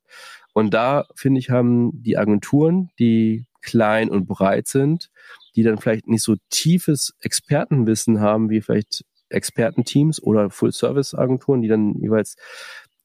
Und 0.53 0.73
da, 0.73 1.05
finde 1.15 1.39
ich, 1.39 1.49
haben 1.49 2.03
die 2.03 2.17
Agenturen, 2.17 2.91
die 2.99 3.45
klein 3.61 4.09
und 4.09 4.27
breit 4.27 4.67
sind, 4.67 5.09
die 5.55 5.63
dann 5.63 5.77
vielleicht 5.77 6.07
nicht 6.07 6.23
so 6.23 6.35
tiefes 6.49 7.15
Expertenwissen 7.21 8.19
haben, 8.19 8.49
wie 8.49 8.61
vielleicht 8.61 9.03
Expertenteams 9.29 10.21
oder 10.21 10.49
Full-Service-Agenturen, 10.49 11.61
die 11.61 11.67
dann 11.67 11.95
jeweils 11.95 12.35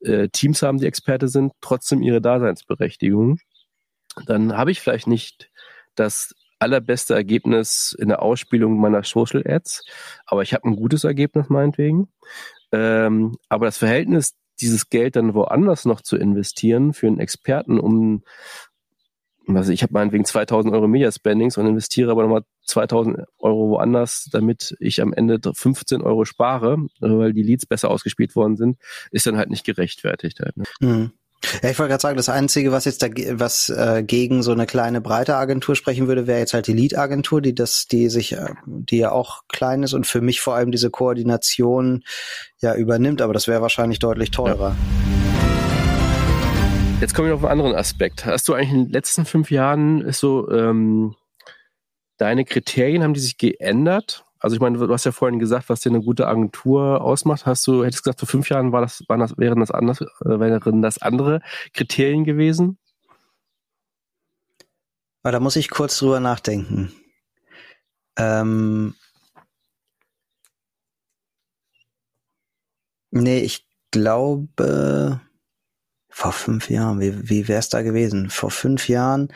äh, 0.00 0.28
Teams 0.28 0.62
haben, 0.62 0.78
die 0.78 0.86
Experte 0.86 1.28
sind, 1.28 1.52
trotzdem 1.60 2.02
ihre 2.02 2.20
Daseinsberechtigung. 2.20 3.38
Dann 4.26 4.56
habe 4.56 4.70
ich 4.70 4.80
vielleicht 4.80 5.06
nicht 5.06 5.50
das 5.94 6.34
allerbeste 6.58 7.14
Ergebnis 7.14 7.96
in 7.98 8.08
der 8.08 8.22
Ausspielung 8.22 8.78
meiner 8.78 9.04
Social 9.04 9.42
Ads, 9.46 9.84
aber 10.26 10.42
ich 10.42 10.54
habe 10.54 10.68
ein 10.68 10.76
gutes 10.76 11.04
Ergebnis 11.04 11.48
meinetwegen. 11.48 12.08
Ähm, 12.72 13.36
aber 13.48 13.66
das 13.66 13.78
Verhältnis 13.78 14.34
dieses 14.60 14.90
Geld 14.90 15.16
dann 15.16 15.34
woanders 15.34 15.84
noch 15.84 16.00
zu 16.00 16.16
investieren 16.16 16.92
für 16.92 17.06
einen 17.06 17.20
Experten, 17.20 17.78
um 17.78 18.22
also 19.56 19.72
ich 19.72 19.82
habe 19.82 19.94
meinetwegen 19.94 20.26
2000 20.26 20.74
Euro 20.74 20.88
Media 20.88 21.10
Spendings 21.10 21.56
und 21.56 21.66
investiere 21.66 22.10
aber 22.10 22.22
nochmal 22.22 22.42
2000 22.66 23.20
Euro 23.38 23.70
woanders, 23.70 24.28
damit 24.30 24.76
ich 24.78 25.00
am 25.00 25.14
Ende 25.14 25.40
15 25.42 26.02
Euro 26.02 26.26
spare, 26.26 26.76
weil 27.00 27.32
die 27.32 27.42
Leads 27.42 27.64
besser 27.64 27.90
ausgespielt 27.90 28.36
worden 28.36 28.56
sind, 28.56 28.76
ist 29.10 29.26
dann 29.26 29.38
halt 29.38 29.48
nicht 29.48 29.64
gerechtfertigt. 29.64 30.40
Halt, 30.40 30.56
ne? 30.56 30.64
mhm. 30.80 31.12
Ja, 31.62 31.70
ich 31.70 31.78
wollte 31.78 31.90
gerade 31.90 32.02
sagen, 32.02 32.16
das 32.16 32.28
Einzige, 32.28 32.72
was 32.72 32.84
jetzt 32.84 33.02
da, 33.02 33.08
was 33.32 33.68
äh, 33.68 34.02
gegen 34.02 34.42
so 34.42 34.52
eine 34.52 34.66
kleine 34.66 35.00
breite 35.00 35.36
Agentur 35.36 35.76
sprechen 35.76 36.08
würde, 36.08 36.26
wäre 36.26 36.40
jetzt 36.40 36.52
halt 36.52 36.66
die 36.66 36.72
Lead-Agentur, 36.72 37.40
die 37.40 37.54
das, 37.54 37.86
die 37.86 38.08
sich, 38.08 38.32
äh, 38.32 38.54
die 38.66 38.98
ja 38.98 39.12
auch 39.12 39.42
klein 39.48 39.82
ist 39.82 39.92
und 39.92 40.06
für 40.06 40.20
mich 40.20 40.40
vor 40.40 40.54
allem 40.54 40.72
diese 40.72 40.90
Koordination 40.90 42.02
ja 42.60 42.74
übernimmt, 42.74 43.22
aber 43.22 43.32
das 43.32 43.46
wäre 43.46 43.62
wahrscheinlich 43.62 44.00
deutlich 44.00 44.30
teurer. 44.30 44.70
Ja. 44.70 44.76
Jetzt 47.00 47.14
kommen 47.14 47.28
wir 47.28 47.34
auf 47.36 47.44
einen 47.44 47.60
anderen 47.60 47.76
Aspekt. 47.76 48.26
Hast 48.26 48.48
du 48.48 48.54
eigentlich 48.54 48.72
in 48.72 48.84
den 48.86 48.92
letzten 48.92 49.24
fünf 49.24 49.52
Jahren 49.52 50.10
so 50.12 50.50
ähm, 50.50 51.14
deine 52.16 52.44
Kriterien 52.44 53.04
haben 53.04 53.14
die 53.14 53.20
sich 53.20 53.38
geändert? 53.38 54.24
Also 54.40 54.54
ich 54.54 54.60
meine, 54.60 54.78
du 54.78 54.92
hast 54.92 55.04
ja 55.04 55.12
vorhin 55.12 55.38
gesagt, 55.38 55.68
was 55.68 55.80
dir 55.80 55.90
eine 55.90 56.00
gute 56.00 56.26
Agentur 56.26 57.00
ausmacht. 57.00 57.46
Hast 57.46 57.66
du, 57.66 57.84
hättest 57.84 58.04
gesagt, 58.04 58.20
vor 58.20 58.28
fünf 58.28 58.48
Jahren 58.48 58.72
war 58.72 58.80
das, 58.80 59.02
waren 59.08 59.20
das, 59.20 59.36
wären 59.36 59.60
das 59.60 59.70
anders, 59.70 60.00
äh, 60.00 60.06
wären 60.40 60.82
das 60.82 60.98
andere 60.98 61.40
Kriterien 61.74 62.24
gewesen? 62.24 62.78
Aber 65.22 65.32
da 65.32 65.40
muss 65.40 65.56
ich 65.56 65.70
kurz 65.70 65.98
drüber 65.98 66.20
nachdenken. 66.20 66.92
Ähm, 68.16 68.94
nee, 73.10 73.40
ich 73.40 73.66
glaube, 73.90 75.20
vor 76.08 76.32
fünf 76.32 76.70
Jahren, 76.70 77.00
wie, 77.00 77.28
wie 77.28 77.48
wäre 77.48 77.58
es 77.58 77.68
da 77.68 77.82
gewesen? 77.82 78.30
Vor 78.30 78.50
fünf 78.50 78.88
Jahren 78.88 79.32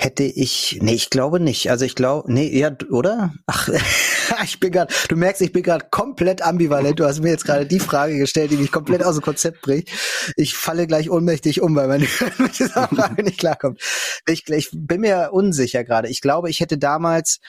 hätte 0.00 0.22
ich, 0.22 0.78
nee, 0.80 0.94
ich 0.94 1.10
glaube 1.10 1.40
nicht. 1.40 1.72
Also 1.72 1.84
ich 1.84 1.96
glaube, 1.96 2.32
nee, 2.32 2.56
ja, 2.56 2.70
oder? 2.88 3.34
Ach, 3.46 3.68
ich 4.44 4.60
bin 4.60 4.70
gerade, 4.70 4.94
du 5.08 5.16
merkst, 5.16 5.42
ich 5.42 5.50
bin 5.50 5.64
gerade 5.64 5.86
komplett 5.90 6.40
ambivalent. 6.40 7.00
Du 7.00 7.04
hast 7.04 7.20
mir 7.20 7.30
jetzt 7.30 7.44
gerade 7.44 7.66
die 7.66 7.80
Frage 7.80 8.16
gestellt, 8.16 8.52
die 8.52 8.58
mich 8.58 8.70
komplett 8.70 9.02
aus 9.02 9.16
dem 9.16 9.22
Konzept 9.22 9.60
bringt. 9.60 9.88
Ich 10.36 10.54
falle 10.54 10.86
gleich 10.86 11.10
ohnmächtig 11.10 11.62
um, 11.62 11.74
weil 11.74 11.88
man 11.88 12.06
mit 12.38 12.58
dieser 12.60 12.86
Frage 12.94 13.24
nicht 13.24 13.40
klarkommt. 13.40 13.82
Ich, 14.28 14.48
ich 14.48 14.70
bin 14.72 15.00
mir 15.00 15.30
unsicher 15.32 15.82
gerade. 15.82 16.08
Ich 16.08 16.20
glaube, 16.20 16.48
ich 16.48 16.60
hätte 16.60 16.78
damals 16.78 17.40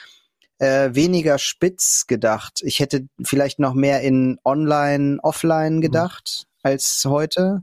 äh, 0.58 0.90
weniger 0.92 1.38
spitz 1.38 2.08
gedacht. 2.08 2.62
Ich 2.64 2.80
hätte 2.80 3.06
vielleicht 3.22 3.60
noch 3.60 3.74
mehr 3.74 4.00
in 4.00 4.40
Online, 4.44 5.18
Offline 5.22 5.80
gedacht 5.80 6.46
mhm. 6.46 6.70
als 6.70 7.04
heute 7.06 7.62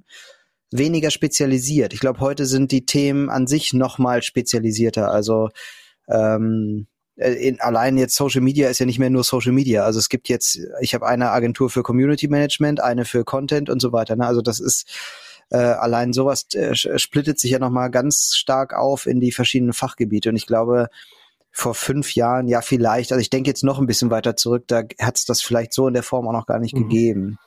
weniger 0.72 1.12
spezialisiert. 1.12 1.94
Ich 1.94 2.00
glaube, 2.00 2.20
heute 2.20 2.46
sind 2.46 2.72
die 2.72 2.86
Themen 2.86 3.30
an 3.30 3.48
sich 3.48 3.74
noch 3.74 3.98
mal 3.98 4.22
spezialisierter. 4.22 5.12
Also 5.12 5.50
ähm, 6.08 6.88
äh, 7.16 7.34
in, 7.34 7.60
allein 7.60 7.98
jetzt 7.98 8.16
Social 8.16 8.42
Media 8.42 8.70
ist 8.70 8.80
ja 8.80 8.86
nicht 8.86 9.00
mehr 9.00 9.10
nur 9.10 9.24
Social 9.24 9.52
Media. 9.52 9.84
Also 9.84 10.00
es 10.00 10.10
gibt 10.10 10.30
jetzt, 10.30 10.60
ich 10.82 10.94
habe 10.94 11.08
eine 11.08 11.32
Agentur 11.32 11.70
für 11.70 11.84
Community 11.84 12.28
Management, 12.28 12.82
eine 12.82 13.06
für 13.06 13.24
Content 13.24 13.70
und 13.70 13.82
so 13.82 13.92
weiter. 13.92 14.16
Ne? 14.16 14.26
Also 14.26 14.42
das 14.42 14.60
ist 14.60 14.90
äh, 15.50 15.58
allein 15.58 16.14
sowas 16.14 16.46
äh, 16.54 16.76
splittet 16.76 17.40
sich 17.40 17.52
ja 17.52 17.60
noch 17.60 17.70
mal 17.70 17.90
ganz 17.90 18.34
stark 18.36 18.74
auf 18.74 19.06
in 19.06 19.20
die 19.20 19.32
verschiedenen 19.32 19.74
Fachgebiete. 19.74 20.30
Und 20.30 20.36
ich 20.36 20.46
glaube, 20.46 20.90
vor 21.52 21.74
fünf 21.74 22.14
Jahren, 22.14 22.48
ja 22.48 22.62
vielleicht, 22.62 23.12
also 23.12 23.22
ich 23.22 23.32
denke 23.32 23.50
jetzt 23.50 23.64
noch 23.64 23.80
ein 23.80 23.88
bisschen 23.88 24.12
weiter 24.12 24.36
zurück, 24.36 24.66
da 24.68 24.84
hat 25.00 25.18
es 25.18 25.26
das 25.26 25.42
vielleicht 25.42 25.74
so 25.74 25.88
in 25.88 25.96
der 25.96 26.04
Form 26.04 26.28
auch 26.28 26.34
noch 26.34 26.46
gar 26.46 26.60
nicht 26.60 26.76
mhm. 26.76 26.84
gegeben. 26.84 27.38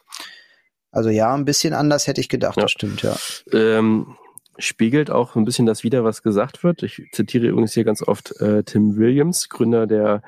Also 0.91 1.11
ja, 1.11 1.35
ein 1.35 1.45
bisschen 1.45 1.75
anders 1.75 2.07
hätte 2.07 2.21
ich 2.21 2.29
gedacht, 2.29 2.57
ja. 2.57 2.63
das 2.63 2.73
stimmt, 2.73 3.03
ja. 3.03 3.17
Ähm, 3.53 4.17
spiegelt 4.59 5.11
auch 5.11 5.37
ein 5.37 5.45
bisschen 5.45 5.67
das 5.67 5.85
wieder, 5.85 6.05
was 6.05 6.23
gesagt 6.23 6.65
wird. 6.65 6.83
Ich 6.83 7.03
zitiere 7.13 7.47
übrigens 7.47 7.73
hier 7.73 7.85
ganz 7.85 8.03
oft 8.03 8.41
äh, 8.41 8.63
Tim 8.65 8.97
Williams, 8.97 9.49
Gründer 9.49 9.87
der 9.87 10.23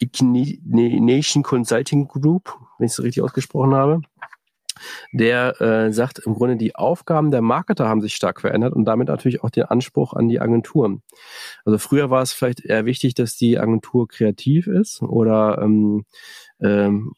Ignition 0.00 1.42
Consulting 1.42 2.06
Group, 2.06 2.54
wenn 2.78 2.86
ich 2.86 2.92
es 2.92 3.02
richtig 3.02 3.22
ausgesprochen 3.22 3.74
habe 3.74 4.02
der 5.12 5.60
äh, 5.60 5.92
sagt, 5.92 6.20
im 6.20 6.34
Grunde 6.34 6.56
die 6.56 6.74
Aufgaben 6.74 7.30
der 7.30 7.42
Marketer 7.42 7.88
haben 7.88 8.00
sich 8.00 8.14
stark 8.14 8.40
verändert 8.40 8.74
und 8.74 8.84
damit 8.84 9.08
natürlich 9.08 9.42
auch 9.42 9.50
den 9.50 9.64
Anspruch 9.64 10.12
an 10.12 10.28
die 10.28 10.40
Agenturen. 10.40 11.02
Also 11.64 11.78
früher 11.78 12.10
war 12.10 12.22
es 12.22 12.32
vielleicht 12.32 12.64
eher 12.64 12.84
wichtig, 12.84 13.14
dass 13.14 13.36
die 13.36 13.58
Agentur 13.58 14.08
kreativ 14.08 14.66
ist 14.66 15.02
oder 15.02 15.60
ähm, 15.62 16.04
ähm, 16.60 17.12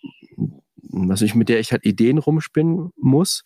was 0.82 1.22
ich 1.22 1.34
mit 1.34 1.48
der 1.48 1.60
ich 1.60 1.72
halt 1.72 1.84
Ideen 1.84 2.18
rumspinnen 2.18 2.90
muss. 2.96 3.42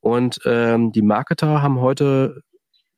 Und 0.00 0.40
ähm, 0.44 0.92
die 0.92 1.02
Marketer 1.02 1.62
haben 1.62 1.80
heute, 1.80 2.42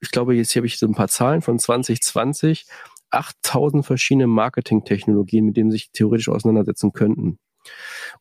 ich 0.01 0.11
glaube, 0.11 0.35
jetzt 0.35 0.53
hier 0.53 0.61
habe 0.61 0.67
ich 0.67 0.79
so 0.79 0.87
ein 0.87 0.95
paar 0.95 1.09
Zahlen 1.09 1.43
von 1.43 1.59
2020, 1.59 2.67
8000 3.11 3.87
verschiedene 3.87 4.27
Marketingtechnologien, 4.27 5.47
mit 5.47 5.57
denen 5.57 5.71
sie 5.71 5.79
sich 5.79 5.91
theoretisch 5.93 6.29
auseinandersetzen 6.29 6.93
könnten. 6.93 7.39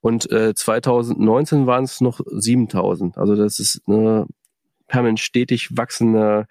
Und 0.01 0.31
äh, 0.31 0.53
2019 0.55 1.67
waren 1.67 1.83
es 1.83 2.01
noch 2.01 2.19
7000. 2.25 3.17
Also 3.17 3.35
das 3.35 3.59
ist 3.59 3.81
eine 3.87 4.27
permanent 4.87 5.19
stetig 5.19 5.69
wachsende 5.75 6.47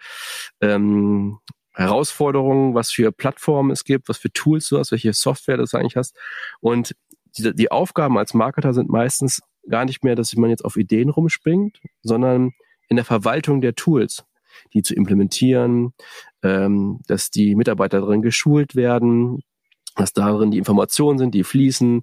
ähm, 0.61 1.39
Herausforderung, 1.75 2.75
was 2.75 2.93
für 2.93 3.11
Plattformen 3.11 3.73
es 3.73 3.85
gibt, 3.85 4.09
was 4.09 4.19
für 4.19 4.33
Tools 4.33 4.69
du 4.69 4.79
hast, 4.79 4.93
welche 4.93 5.13
Software 5.13 5.57
du 5.57 5.65
eigentlich 5.73 5.97
hast. 5.97 6.17
Und 6.61 6.95
die, 7.37 7.55
die 7.55 7.71
Aufgaben 7.71 8.19
als 8.19 8.35
Marketer 8.35 8.73
sind 8.73 8.89
meistens 8.89 9.41
gar 9.69 9.85
nicht 9.85 10.05
mehr, 10.05 10.15
dass 10.15 10.35
man 10.37 10.51
jetzt 10.51 10.65
auf 10.65 10.77
Ideen 10.77 11.09
rumspringt, 11.09 11.81
sondern 12.03 12.53
in 12.89 12.97
der 12.97 13.05
Verwaltung 13.05 13.61
der 13.61 13.75
Tools, 13.75 14.25
die 14.73 14.83
zu 14.83 14.95
implementieren, 14.95 15.95
ähm, 16.43 17.01
dass 17.07 17.31
die 17.31 17.55
Mitarbeiter 17.55 18.01
darin 18.01 18.23
geschult 18.23 18.77
werden, 18.77 19.41
dass 19.97 20.13
darin 20.13 20.51
die 20.51 20.59
Informationen 20.59 21.19
sind, 21.19 21.35
die 21.35 21.45
fließen 21.45 22.03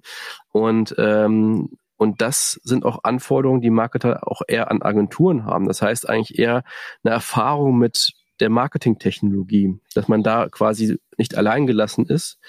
und 0.52 0.94
ähm, 0.98 1.70
und 1.98 2.20
das 2.20 2.60
sind 2.64 2.84
auch 2.84 3.04
Anforderungen, 3.04 3.60
die 3.60 3.70
Marketer 3.70 4.26
auch 4.26 4.42
eher 4.48 4.72
an 4.72 4.82
Agenturen 4.82 5.44
haben. 5.44 5.68
Das 5.68 5.82
heißt 5.82 6.08
eigentlich 6.08 6.36
eher 6.36 6.64
eine 7.04 7.14
Erfahrung 7.14 7.78
mit 7.78 8.10
der 8.40 8.50
Marketingtechnologie, 8.50 9.78
dass 9.94 10.08
man 10.08 10.24
da 10.24 10.48
quasi 10.48 10.98
nicht 11.16 11.36
allein 11.36 11.68
gelassen 11.68 12.06
ist 12.06 12.40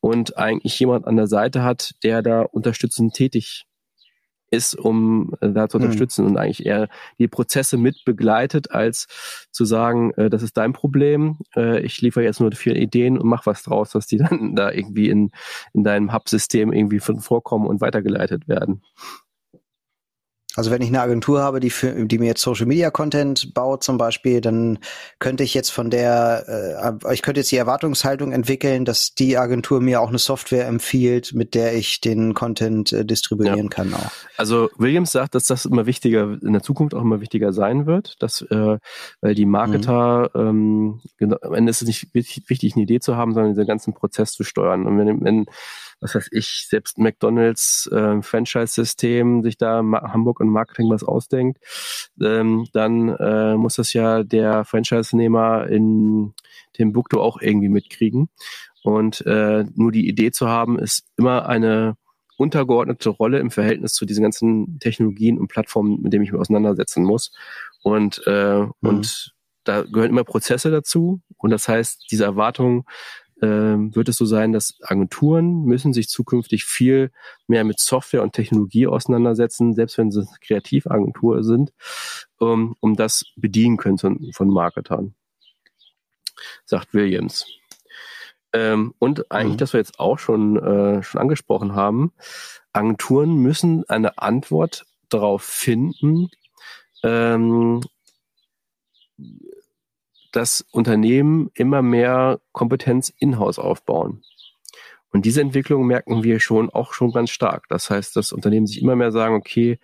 und 0.00 0.36
eigentlich 0.38 0.78
jemand 0.78 1.06
an 1.06 1.16
der 1.16 1.26
Seite 1.26 1.62
hat, 1.62 1.94
der 2.02 2.22
da 2.22 2.42
unterstützend 2.42 3.14
tätig 3.14 3.66
ist, 4.50 4.74
um 4.74 5.32
äh, 5.40 5.50
da 5.50 5.68
zu 5.68 5.78
hm. 5.78 5.84
unterstützen 5.84 6.24
mhm. 6.24 6.30
und 6.30 6.36
eigentlich 6.36 6.66
eher 6.66 6.88
die 7.18 7.28
Prozesse 7.28 7.76
mit 7.76 8.04
begleitet, 8.04 8.72
als 8.72 9.06
zu 9.52 9.64
sagen, 9.64 10.12
äh, 10.14 10.28
das 10.28 10.42
ist 10.42 10.56
dein 10.56 10.72
Problem, 10.72 11.38
äh, 11.54 11.80
ich 11.80 12.00
liefere 12.00 12.24
jetzt 12.24 12.40
nur 12.40 12.50
vier 12.52 12.76
Ideen 12.76 13.18
und 13.18 13.28
mach 13.28 13.46
was 13.46 13.62
draus, 13.62 13.90
dass 13.90 14.06
die 14.06 14.18
dann 14.18 14.56
da 14.56 14.70
irgendwie 14.70 15.08
in, 15.08 15.30
in 15.72 15.84
deinem 15.84 16.12
Hub-System 16.12 16.72
irgendwie 16.72 16.98
vorkommen 16.98 17.66
und 17.66 17.80
weitergeleitet 17.80 18.48
werden. 18.48 18.82
Also 20.60 20.72
wenn 20.72 20.82
ich 20.82 20.88
eine 20.88 21.00
Agentur 21.00 21.40
habe, 21.40 21.58
die 21.58 21.70
für, 21.70 22.04
die 22.04 22.18
mir 22.18 22.26
jetzt 22.26 22.42
Social 22.42 22.66
Media 22.66 22.90
Content 22.90 23.54
baut 23.54 23.82
zum 23.82 23.96
Beispiel, 23.96 24.42
dann 24.42 24.78
könnte 25.18 25.42
ich 25.42 25.54
jetzt 25.54 25.70
von 25.70 25.88
der, 25.88 26.98
äh, 27.02 27.14
ich 27.14 27.22
könnte 27.22 27.40
jetzt 27.40 27.50
die 27.50 27.56
Erwartungshaltung 27.56 28.30
entwickeln, 28.30 28.84
dass 28.84 29.14
die 29.14 29.38
Agentur 29.38 29.80
mir 29.80 30.02
auch 30.02 30.10
eine 30.10 30.18
Software 30.18 30.66
empfiehlt, 30.66 31.32
mit 31.32 31.54
der 31.54 31.74
ich 31.74 32.02
den 32.02 32.34
Content 32.34 32.92
äh, 32.92 33.06
distribuieren 33.06 33.56
ja. 33.56 33.68
kann 33.68 33.94
auch. 33.94 34.10
Also 34.36 34.68
Williams 34.76 35.12
sagt, 35.12 35.34
dass 35.34 35.46
das 35.46 35.64
immer 35.64 35.86
wichtiger, 35.86 36.36
in 36.42 36.52
der 36.52 36.62
Zukunft 36.62 36.94
auch 36.94 37.00
immer 37.00 37.22
wichtiger 37.22 37.54
sein 37.54 37.86
wird, 37.86 38.22
dass, 38.22 38.42
äh, 38.42 38.76
weil 39.22 39.34
die 39.34 39.46
Marketer, 39.46 40.30
mhm. 40.34 40.40
ähm, 40.40 41.00
genau, 41.16 41.38
am 41.40 41.54
Ende 41.54 41.70
ist 41.70 41.80
es 41.80 41.88
nicht 41.88 42.14
wichtig, 42.14 42.74
eine 42.74 42.82
Idee 42.82 43.00
zu 43.00 43.16
haben, 43.16 43.32
sondern 43.32 43.54
den 43.54 43.66
ganzen 43.66 43.94
Prozess 43.94 44.32
zu 44.32 44.44
steuern. 44.44 44.84
Und 44.84 44.98
wenn, 44.98 45.24
wenn 45.24 45.46
was 46.00 46.14
weiß 46.14 46.28
ich, 46.32 46.66
selbst 46.68 46.98
McDonalds 46.98 47.88
äh, 47.92 48.22
Franchise-System 48.22 49.42
sich 49.42 49.58
da 49.58 49.78
Hamburg 49.78 50.40
und 50.40 50.48
Marketing 50.48 50.88
was 50.90 51.04
ausdenkt, 51.04 51.58
ähm, 52.20 52.66
dann 52.72 53.10
äh, 53.10 53.56
muss 53.56 53.76
das 53.76 53.92
ja 53.92 54.22
der 54.22 54.64
Franchise-Nehmer 54.64 55.68
in 55.68 56.34
Timbuktu 56.72 57.20
auch 57.20 57.40
irgendwie 57.40 57.68
mitkriegen. 57.68 58.30
Und 58.82 59.24
äh, 59.26 59.64
nur 59.74 59.92
die 59.92 60.08
Idee 60.08 60.30
zu 60.30 60.48
haben, 60.48 60.78
ist 60.78 61.04
immer 61.16 61.46
eine 61.46 61.96
untergeordnete 62.38 63.10
Rolle 63.10 63.38
im 63.38 63.50
Verhältnis 63.50 63.92
zu 63.92 64.06
diesen 64.06 64.22
ganzen 64.22 64.78
Technologien 64.78 65.38
und 65.38 65.48
Plattformen, 65.48 66.00
mit 66.00 66.12
denen 66.12 66.24
ich 66.24 66.32
mich 66.32 66.40
auseinandersetzen 66.40 67.04
muss. 67.04 67.32
Und, 67.82 68.22
äh, 68.26 68.60
mhm. 68.60 68.72
und 68.80 69.34
da 69.64 69.82
gehören 69.82 70.10
immer 70.10 70.24
Prozesse 70.24 70.70
dazu. 70.70 71.20
Und 71.36 71.50
das 71.50 71.68
heißt, 71.68 72.06
diese 72.10 72.24
Erwartung 72.24 72.86
ähm, 73.42 73.94
wird 73.94 74.08
es 74.08 74.16
so 74.16 74.24
sein, 74.24 74.52
dass 74.52 74.78
Agenturen 74.82 75.64
müssen 75.64 75.92
sich 75.92 76.08
zukünftig 76.08 76.64
viel 76.64 77.10
mehr 77.46 77.64
mit 77.64 77.80
Software 77.80 78.22
und 78.22 78.32
Technologie 78.32 78.86
auseinandersetzen, 78.86 79.74
selbst 79.74 79.98
wenn 79.98 80.10
sie 80.10 80.26
Kreativagentur 80.40 81.42
sind, 81.42 81.72
um, 82.38 82.76
um 82.80 82.96
das 82.96 83.24
bedienen 83.36 83.76
können 83.76 83.98
von, 83.98 84.30
von 84.34 84.48
Marketern, 84.48 85.14
sagt 86.64 86.92
Williams. 86.94 87.46
Ähm, 88.52 88.94
und 88.98 89.30
eigentlich, 89.30 89.54
mhm. 89.54 89.58
das 89.58 89.72
wir 89.72 89.78
jetzt 89.78 90.00
auch 90.00 90.18
schon, 90.18 90.56
äh, 90.56 91.02
schon 91.02 91.20
angesprochen 91.20 91.74
haben, 91.74 92.12
Agenturen 92.72 93.36
müssen 93.36 93.88
eine 93.88 94.18
Antwort 94.18 94.86
darauf 95.08 95.42
finden, 95.42 96.28
ähm, 97.02 97.80
dass 100.32 100.64
Unternehmen 100.70 101.50
immer 101.54 101.82
mehr 101.82 102.40
Kompetenz 102.52 103.12
in-house 103.18 103.58
aufbauen. 103.58 104.22
Und 105.12 105.24
diese 105.24 105.40
Entwicklung 105.40 105.86
merken 105.86 106.22
wir 106.22 106.38
schon 106.38 106.70
auch 106.70 106.92
schon 106.92 107.12
ganz 107.12 107.30
stark. 107.30 107.66
Das 107.68 107.90
heißt, 107.90 108.14
dass 108.14 108.32
Unternehmen 108.32 108.66
sich 108.66 108.80
immer 108.80 108.94
mehr 108.94 109.10
sagen, 109.10 109.34
okay, 109.34 109.78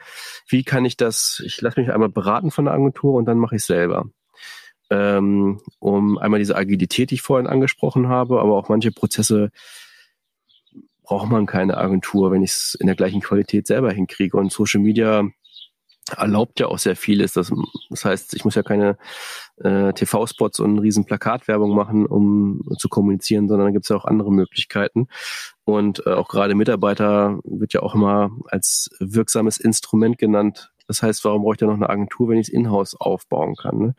wie 0.49 0.63
kann 0.63 0.85
ich 0.85 0.97
das, 0.97 1.43
ich 1.45 1.61
lasse 1.61 1.81
mich 1.81 1.93
einmal 1.93 2.09
beraten 2.09 2.51
von 2.51 2.67
der 2.67 2.75
Agentur 2.75 3.15
und 3.15 3.25
dann 3.27 3.39
mache 3.39 3.57
ich 3.57 3.65
selber. 3.65 4.09
Ähm, 4.89 5.61
um 5.81 6.17
einmal 6.19 6.39
diese 6.39 6.55
Agilität, 6.55 7.11
die 7.11 7.17
ich 7.17 7.23
vorhin 7.23 7.49
angesprochen 7.49 8.09
habe, 8.09 8.41
aber 8.41 8.57
auch 8.57 8.69
manche 8.69 8.93
Prozesse 8.93 9.51
braucht 11.03 11.29
man 11.29 11.47
keine 11.47 11.77
Agentur, 11.77 12.31
wenn 12.31 12.43
ich 12.43 12.53
es 12.53 12.77
in 12.79 12.87
der 12.87 12.97
gleichen 12.97 13.21
Qualität 13.21 13.67
selber 13.67 13.93
hinkriege. 13.93 14.37
Und 14.37 14.53
Social 14.53 14.81
Media 14.81 15.25
erlaubt 16.15 16.61
ja 16.61 16.69
auch 16.69 16.79
sehr 16.79 16.97
vieles. 16.97 17.33
Das, 17.33 17.53
das 17.91 18.05
heißt, 18.05 18.35
ich 18.35 18.45
muss 18.45 18.55
ja 18.55 18.63
keine 18.63 18.97
äh, 19.57 19.93
TV-Spots 19.93 20.61
und 20.61 20.79
riesen 20.79 21.05
Plakatwerbung 21.05 21.75
machen, 21.75 22.07
um 22.07 22.63
zu 22.79 22.89
kommunizieren, 22.89 23.49
sondern 23.49 23.69
da 23.69 23.73
gibt 23.73 23.85
es 23.85 23.89
ja 23.89 23.97
auch 23.97 24.05
andere 24.05 24.33
Möglichkeiten. 24.33 25.09
Und 25.65 26.07
äh, 26.07 26.13
auch 26.13 26.29
gerade 26.29 26.55
Mitarbeiter 26.55 27.41
wird 27.45 27.73
ja 27.73 27.83
auch 27.83 27.95
immer 27.95 28.31
als 28.47 28.91
wirksames 29.01 29.59
Instrument 29.59 30.19
genannt. 30.19 30.71
Das 30.87 31.03
heißt, 31.03 31.25
warum 31.25 31.43
brauche 31.43 31.55
ich 31.55 31.59
da 31.59 31.67
noch 31.67 31.75
eine 31.75 31.91
Agentur, 31.91 32.29
wenn 32.29 32.39
ich 32.39 32.49
es 32.49 32.55
in-house 32.55 32.95
aufbauen 32.95 33.57
kann? 33.57 33.79
Ne? 33.79 33.95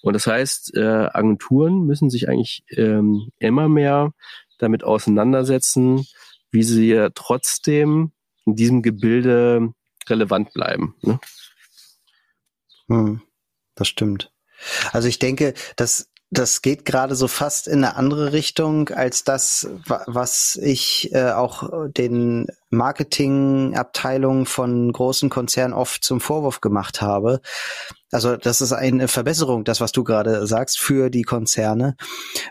Und 0.00 0.14
das 0.14 0.26
heißt, 0.26 0.74
äh, 0.76 1.08
Agenturen 1.12 1.84
müssen 1.84 2.08
sich 2.08 2.28
eigentlich 2.28 2.64
ähm, 2.70 3.30
immer 3.38 3.68
mehr 3.68 4.12
damit 4.58 4.84
auseinandersetzen, 4.84 6.06
wie 6.50 6.62
sie 6.62 6.88
ja 6.88 7.10
trotzdem 7.14 8.12
in 8.46 8.56
diesem 8.56 8.80
Gebilde 8.80 9.72
relevant 10.08 10.52
bleiben. 10.54 10.94
Ne? 11.02 11.18
Hm, 12.90 13.22
das 13.76 13.88
stimmt. 13.88 14.32
Also 14.92 15.08
ich 15.08 15.18
denke, 15.18 15.54
dass 15.76 16.10
das 16.32 16.62
geht 16.62 16.84
gerade 16.84 17.16
so 17.16 17.26
fast 17.26 17.66
in 17.66 17.82
eine 17.82 17.96
andere 17.96 18.32
Richtung 18.32 18.88
als 18.90 19.24
das, 19.24 19.68
was 20.06 20.56
ich 20.62 21.12
äh, 21.12 21.32
auch 21.32 21.88
den 21.88 22.46
Marketingabteilungen 22.70 24.46
von 24.46 24.92
großen 24.92 25.28
Konzernen 25.28 25.74
oft 25.74 26.04
zum 26.04 26.20
Vorwurf 26.20 26.60
gemacht 26.60 27.02
habe. 27.02 27.40
Also 28.12 28.36
das 28.36 28.60
ist 28.60 28.72
eine 28.72 29.08
Verbesserung, 29.08 29.64
das, 29.64 29.80
was 29.80 29.90
du 29.90 30.04
gerade 30.04 30.46
sagst, 30.46 30.78
für 30.78 31.10
die 31.10 31.22
Konzerne, 31.22 31.96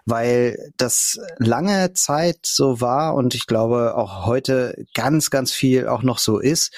weil 0.06 0.74
das 0.76 1.18
lange 1.38 1.94
Zeit 1.94 2.40
so 2.44 2.82
war 2.82 3.16
und 3.16 3.34
ich 3.34 3.48
glaube 3.48 3.96
auch 3.96 4.26
heute 4.26 4.84
ganz, 4.94 5.30
ganz 5.30 5.54
viel 5.54 5.88
auch 5.88 6.04
noch 6.04 6.20
so 6.20 6.38
ist, 6.38 6.74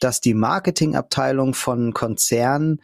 dass 0.00 0.20
die 0.20 0.34
Marketingabteilung 0.34 1.54
von 1.54 1.92
Konzernen 1.92 2.80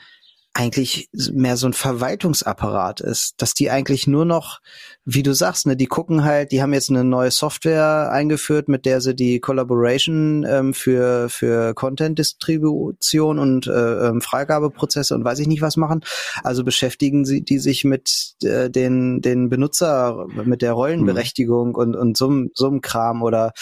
eigentlich 0.53 1.09
mehr 1.33 1.57
so 1.57 1.69
ein 1.69 1.73
Verwaltungsapparat 1.73 3.01
ist, 3.01 3.41
dass 3.41 3.55
die 3.55 3.71
eigentlich 3.71 4.09
nur 4.09 4.25
noch, 4.25 4.59
wie 5.05 5.23
du 5.23 5.33
sagst, 5.33 5.67
ne, 5.67 5.77
die 5.77 5.87
gucken 5.87 6.25
halt, 6.25 6.51
die 6.51 6.61
haben 6.61 6.73
jetzt 6.73 6.91
eine 6.91 7.05
neue 7.05 7.31
Software 7.31 8.11
eingeführt, 8.11 8.69
mit 8.69 8.85
der 8.85 9.01
sie 9.01 9.15
die 9.15 9.39
Collaboration 9.39 10.45
ähm, 10.49 10.75
für 10.75 11.29
für 11.29 11.73
Content-Distribution 11.75 13.39
und 13.39 13.69
äh, 13.69 14.09
ähm, 14.09 14.21
Freigabeprozesse 14.21 15.15
und 15.15 15.25
weiß 15.25 15.39
ich 15.39 15.47
nicht 15.47 15.63
was 15.63 15.77
machen. 15.77 16.01
Also 16.43 16.65
beschäftigen 16.65 17.25
sie 17.25 17.43
die 17.43 17.61
sich 17.61 17.85
mit 17.85 18.35
äh, 18.43 18.69
den 18.69 19.21
den 19.21 19.51
Benutzer, 19.51 20.27
mit 20.45 20.63
der 20.63 20.73
Rollenberechtigung 20.73 21.69
mhm. 21.71 21.75
und 21.77 21.97
und 21.97 22.17
so, 22.17 22.47
so 22.55 22.67
einem 22.67 22.81
Kram 22.81 23.23
oder 23.23 23.53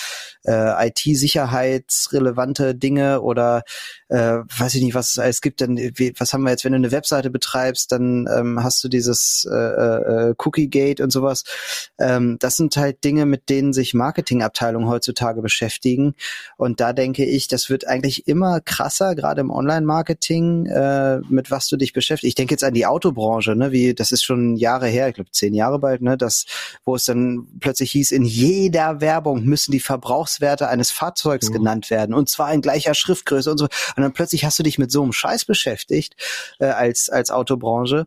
äh, 0.44 0.88
IT-sicherheitsrelevante 0.88 2.74
Dinge 2.74 3.20
oder 3.20 3.62
äh, 4.08 4.38
weiß 4.56 4.74
ich 4.74 4.82
nicht, 4.82 4.94
was 4.94 5.18
es 5.18 5.40
gibt. 5.40 5.60
Denn 5.60 5.76
wie, 5.76 6.14
was 6.18 6.32
haben 6.32 6.42
wir 6.42 6.50
jetzt, 6.50 6.64
wenn 6.64 6.72
du 6.72 6.77
eine 6.78 6.92
Webseite 6.92 7.30
betreibst, 7.30 7.92
dann 7.92 8.26
ähm, 8.34 8.62
hast 8.62 8.82
du 8.82 8.88
dieses 8.88 9.46
äh, 9.50 9.54
äh, 9.54 10.34
Cookie 10.38 10.68
Gate 10.68 11.00
und 11.00 11.10
sowas. 11.10 11.44
Ähm, 11.98 12.36
das 12.38 12.56
sind 12.56 12.76
halt 12.76 13.04
Dinge, 13.04 13.26
mit 13.26 13.48
denen 13.48 13.72
sich 13.72 13.94
Marketingabteilungen 13.94 14.88
heutzutage 14.88 15.42
beschäftigen. 15.42 16.14
Und 16.56 16.80
da 16.80 16.92
denke 16.92 17.24
ich, 17.24 17.48
das 17.48 17.70
wird 17.70 17.86
eigentlich 17.86 18.26
immer 18.26 18.60
krasser, 18.60 19.14
gerade 19.14 19.40
im 19.40 19.50
Online-Marketing, 19.50 20.66
äh, 20.66 21.18
mit 21.28 21.50
was 21.50 21.68
du 21.68 21.76
dich 21.76 21.92
beschäftigst. 21.92 22.28
Ich 22.28 22.34
denke 22.34 22.54
jetzt 22.54 22.64
an 22.64 22.74
die 22.74 22.86
Autobranche, 22.86 23.54
ne, 23.56 23.72
wie 23.72 23.94
das 23.94 24.12
ist 24.12 24.24
schon 24.24 24.56
Jahre 24.56 24.88
her, 24.88 25.08
ich 25.08 25.14
glaube 25.14 25.30
zehn 25.30 25.54
Jahre 25.54 25.78
bald, 25.78 26.02
ne, 26.02 26.16
das, 26.16 26.46
wo 26.84 26.94
es 26.94 27.04
dann 27.04 27.46
plötzlich 27.60 27.90
hieß, 27.92 28.12
in 28.12 28.24
jeder 28.24 29.00
Werbung 29.00 29.44
müssen 29.44 29.72
die 29.72 29.80
Verbrauchswerte 29.80 30.68
eines 30.68 30.90
Fahrzeugs 30.90 31.48
mhm. 31.48 31.54
genannt 31.54 31.90
werden 31.90 32.14
und 32.14 32.28
zwar 32.28 32.52
in 32.52 32.62
gleicher 32.62 32.94
Schriftgröße 32.94 33.50
und 33.50 33.58
so. 33.58 33.64
Und 33.96 34.02
dann 34.02 34.12
plötzlich 34.12 34.44
hast 34.44 34.58
du 34.58 34.62
dich 34.62 34.78
mit 34.78 34.90
so 34.90 35.02
einem 35.02 35.12
Scheiß 35.12 35.44
beschäftigt 35.44 36.14
äh, 36.58 36.67
als 36.76 37.08
als 37.08 37.30
Autobranche 37.30 38.06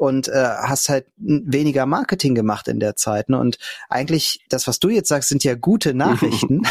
und 0.00 0.28
äh, 0.28 0.32
hast 0.32 0.88
halt 0.88 1.04
weniger 1.18 1.84
Marketing 1.84 2.34
gemacht 2.34 2.68
in 2.68 2.80
der 2.80 2.96
Zeit. 2.96 3.28
Ne? 3.28 3.38
Und 3.38 3.58
eigentlich, 3.90 4.40
das, 4.48 4.66
was 4.66 4.78
du 4.78 4.88
jetzt 4.88 5.10
sagst, 5.10 5.28
sind 5.28 5.44
ja 5.44 5.54
gute 5.54 5.92
Nachrichten, 5.94 6.62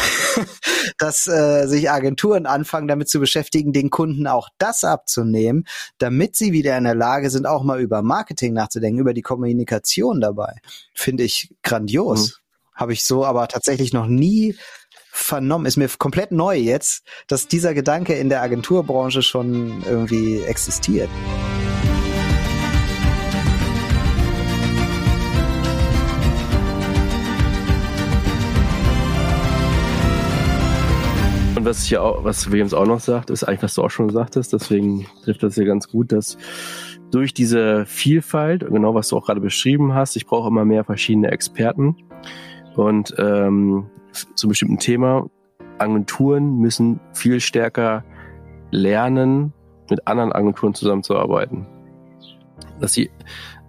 dass 0.98 1.28
äh, 1.28 1.68
sich 1.68 1.92
Agenturen 1.92 2.46
anfangen, 2.46 2.88
damit 2.88 3.08
zu 3.08 3.20
beschäftigen, 3.20 3.72
den 3.72 3.88
Kunden 3.88 4.26
auch 4.26 4.48
das 4.58 4.82
abzunehmen, 4.82 5.64
damit 5.98 6.34
sie 6.34 6.52
wieder 6.52 6.76
in 6.76 6.82
der 6.82 6.96
Lage 6.96 7.30
sind, 7.30 7.46
auch 7.46 7.62
mal 7.62 7.80
über 7.80 8.02
Marketing 8.02 8.52
nachzudenken, 8.52 8.98
über 8.98 9.14
die 9.14 9.22
Kommunikation 9.22 10.20
dabei. 10.20 10.56
Finde 10.92 11.22
ich 11.22 11.54
grandios. 11.62 12.30
Mhm. 12.30 12.34
Habe 12.74 12.92
ich 12.94 13.04
so 13.04 13.24
aber 13.24 13.46
tatsächlich 13.46 13.92
noch 13.92 14.08
nie 14.08 14.56
vernommen. 15.22 15.66
Ist 15.66 15.76
mir 15.76 15.88
komplett 15.98 16.32
neu 16.32 16.56
jetzt, 16.56 17.04
dass 17.26 17.48
dieser 17.48 17.74
Gedanke 17.74 18.14
in 18.14 18.28
der 18.28 18.42
Agenturbranche 18.42 19.22
schon 19.22 19.82
irgendwie 19.88 20.40
existiert. 20.42 21.08
Und 31.56 31.66
was 31.66 31.84
hier 31.84 32.02
auch, 32.02 32.24
was 32.24 32.50
Williams 32.50 32.72
auch 32.72 32.86
noch 32.86 33.00
sagt, 33.00 33.28
ist 33.28 33.44
eigentlich, 33.44 33.62
was 33.62 33.74
du 33.74 33.82
auch 33.82 33.90
schon 33.90 34.08
sagtest, 34.08 34.54
deswegen 34.54 35.06
trifft 35.24 35.42
das 35.42 35.56
hier 35.56 35.66
ganz 35.66 35.88
gut, 35.88 36.10
dass 36.10 36.38
durch 37.10 37.34
diese 37.34 37.84
Vielfalt, 37.84 38.66
genau 38.66 38.94
was 38.94 39.08
du 39.08 39.18
auch 39.18 39.26
gerade 39.26 39.42
beschrieben 39.42 39.92
hast, 39.92 40.16
ich 40.16 40.24
brauche 40.24 40.48
immer 40.48 40.64
mehr 40.64 40.84
verschiedene 40.84 41.30
Experten. 41.30 41.96
Und 42.76 43.14
ähm, 43.18 43.90
zu 44.12 44.48
bestimmten 44.48 44.78
Thema. 44.78 45.28
Agenturen 45.78 46.58
müssen 46.58 47.00
viel 47.12 47.40
stärker 47.40 48.04
lernen, 48.70 49.52
mit 49.88 50.06
anderen 50.06 50.32
Agenturen 50.32 50.74
zusammenzuarbeiten. 50.74 51.66
Dass 52.80 52.92
sie, 52.92 53.10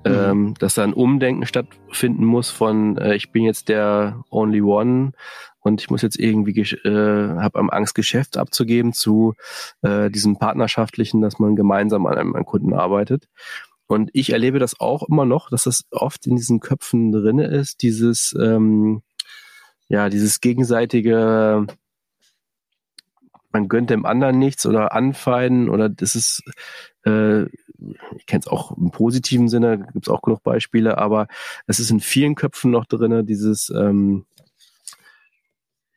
mhm. 0.05 0.13
ähm, 0.13 0.53
dass 0.59 0.75
da 0.75 0.83
ein 0.83 0.93
Umdenken 0.93 1.45
stattfinden 1.45 2.25
muss 2.25 2.49
von 2.49 2.97
äh, 2.97 3.15
ich 3.15 3.31
bin 3.31 3.43
jetzt 3.43 3.69
der 3.69 4.23
Only 4.29 4.61
One 4.61 5.13
und 5.61 5.81
ich 5.81 5.89
muss 5.89 6.01
jetzt 6.01 6.19
irgendwie 6.19 6.59
äh, 6.59 7.37
habe 7.39 7.59
am 7.59 7.69
Angst 7.69 7.95
Geschäft 7.95 8.37
abzugeben 8.37 8.93
zu 8.93 9.35
äh, 9.81 10.09
diesem 10.09 10.37
partnerschaftlichen, 10.37 11.21
dass 11.21 11.39
man 11.39 11.55
gemeinsam 11.55 12.05
an 12.05 12.17
einem, 12.17 12.35
einem 12.35 12.45
Kunden 12.45 12.73
arbeitet. 12.73 13.27
Und 13.87 14.09
ich 14.13 14.31
erlebe 14.31 14.57
das 14.57 14.79
auch 14.79 15.07
immer 15.09 15.25
noch, 15.25 15.49
dass 15.49 15.63
das 15.63 15.83
oft 15.91 16.25
in 16.25 16.37
diesen 16.37 16.61
Köpfen 16.61 17.11
drinne 17.11 17.47
ist, 17.47 17.81
dieses 17.81 18.33
ähm, 18.41 19.01
ja, 19.91 20.07
dieses 20.07 20.39
gegenseitige, 20.39 21.67
man 23.51 23.67
gönnt 23.67 23.89
dem 23.89 24.05
anderen 24.05 24.39
nichts 24.39 24.65
oder 24.65 24.93
anfeinden 24.93 25.69
oder 25.69 25.89
das 25.89 26.15
ist, 26.15 26.43
äh, 27.05 27.43
ich 27.43 28.25
kenne 28.25 28.39
es 28.39 28.47
auch 28.47 28.77
im 28.77 28.91
positiven 28.91 29.49
Sinne, 29.49 29.79
gibt 29.91 30.07
es 30.07 30.09
auch 30.09 30.21
genug 30.21 30.43
Beispiele, 30.43 30.97
aber 30.97 31.27
es 31.67 31.81
ist 31.81 31.91
in 31.91 31.99
vielen 31.99 32.35
Köpfen 32.35 32.71
noch 32.71 32.85
drinne, 32.85 33.25
dieses, 33.25 33.69
ähm, 33.69 34.25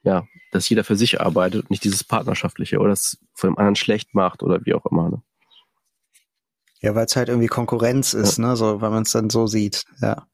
ja, 0.02 0.26
dass 0.50 0.68
jeder 0.68 0.82
für 0.82 0.96
sich 0.96 1.20
arbeitet 1.20 1.62
und 1.62 1.70
nicht 1.70 1.84
dieses 1.84 2.02
Partnerschaftliche 2.02 2.80
oder 2.80 2.90
das 2.90 3.18
von 3.32 3.50
dem 3.50 3.58
anderen 3.58 3.76
schlecht 3.76 4.12
macht 4.12 4.42
oder 4.42 4.66
wie 4.66 4.74
auch 4.74 4.86
immer. 4.86 5.08
Ne? 5.08 5.22
Ja, 6.84 6.94
weil 6.94 7.06
es 7.06 7.16
halt 7.16 7.30
irgendwie 7.30 7.46
Konkurrenz 7.46 8.12
ist, 8.12 8.36
ja. 8.36 8.48
ne, 8.48 8.56
so, 8.56 8.82
weil 8.82 8.90
man 8.90 9.04
es 9.04 9.12
dann 9.12 9.30
so 9.30 9.46
sieht, 9.46 9.84
ja. 10.02 10.26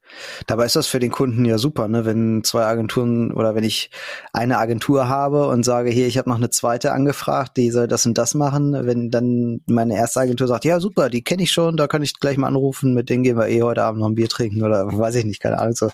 Dabei 0.48 0.64
ist 0.64 0.74
das 0.74 0.88
für 0.88 0.98
den 0.98 1.12
Kunden 1.12 1.44
ja 1.44 1.58
super, 1.58 1.86
ne, 1.86 2.04
wenn 2.04 2.42
zwei 2.42 2.64
Agenturen 2.64 3.32
oder 3.32 3.54
wenn 3.54 3.62
ich 3.62 3.92
eine 4.32 4.58
Agentur 4.58 5.08
habe 5.08 5.46
und 5.46 5.64
sage, 5.64 5.90
hier, 5.90 6.08
ich 6.08 6.18
habe 6.18 6.28
noch 6.28 6.38
eine 6.38 6.50
zweite 6.50 6.90
angefragt, 6.90 7.56
die 7.56 7.70
soll 7.70 7.86
das 7.86 8.04
und 8.04 8.18
das 8.18 8.34
machen, 8.34 8.72
wenn 8.84 9.12
dann 9.12 9.60
meine 9.66 9.94
erste 9.94 10.18
Agentur 10.18 10.48
sagt, 10.48 10.64
ja, 10.64 10.80
super, 10.80 11.08
die 11.08 11.22
kenne 11.22 11.44
ich 11.44 11.52
schon, 11.52 11.76
da 11.76 11.86
kann 11.86 12.02
ich 12.02 12.18
gleich 12.18 12.36
mal 12.36 12.48
anrufen, 12.48 12.94
mit 12.94 13.10
denen 13.10 13.22
gehen 13.22 13.38
wir 13.38 13.46
eh 13.46 13.62
heute 13.62 13.84
Abend 13.84 14.00
noch 14.00 14.08
ein 14.08 14.16
Bier 14.16 14.28
trinken 14.28 14.64
oder 14.64 14.86
weiß 14.86 15.14
ich 15.14 15.24
nicht, 15.24 15.40
keine 15.40 15.60
Ahnung, 15.60 15.76
so. 15.76 15.90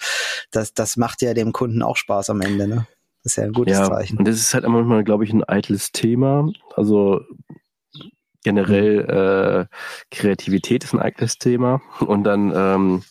Das, 0.53 0.73
das 0.73 0.97
macht 0.97 1.21
ja 1.21 1.35
dem 1.35 1.53
Kunden 1.53 1.83
auch 1.83 1.97
Spaß 1.97 2.31
am 2.31 2.41
Ende, 2.41 2.67
ne. 2.67 2.87
Das 3.23 3.33
ist 3.33 3.37
ja 3.37 3.45
ein 3.45 3.53
gutes 3.53 3.77
ja, 3.77 3.91
Zeichen. 3.91 4.17
Und 4.17 4.27
das 4.27 4.37
ist 4.37 4.55
halt 4.55 4.67
manchmal, 4.67 5.05
glaube 5.05 5.25
ich, 5.25 5.35
ein 5.35 5.45
eitles 5.45 5.93
Thema. 5.93 6.49
Also 6.77 7.21
generell 8.47 9.03
mhm. 9.03 9.11
äh, 9.11 9.67
Kreativität 10.13 10.85
ist 10.85 10.95
ein 10.95 11.01
eigenes 11.01 11.37
Thema 11.39 11.83
und 11.99 12.23
dann 12.23 12.53
ähm, 12.55 13.03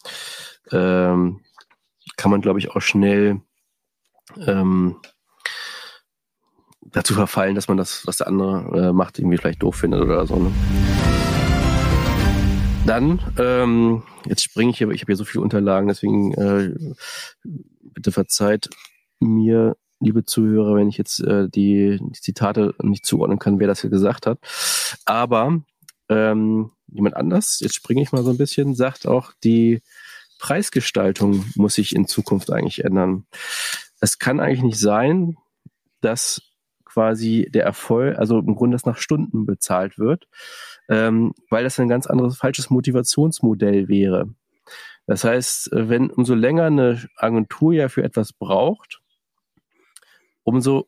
ähm, 0.72 1.42
kann 2.16 2.32
man, 2.32 2.40
glaube 2.40 2.60
ich, 2.60 2.72
auch 2.72 2.82
schnell 2.82 3.42
ähm, 4.38 4.96
dazu 6.84 7.14
verfallen, 7.16 7.54
dass 7.54 7.68
man 7.68 7.76
das, 7.76 8.08
was 8.08 8.16
der 8.18 8.28
andere 8.28 8.88
äh, 8.88 8.94
macht, 8.94 9.20
irgendwie 9.20 9.36
vielleicht 9.36 9.62
doof 9.62 9.76
findet 9.76 10.02
oder 10.02 10.26
so. 10.26 10.38
Ne? 10.38 10.52
Dann, 12.86 13.20
ähm, 13.38 14.04
jetzt 14.26 14.44
springe 14.44 14.72
ich 14.72 14.78
hier, 14.78 14.90
ich 14.92 15.02
habe 15.02 15.12
hier 15.12 15.18
so 15.18 15.26
viele 15.26 15.44
Unterlagen, 15.44 15.90
deswegen 15.90 16.34
äh, 16.36 16.94
bitte 17.82 18.14
verzeiht 18.14 18.70
mir 19.20 19.76
liebe 20.00 20.26
Zuhörer, 20.26 20.76
wenn 20.76 20.90
ich 20.90 20.98
jetzt 20.98 21.20
äh, 21.22 21.50
die, 21.50 22.00
die 22.00 22.22
Zitate 22.22 22.76
nicht 22.82 23.06
zuordnen 23.06 23.40
kann, 23.40 23.60
wer 23.60 23.68
das 23.68 23.82
hier 23.82 23.90
gesagt 23.90 24.28
hat. 24.28 24.40
Aber 25.06 25.62
ähm, 26.10 26.72
jemand 26.88 27.16
anders, 27.16 27.60
jetzt 27.62 27.76
springe 27.76 28.02
ich 28.02 28.12
mal 28.12 28.24
so 28.24 28.32
ein 28.32 28.38
bisschen, 28.38 28.76
sagt 28.76 29.08
auch, 29.08 29.32
die 29.44 29.82
Preisgestaltung 30.40 31.46
muss 31.56 31.76
sich 31.76 31.96
in 31.96 32.08
Zukunft 32.08 32.52
eigentlich 32.52 32.84
ändern. 32.84 33.26
Es 34.00 34.20
kann 34.20 34.40
eigentlich 34.40 34.64
nicht 34.64 34.80
sein, 34.80 35.38
dass 36.02 36.42
quasi 36.84 37.50
der 37.52 37.64
Erfolg, 37.64 38.18
also 38.18 38.40
im 38.40 38.56
Grunde 38.56 38.76
das 38.76 38.86
nach 38.86 38.98
Stunden 38.98 39.46
bezahlt 39.46 39.98
wird, 39.98 40.28
ähm, 40.88 41.34
weil 41.50 41.64
das 41.64 41.80
ein 41.80 41.90
ganz 41.90 42.08
anderes 42.08 42.38
falsches 42.38 42.70
Motivationsmodell 42.70 43.88
wäre. 43.88 44.30
Das 45.08 45.24
heißt, 45.24 45.70
wenn 45.72 46.10
umso 46.10 46.34
länger 46.34 46.64
eine 46.66 47.08
Agentur 47.18 47.74
ja 47.74 47.90
für 47.90 48.04
etwas 48.04 48.34
braucht, 48.34 49.02
umso 50.46 50.88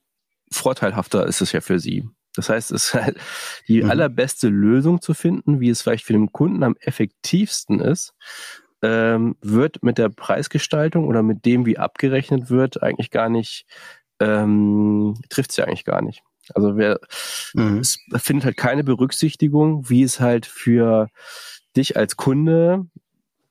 vorteilhafter 0.52 1.28
ist 1.28 1.41
es 1.41 1.52
ja 1.52 1.60
für 1.60 1.80
sie. 1.80 2.08
Das 2.36 2.50
heißt, 2.50 2.72
es 2.72 2.86
ist 2.86 2.93
halt 2.93 3.17
die 3.67 3.84
mhm. 3.84 3.89
allerbeste 3.89 4.48
Lösung 4.48 5.02
zu 5.02 5.13
finden, 5.13 5.60
wie 5.60 5.70
es 5.70 5.82
vielleicht 5.82 6.06
für 6.06 6.13
den 6.13 6.32
Kunden 6.32 6.63
am 6.63 6.76
effektivsten 6.80 7.80
ist, 7.82 8.13
ähm, 8.82 9.36
wird 9.41 9.84
mit 9.84 9.98
der 9.98 10.10
Preisgestaltung 10.10 11.08
oder 11.08 11.24
mit 11.24 11.46
dem, 11.46 11.65
wie 11.65 11.80
abgerechnet 11.80 12.50
wird, 12.50 12.82
eigentlich 12.84 13.10
gar 13.12 13.30
nicht, 13.30 13.65
ähm, 14.20 15.15
trifft 15.30 15.52
es 15.52 15.58
ja 15.58 15.65
eigentlich 15.65 15.86
gar 15.86 16.02
nicht. 16.02 16.22
Also 16.54 16.78
wer, 16.78 17.00
mhm. 17.54 17.80
es 17.80 18.00
findet 18.17 18.46
halt 18.46 18.58
keine 18.58 18.84
Berücksichtigung, 18.84 19.89
wie 19.89 20.04
es 20.04 20.20
halt 20.20 20.46
für 20.46 21.10
dich 21.76 21.98
als 21.98 22.15
Kunde 22.15 22.86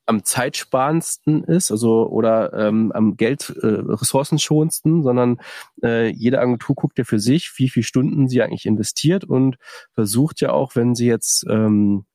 am 0.07 0.23
zeitsparendsten 0.23 1.43
ist, 1.43 1.69
also 1.69 2.07
oder 2.07 2.53
ähm, 2.53 2.91
am 2.93 3.17
Geld 3.17 3.53
äh, 3.61 3.67
ressourcenschonendsten, 3.67 5.03
sondern 5.03 5.39
äh, 5.83 6.07
jede 6.09 6.39
Agentur 6.39 6.75
guckt 6.75 6.97
ja 6.97 7.03
für 7.03 7.19
sich, 7.19 7.51
wie 7.57 7.69
viele 7.69 7.83
Stunden 7.83 8.27
sie 8.27 8.41
eigentlich 8.41 8.65
investiert 8.65 9.25
und 9.25 9.57
versucht 9.93 10.41
ja 10.41 10.51
auch, 10.51 10.75
wenn 10.75 10.95
sie 10.95 11.07
jetzt 11.07 11.45
ähm, 11.49 12.05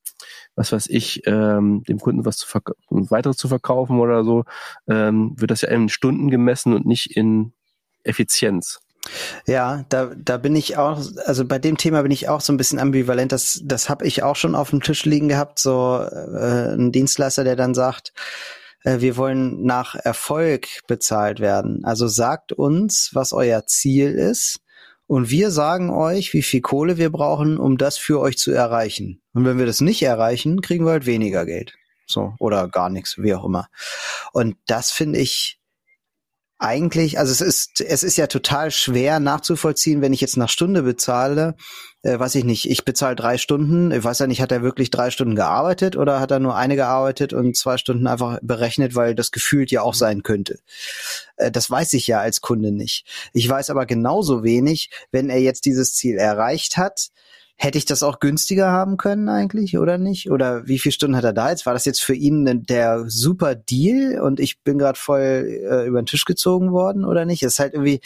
was 0.54 0.72
weiß 0.72 0.88
ich, 0.88 1.22
ähm, 1.26 1.82
dem 1.84 1.98
Kunden 1.98 2.24
was 2.24 2.36
zu 2.36 2.46
weiteres 2.88 3.36
zu 3.36 3.48
verkaufen 3.48 4.00
oder 4.00 4.24
so, 4.24 4.44
ähm, 4.88 5.34
wird 5.36 5.50
das 5.50 5.62
ja 5.62 5.68
in 5.68 5.88
Stunden 5.88 6.30
gemessen 6.30 6.72
und 6.74 6.86
nicht 6.86 7.16
in 7.16 7.52
Effizienz. 8.04 8.80
Ja, 9.46 9.84
da, 9.88 10.12
da 10.16 10.36
bin 10.36 10.54
ich 10.54 10.76
auch, 10.76 11.02
also 11.26 11.44
bei 11.44 11.58
dem 11.58 11.76
Thema 11.76 12.02
bin 12.02 12.12
ich 12.12 12.28
auch 12.28 12.40
so 12.40 12.52
ein 12.52 12.56
bisschen 12.56 12.78
ambivalent. 12.78 13.32
Das, 13.32 13.60
das 13.64 13.88
habe 13.88 14.06
ich 14.06 14.22
auch 14.22 14.36
schon 14.36 14.54
auf 14.54 14.70
dem 14.70 14.80
Tisch 14.80 15.04
liegen 15.04 15.28
gehabt, 15.28 15.58
so 15.58 15.98
äh, 15.98 16.74
ein 16.74 16.92
Dienstleister, 16.92 17.44
der 17.44 17.56
dann 17.56 17.74
sagt, 17.74 18.12
äh, 18.84 19.00
wir 19.00 19.16
wollen 19.16 19.64
nach 19.64 19.94
Erfolg 19.96 20.68
bezahlt 20.86 21.40
werden. 21.40 21.84
Also 21.84 22.06
sagt 22.06 22.52
uns, 22.52 23.10
was 23.12 23.32
euer 23.32 23.66
Ziel 23.66 24.12
ist. 24.12 24.60
Und 25.08 25.30
wir 25.30 25.50
sagen 25.50 25.90
euch, 25.90 26.32
wie 26.32 26.42
viel 26.42 26.62
Kohle 26.62 26.96
wir 26.96 27.10
brauchen, 27.10 27.58
um 27.58 27.76
das 27.76 27.98
für 27.98 28.20
euch 28.20 28.38
zu 28.38 28.52
erreichen. 28.52 29.20
Und 29.34 29.44
wenn 29.44 29.58
wir 29.58 29.66
das 29.66 29.80
nicht 29.80 30.02
erreichen, 30.02 30.62
kriegen 30.62 30.86
wir 30.86 30.92
halt 30.92 31.06
weniger 31.06 31.44
Geld. 31.44 31.74
So, 32.06 32.34
oder 32.38 32.68
gar 32.68 32.88
nichts, 32.88 33.18
wie 33.18 33.34
auch 33.34 33.44
immer. 33.44 33.68
Und 34.32 34.56
das 34.66 34.90
finde 34.90 35.18
ich 35.18 35.58
eigentlich, 36.62 37.18
also 37.18 37.32
es 37.32 37.40
ist, 37.40 37.80
es 37.80 38.02
ist 38.02 38.16
ja 38.16 38.28
total 38.28 38.70
schwer 38.70 39.18
nachzuvollziehen, 39.20 40.00
wenn 40.00 40.12
ich 40.12 40.20
jetzt 40.20 40.36
nach 40.36 40.48
Stunde 40.48 40.82
bezahle, 40.82 41.56
äh, 42.02 42.18
weiß 42.18 42.36
ich 42.36 42.44
nicht, 42.44 42.70
ich 42.70 42.84
bezahle 42.84 43.16
drei 43.16 43.36
Stunden, 43.36 43.90
ich 43.90 44.04
weiß 44.04 44.20
ja 44.20 44.26
nicht, 44.26 44.40
hat 44.40 44.52
er 44.52 44.62
wirklich 44.62 44.90
drei 44.90 45.10
Stunden 45.10 45.34
gearbeitet 45.34 45.96
oder 45.96 46.20
hat 46.20 46.30
er 46.30 46.38
nur 46.38 46.56
eine 46.56 46.76
gearbeitet 46.76 47.32
und 47.32 47.56
zwei 47.56 47.78
Stunden 47.78 48.06
einfach 48.06 48.38
berechnet, 48.42 48.94
weil 48.94 49.14
das 49.14 49.32
gefühlt 49.32 49.70
ja 49.70 49.82
auch 49.82 49.94
sein 49.94 50.22
könnte. 50.22 50.60
Äh, 51.36 51.50
das 51.50 51.68
weiß 51.70 51.94
ich 51.94 52.06
ja 52.06 52.20
als 52.20 52.40
Kunde 52.40 52.70
nicht. 52.70 53.06
Ich 53.32 53.48
weiß 53.48 53.70
aber 53.70 53.84
genauso 53.86 54.44
wenig, 54.44 54.90
wenn 55.10 55.30
er 55.30 55.40
jetzt 55.40 55.64
dieses 55.64 55.94
Ziel 55.94 56.16
erreicht 56.16 56.76
hat, 56.76 57.08
Hätte 57.62 57.78
ich 57.78 57.84
das 57.84 58.02
auch 58.02 58.18
günstiger 58.18 58.72
haben 58.72 58.96
können 58.96 59.28
eigentlich 59.28 59.78
oder 59.78 59.96
nicht? 59.96 60.32
Oder 60.32 60.66
wie 60.66 60.80
viele 60.80 60.92
Stunden 60.92 61.16
hat 61.16 61.22
er 61.22 61.32
da 61.32 61.50
jetzt? 61.50 61.64
War 61.64 61.74
das 61.74 61.84
jetzt 61.84 62.02
für 62.02 62.12
ihn 62.12 62.64
der 62.66 63.04
super 63.06 63.54
Deal 63.54 64.20
und 64.20 64.40
ich 64.40 64.64
bin 64.64 64.78
gerade 64.78 64.98
voll 64.98 65.60
äh, 65.62 65.86
über 65.86 66.02
den 66.02 66.06
Tisch 66.06 66.24
gezogen 66.24 66.72
worden 66.72 67.04
oder 67.04 67.24
nicht? 67.24 67.40
Das 67.44 67.52
ist 67.52 67.58
halt 67.60 67.74
irgendwie 67.74 68.00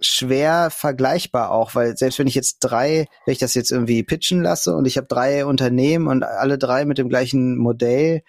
schwer 0.00 0.68
vergleichbar 0.70 1.50
auch, 1.50 1.74
weil 1.74 1.96
selbst 1.96 2.18
wenn 2.18 2.26
ich 2.26 2.34
jetzt 2.34 2.58
drei, 2.58 3.06
wenn 3.24 3.32
ich 3.32 3.38
das 3.38 3.54
jetzt 3.54 3.70
irgendwie 3.70 4.02
pitchen 4.02 4.42
lasse 4.42 4.76
und 4.76 4.84
ich 4.84 4.98
habe 4.98 5.06
drei 5.06 5.46
Unternehmen 5.46 6.06
und 6.06 6.22
alle 6.22 6.58
drei 6.58 6.84
mit 6.84 6.98
dem 6.98 7.08
gleichen 7.08 7.56
Modell 7.56 8.20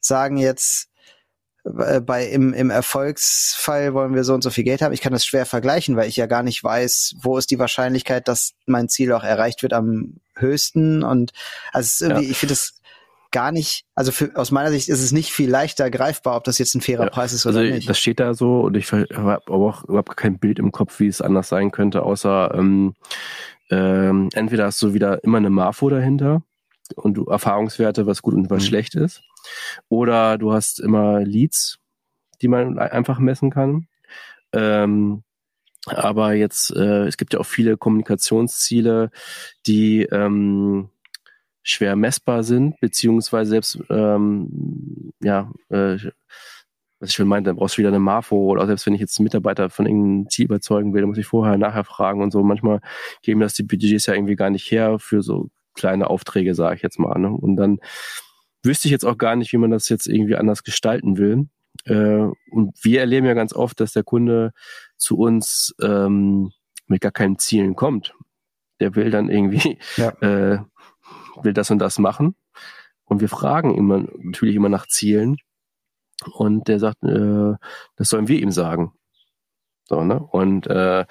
sagen 0.00 0.38
jetzt, 0.38 0.88
bei 1.72 2.26
im, 2.26 2.52
im 2.52 2.70
Erfolgsfall 2.70 3.94
wollen 3.94 4.14
wir 4.14 4.24
so 4.24 4.34
und 4.34 4.42
so 4.42 4.50
viel 4.50 4.64
Geld 4.64 4.82
haben. 4.82 4.92
Ich 4.92 5.00
kann 5.00 5.12
das 5.12 5.24
schwer 5.24 5.46
vergleichen, 5.46 5.96
weil 5.96 6.08
ich 6.08 6.16
ja 6.16 6.26
gar 6.26 6.42
nicht 6.42 6.62
weiß, 6.62 7.16
wo 7.20 7.38
ist 7.38 7.50
die 7.50 7.58
Wahrscheinlichkeit, 7.58 8.28
dass 8.28 8.54
mein 8.66 8.88
Ziel 8.88 9.12
auch 9.12 9.24
erreicht 9.24 9.62
wird 9.62 9.72
am 9.72 10.16
höchsten. 10.36 11.02
Und 11.02 11.32
also 11.72 12.04
irgendwie, 12.04 12.24
ja. 12.24 12.30
ich 12.30 12.38
finde 12.38 12.52
das 12.52 12.78
gar 13.30 13.52
nicht, 13.52 13.84
also 13.94 14.12
für, 14.12 14.30
aus 14.34 14.50
meiner 14.50 14.70
Sicht 14.70 14.88
ist 14.88 15.02
es 15.02 15.12
nicht 15.12 15.32
viel 15.32 15.50
leichter 15.50 15.90
greifbar, 15.90 16.36
ob 16.36 16.44
das 16.44 16.58
jetzt 16.58 16.74
ein 16.74 16.80
fairer 16.80 17.04
ja, 17.04 17.10
Preis 17.10 17.32
ist 17.32 17.46
oder 17.46 17.58
also 17.58 17.74
nicht. 17.74 17.88
Das 17.88 17.98
steht 17.98 18.20
da 18.20 18.34
so 18.34 18.60
und 18.60 18.76
ich 18.76 18.90
habe 18.92 19.40
auch 19.48 19.84
überhaupt 19.84 20.16
kein 20.16 20.38
Bild 20.38 20.58
im 20.58 20.72
Kopf, 20.72 20.98
wie 21.00 21.08
es 21.08 21.20
anders 21.20 21.48
sein 21.48 21.70
könnte, 21.70 22.02
außer 22.02 22.54
ähm, 22.54 22.94
ähm, 23.70 24.30
entweder 24.32 24.64
hast 24.64 24.80
du 24.80 24.94
wieder 24.94 25.22
immer 25.24 25.38
eine 25.38 25.50
Marfo 25.50 25.90
dahinter 25.90 26.42
und 26.96 27.14
du 27.14 27.24
Erfahrungswerte, 27.26 28.06
was 28.06 28.22
gut 28.22 28.34
und 28.34 28.48
was 28.50 28.62
mhm. 28.62 28.68
schlecht 28.68 28.94
ist. 28.94 29.22
Oder 29.88 30.38
du 30.38 30.52
hast 30.52 30.80
immer 30.80 31.20
Leads, 31.20 31.78
die 32.40 32.48
man 32.48 32.78
einfach 32.78 33.18
messen 33.18 33.50
kann. 33.50 33.88
Ähm, 34.52 35.22
aber 35.86 36.34
jetzt, 36.34 36.74
äh, 36.74 37.06
es 37.06 37.16
gibt 37.16 37.32
ja 37.32 37.40
auch 37.40 37.46
viele 37.46 37.76
Kommunikationsziele, 37.76 39.10
die 39.66 40.02
ähm, 40.02 40.90
schwer 41.62 41.96
messbar 41.96 42.42
sind, 42.42 42.78
beziehungsweise 42.80 43.50
selbst, 43.50 43.78
ähm, 43.90 45.12
ja, 45.20 45.50
äh, 45.68 45.96
was 47.00 47.10
ich 47.10 47.14
schon 47.14 47.28
meinte, 47.28 47.50
dann 47.50 47.56
brauchst 47.56 47.76
du 47.76 47.78
wieder 47.78 47.90
eine 47.90 48.00
Marfo 48.00 48.36
oder 48.36 48.66
selbst 48.66 48.86
wenn 48.86 48.94
ich 48.94 49.00
jetzt 49.00 49.18
einen 49.18 49.24
Mitarbeiter 49.24 49.70
von 49.70 49.86
irgendeinem 49.86 50.30
Ziel 50.30 50.46
überzeugen 50.46 50.92
will, 50.92 51.02
dann 51.02 51.10
muss 51.10 51.18
ich 51.18 51.26
vorher, 51.26 51.56
nachher 51.56 51.84
fragen 51.84 52.22
und 52.22 52.32
so. 52.32 52.42
Manchmal 52.42 52.80
geben 53.22 53.40
das 53.40 53.54
die 53.54 53.62
Budgets 53.62 54.06
ja 54.06 54.14
irgendwie 54.14 54.34
gar 54.34 54.50
nicht 54.50 54.70
her 54.70 54.98
für 54.98 55.22
so 55.22 55.50
kleine 55.74 56.10
Aufträge, 56.10 56.54
sage 56.54 56.76
ich 56.76 56.82
jetzt 56.82 56.98
mal. 56.98 57.18
Ne? 57.18 57.30
Und 57.30 57.56
dann 57.56 57.78
wüsste 58.62 58.88
ich 58.88 58.92
jetzt 58.92 59.04
auch 59.04 59.18
gar 59.18 59.36
nicht, 59.36 59.52
wie 59.52 59.58
man 59.58 59.70
das 59.70 59.88
jetzt 59.88 60.06
irgendwie 60.06 60.36
anders 60.36 60.64
gestalten 60.64 61.16
will. 61.18 61.48
Äh, 61.84 62.28
und 62.50 62.72
wir 62.82 63.00
erleben 63.00 63.26
ja 63.26 63.34
ganz 63.34 63.52
oft, 63.52 63.80
dass 63.80 63.92
der 63.92 64.04
Kunde 64.04 64.52
zu 64.96 65.18
uns 65.18 65.74
ähm, 65.80 66.52
mit 66.86 67.00
gar 67.00 67.12
keinen 67.12 67.38
Zielen 67.38 67.76
kommt. 67.76 68.14
Der 68.80 68.94
will 68.94 69.10
dann 69.10 69.30
irgendwie, 69.30 69.78
ja. 69.96 70.08
äh, 70.20 70.58
will 71.42 71.52
das 71.52 71.70
und 71.70 71.78
das 71.78 71.98
machen. 71.98 72.34
Und 73.04 73.20
wir 73.20 73.28
fragen 73.28 73.74
immer 73.74 74.04
natürlich 74.18 74.56
immer 74.56 74.68
nach 74.68 74.86
Zielen. 74.86 75.36
Und 76.32 76.68
der 76.68 76.80
sagt, 76.80 77.02
äh, 77.04 77.54
das 77.96 78.08
sollen 78.08 78.28
wir 78.28 78.40
ihm 78.40 78.50
sagen. 78.50 78.92
So, 79.84 80.02
ne? 80.02 80.20
Und 80.20 80.66
äh, 80.66 81.06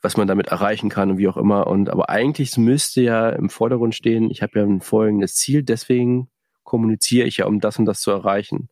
was 0.00 0.16
man 0.16 0.26
damit 0.26 0.48
erreichen 0.48 0.90
kann 0.90 1.12
und 1.12 1.18
wie 1.18 1.28
auch 1.28 1.36
immer. 1.36 1.68
Und 1.68 1.88
aber 1.88 2.10
eigentlich 2.10 2.56
müsste 2.58 3.02
ja 3.02 3.30
im 3.30 3.48
Vordergrund 3.48 3.94
stehen, 3.94 4.30
ich 4.30 4.42
habe 4.42 4.58
ja 4.58 4.64
ein 4.64 4.80
folgendes 4.80 5.34
Ziel, 5.36 5.62
deswegen 5.62 6.28
kommuniziere 6.72 7.26
ich 7.26 7.36
ja, 7.36 7.44
um 7.44 7.60
das 7.60 7.78
und 7.78 7.84
das 7.84 8.00
zu 8.00 8.10
erreichen. 8.10 8.70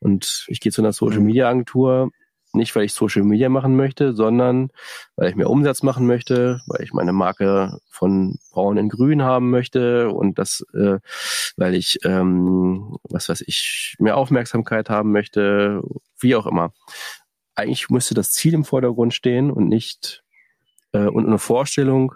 Und 0.00 0.44
ich 0.48 0.60
gehe 0.60 0.70
zu 0.70 0.82
einer 0.82 0.92
Social 0.92 1.20
Media 1.20 1.48
Agentur, 1.48 2.10
nicht 2.52 2.76
weil 2.76 2.84
ich 2.84 2.92
Social 2.92 3.22
Media 3.22 3.48
machen 3.48 3.74
möchte, 3.74 4.12
sondern 4.12 4.68
weil 5.16 5.30
ich 5.30 5.34
mehr 5.34 5.48
Umsatz 5.48 5.82
machen 5.82 6.06
möchte, 6.06 6.60
weil 6.66 6.82
ich 6.82 6.92
meine 6.92 7.14
Marke 7.14 7.78
von 7.88 8.38
Braun 8.50 8.76
in 8.76 8.90
Grün 8.90 9.22
haben 9.22 9.48
möchte 9.48 10.10
und 10.10 10.38
das, 10.38 10.62
äh, 10.74 10.98
weil 11.56 11.74
ich, 11.74 12.00
ähm, 12.04 12.98
was 13.04 13.30
weiß 13.30 13.42
ich, 13.46 13.96
mehr 13.98 14.18
Aufmerksamkeit 14.18 14.90
haben 14.90 15.10
möchte, 15.10 15.80
wie 16.20 16.36
auch 16.36 16.46
immer. 16.46 16.74
Eigentlich 17.54 17.88
müsste 17.88 18.12
das 18.12 18.32
Ziel 18.32 18.52
im 18.52 18.66
Vordergrund 18.66 19.14
stehen 19.14 19.50
und 19.50 19.68
nicht 19.68 20.22
äh, 20.92 21.06
und 21.06 21.26
eine 21.26 21.38
Vorstellung, 21.38 22.14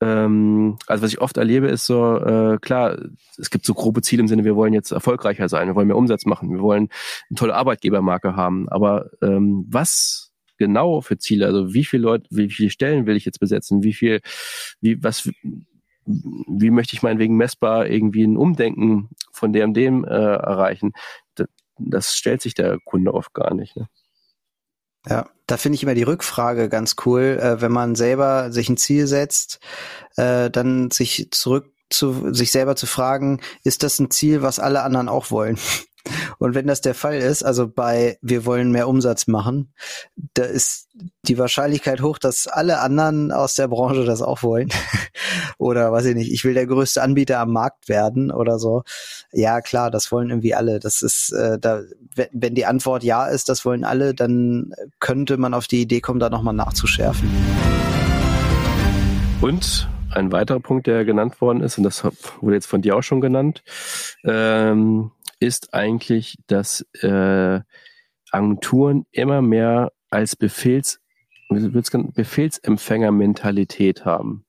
ähm, 0.00 0.76
also 0.86 1.02
was 1.02 1.12
ich 1.12 1.20
oft 1.20 1.36
erlebe, 1.36 1.68
ist 1.68 1.86
so, 1.86 2.18
äh, 2.18 2.58
klar, 2.60 2.98
es 3.38 3.50
gibt 3.50 3.64
so 3.64 3.74
grobe 3.74 4.02
Ziele 4.02 4.20
im 4.20 4.28
Sinne, 4.28 4.44
wir 4.44 4.56
wollen 4.56 4.74
jetzt 4.74 4.90
erfolgreicher 4.90 5.48
sein, 5.48 5.68
wir 5.68 5.74
wollen 5.74 5.88
mehr 5.88 5.96
Umsatz 5.96 6.26
machen, 6.26 6.50
wir 6.50 6.60
wollen 6.60 6.88
eine 7.30 7.36
tolle 7.36 7.54
Arbeitgebermarke 7.54 8.36
haben. 8.36 8.68
Aber 8.68 9.10
ähm, 9.22 9.64
was 9.68 10.32
genau 10.58 11.00
für 11.00 11.18
Ziele, 11.18 11.46
also 11.46 11.72
wie 11.72 11.84
viele 11.84 12.02
Leute, 12.02 12.26
wie 12.30 12.50
viele 12.50 12.70
Stellen 12.70 13.06
will 13.06 13.16
ich 13.16 13.24
jetzt 13.24 13.40
besetzen, 13.40 13.82
wie 13.82 13.94
viel, 13.94 14.20
wie, 14.80 15.02
was, 15.02 15.30
wie 16.04 16.70
möchte 16.70 16.94
ich 16.94 17.02
meinetwegen 17.02 17.36
messbar 17.36 17.86
irgendwie 17.86 18.24
ein 18.24 18.36
Umdenken 18.36 19.10
von 19.32 19.52
dem 19.52 19.74
dem 19.74 20.04
äh, 20.04 20.08
erreichen? 20.08 20.92
Das, 21.34 21.48
das 21.78 22.16
stellt 22.16 22.42
sich 22.42 22.54
der 22.54 22.78
Kunde 22.84 23.14
oft 23.14 23.32
gar 23.34 23.54
nicht. 23.54 23.76
Ne? 23.76 23.88
Ja, 25.08 25.28
da 25.46 25.56
finde 25.56 25.76
ich 25.76 25.82
immer 25.82 25.94
die 25.94 26.02
Rückfrage 26.02 26.68
ganz 26.68 26.96
cool, 27.04 27.38
äh, 27.40 27.60
wenn 27.60 27.72
man 27.72 27.94
selber 27.94 28.50
sich 28.50 28.68
ein 28.68 28.76
Ziel 28.76 29.06
setzt, 29.06 29.60
äh, 30.16 30.50
dann 30.50 30.90
sich 30.90 31.28
zurück 31.30 31.72
zu 31.88 32.34
sich 32.34 32.50
selber 32.50 32.74
zu 32.74 32.86
fragen, 32.86 33.40
ist 33.62 33.84
das 33.84 34.00
ein 34.00 34.10
Ziel, 34.10 34.42
was 34.42 34.58
alle 34.58 34.82
anderen 34.82 35.08
auch 35.08 35.30
wollen? 35.30 35.58
Und 36.38 36.54
wenn 36.54 36.66
das 36.66 36.80
der 36.80 36.94
Fall 36.94 37.16
ist, 37.16 37.42
also 37.42 37.68
bei 37.68 38.18
wir 38.22 38.44
wollen 38.44 38.70
mehr 38.70 38.88
Umsatz 38.88 39.26
machen, 39.26 39.72
da 40.34 40.44
ist 40.44 40.88
die 41.22 41.38
Wahrscheinlichkeit 41.38 42.00
hoch, 42.00 42.18
dass 42.18 42.46
alle 42.46 42.80
anderen 42.80 43.32
aus 43.32 43.54
der 43.54 43.68
Branche 43.68 44.04
das 44.04 44.22
auch 44.22 44.42
wollen. 44.42 44.70
oder 45.58 45.92
weiß 45.92 46.06
ich 46.06 46.14
nicht, 46.14 46.32
ich 46.32 46.44
will 46.44 46.54
der 46.54 46.66
größte 46.66 47.02
Anbieter 47.02 47.38
am 47.40 47.52
Markt 47.52 47.88
werden 47.88 48.30
oder 48.30 48.58
so. 48.58 48.82
Ja, 49.32 49.60
klar, 49.60 49.90
das 49.90 50.10
wollen 50.12 50.30
irgendwie 50.30 50.54
alle. 50.54 50.78
Das 50.78 51.02
ist, 51.02 51.32
äh, 51.32 51.58
da, 51.58 51.82
wenn 52.32 52.54
die 52.54 52.66
Antwort 52.66 53.02
ja 53.04 53.26
ist, 53.26 53.48
das 53.48 53.64
wollen 53.64 53.84
alle, 53.84 54.14
dann 54.14 54.72
könnte 55.00 55.36
man 55.36 55.54
auf 55.54 55.66
die 55.66 55.82
Idee 55.82 56.00
kommen, 56.00 56.20
da 56.20 56.30
nochmal 56.30 56.54
nachzuschärfen. 56.54 57.28
Und 59.40 59.88
ein 60.10 60.32
weiterer 60.32 60.60
Punkt, 60.60 60.86
der 60.86 61.04
genannt 61.04 61.40
worden 61.40 61.60
ist, 61.60 61.76
und 61.78 61.84
das 61.84 62.02
wurde 62.40 62.54
jetzt 62.54 62.66
von 62.66 62.80
dir 62.80 62.96
auch 62.96 63.02
schon 63.02 63.20
genannt, 63.20 63.62
ähm, 64.24 65.10
ist 65.40 65.74
eigentlich, 65.74 66.36
dass 66.46 66.86
äh, 67.00 67.60
Agenturen 68.30 69.06
immer 69.12 69.42
mehr 69.42 69.92
als 70.10 70.36
Befehls, 70.36 71.00
Befehlsempfänger-Mentalität 71.48 74.04
haben. 74.04 74.44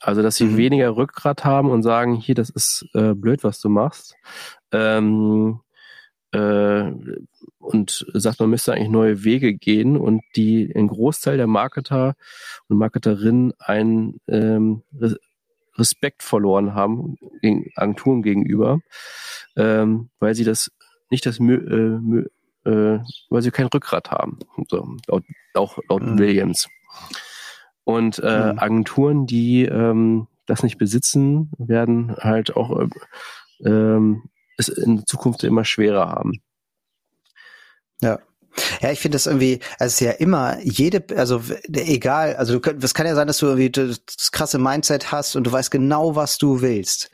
Also, 0.00 0.22
dass 0.22 0.36
sie 0.36 0.44
mhm. 0.44 0.56
weniger 0.56 0.96
Rückgrat 0.96 1.44
haben 1.44 1.70
und 1.70 1.82
sagen, 1.82 2.14
hier, 2.14 2.34
das 2.34 2.50
ist 2.50 2.86
äh, 2.94 3.14
blöd, 3.14 3.44
was 3.44 3.60
du 3.60 3.68
machst. 3.68 4.16
Ähm, 4.72 5.60
äh, 6.32 6.92
und 7.58 8.06
sagt, 8.12 8.40
man 8.40 8.50
müsste 8.50 8.74
eigentlich 8.74 8.90
neue 8.90 9.24
Wege 9.24 9.54
gehen 9.54 9.96
und 9.96 10.22
die 10.36 10.72
ein 10.74 10.88
Großteil 10.88 11.36
der 11.36 11.46
Marketer 11.46 12.14
und 12.68 12.76
Marketerinnen 12.76 13.52
ein 13.58 14.20
ähm, 14.28 14.82
Respekt 15.78 16.22
verloren 16.22 16.74
haben 16.74 17.16
gegen 17.40 17.70
Agenturen 17.76 18.22
gegenüber, 18.22 18.80
ähm, 19.56 20.10
weil 20.18 20.34
sie 20.34 20.44
das 20.44 20.70
nicht 21.10 21.26
das 21.26 21.38
äh, 21.38 22.24
äh, 22.64 22.98
weil 23.30 23.42
sie 23.42 23.50
kein 23.50 23.66
Rückgrat 23.66 24.10
haben, 24.10 24.38
so, 24.68 24.96
laut, 25.06 25.24
auch 25.54 25.78
laut 25.88 26.02
mhm. 26.02 26.18
Williams. 26.18 26.68
Und 27.84 28.18
äh, 28.18 28.52
mhm. 28.52 28.58
Agenturen, 28.58 29.26
die 29.26 29.64
ähm, 29.64 30.26
das 30.46 30.62
nicht 30.62 30.78
besitzen, 30.78 31.50
werden 31.58 32.16
halt 32.16 32.56
auch 32.56 32.80
äh, 32.80 32.88
ähm, 33.64 34.24
es 34.58 34.68
in 34.68 35.06
Zukunft 35.06 35.44
immer 35.44 35.64
schwerer 35.64 36.08
haben. 36.08 36.40
Ja. 38.00 38.18
Ja, 38.80 38.90
ich 38.90 39.00
finde 39.00 39.16
das 39.16 39.26
irgendwie, 39.26 39.60
also 39.78 39.86
es 39.86 39.94
ist 39.94 40.00
ja 40.00 40.12
immer 40.12 40.58
jede, 40.62 41.04
also 41.16 41.42
egal, 41.72 42.36
also 42.36 42.60
es 42.82 42.94
kann 42.94 43.06
ja 43.06 43.14
sein, 43.14 43.26
dass 43.26 43.38
du 43.38 43.46
irgendwie 43.46 43.70
das 43.70 44.32
krasse 44.32 44.58
Mindset 44.58 45.12
hast 45.12 45.36
und 45.36 45.44
du 45.44 45.52
weißt 45.52 45.70
genau, 45.70 46.16
was 46.16 46.38
du 46.38 46.60
willst. 46.60 47.10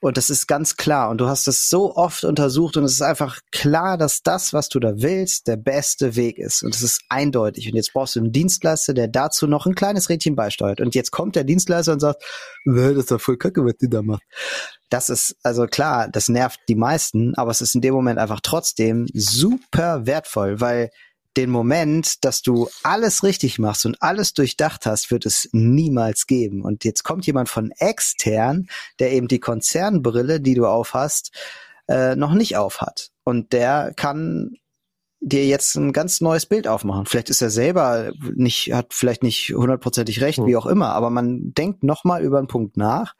Und 0.00 0.16
das 0.16 0.30
ist 0.30 0.46
ganz 0.46 0.76
klar. 0.76 1.10
Und 1.10 1.20
du 1.20 1.26
hast 1.26 1.48
das 1.48 1.68
so 1.68 1.96
oft 1.96 2.24
untersucht 2.24 2.76
und 2.76 2.84
es 2.84 2.92
ist 2.92 3.02
einfach 3.02 3.40
klar, 3.50 3.98
dass 3.98 4.22
das, 4.22 4.52
was 4.52 4.68
du 4.68 4.78
da 4.78 4.92
willst, 4.96 5.48
der 5.48 5.56
beste 5.56 6.14
Weg 6.14 6.38
ist. 6.38 6.62
Und 6.62 6.74
es 6.74 6.82
ist 6.82 7.02
eindeutig. 7.08 7.68
Und 7.68 7.74
jetzt 7.74 7.92
brauchst 7.92 8.14
du 8.14 8.20
einen 8.20 8.30
Dienstleister, 8.30 8.94
der 8.94 9.08
dazu 9.08 9.48
noch 9.48 9.66
ein 9.66 9.74
kleines 9.74 10.08
Rädchen 10.08 10.36
beisteuert. 10.36 10.80
Und 10.80 10.94
jetzt 10.94 11.10
kommt 11.10 11.34
der 11.34 11.42
Dienstleister 11.42 11.92
und 11.92 12.00
sagt, 12.00 12.22
das 12.64 12.96
ist 12.96 13.10
doch 13.10 13.20
voll 13.20 13.38
kacke, 13.38 13.64
was 13.64 13.76
die 13.80 13.90
da 13.90 14.02
macht. 14.02 14.22
Das 14.88 15.10
ist, 15.10 15.36
also 15.42 15.66
klar, 15.66 16.08
das 16.08 16.28
nervt 16.28 16.60
die 16.68 16.76
meisten, 16.76 17.34
aber 17.34 17.50
es 17.50 17.60
ist 17.60 17.74
in 17.74 17.80
dem 17.80 17.92
Moment 17.92 18.20
einfach 18.20 18.40
trotzdem 18.40 19.06
super 19.12 20.06
wertvoll, 20.06 20.60
weil 20.60 20.90
den 21.38 21.50
Moment, 21.50 22.24
dass 22.24 22.42
du 22.42 22.68
alles 22.82 23.22
richtig 23.22 23.60
machst 23.60 23.86
und 23.86 24.02
alles 24.02 24.34
durchdacht 24.34 24.86
hast, 24.86 25.12
wird 25.12 25.24
es 25.24 25.48
niemals 25.52 26.26
geben. 26.26 26.62
Und 26.62 26.84
jetzt 26.84 27.04
kommt 27.04 27.26
jemand 27.28 27.48
von 27.48 27.70
extern, 27.78 28.66
der 28.98 29.12
eben 29.12 29.28
die 29.28 29.38
Konzernbrille, 29.38 30.40
die 30.40 30.54
du 30.54 30.66
aufhast, 30.66 31.30
äh, 31.86 32.16
noch 32.16 32.34
nicht 32.34 32.56
aufhat. 32.56 33.10
Und 33.22 33.52
der 33.52 33.92
kann 33.94 34.56
dir 35.20 35.46
jetzt 35.46 35.76
ein 35.76 35.92
ganz 35.92 36.20
neues 36.20 36.44
Bild 36.44 36.66
aufmachen. 36.66 37.06
Vielleicht 37.06 37.30
ist 37.30 37.40
er 37.40 37.50
selber 37.50 38.10
nicht, 38.34 38.72
hat 38.72 38.92
vielleicht 38.92 39.22
nicht 39.22 39.54
hundertprozentig 39.54 40.20
recht, 40.20 40.40
wie 40.40 40.56
hm. 40.56 40.58
auch 40.58 40.66
immer, 40.66 40.88
aber 40.88 41.08
man 41.10 41.54
denkt 41.54 41.84
nochmal 41.84 42.24
über 42.24 42.38
einen 42.38 42.48
Punkt 42.48 42.76
nach, 42.76 43.14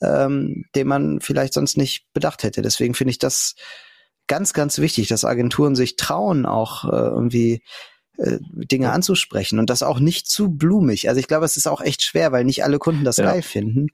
ähm, 0.00 0.66
den 0.76 0.86
man 0.86 1.20
vielleicht 1.20 1.54
sonst 1.54 1.76
nicht 1.76 2.06
bedacht 2.12 2.44
hätte. 2.44 2.62
Deswegen 2.62 2.94
finde 2.94 3.10
ich 3.10 3.18
das 3.18 3.56
ganz, 4.30 4.52
ganz 4.52 4.78
wichtig, 4.78 5.08
dass 5.08 5.24
Agenturen 5.24 5.74
sich 5.74 5.96
trauen, 5.96 6.46
auch 6.46 6.84
äh, 6.84 6.96
irgendwie 6.96 7.62
äh, 8.16 8.38
Dinge 8.52 8.92
anzusprechen 8.92 9.58
und 9.58 9.70
das 9.70 9.82
auch 9.82 9.98
nicht 9.98 10.28
zu 10.28 10.50
blumig. 10.50 11.08
Also 11.08 11.18
ich 11.18 11.26
glaube, 11.26 11.44
es 11.44 11.56
ist 11.56 11.66
auch 11.66 11.80
echt 11.80 12.02
schwer, 12.02 12.30
weil 12.30 12.44
nicht 12.44 12.62
alle 12.62 12.78
Kunden 12.78 13.02
das 13.02 13.16
ja. 13.16 13.24
geil 13.24 13.42
finden. 13.42 13.88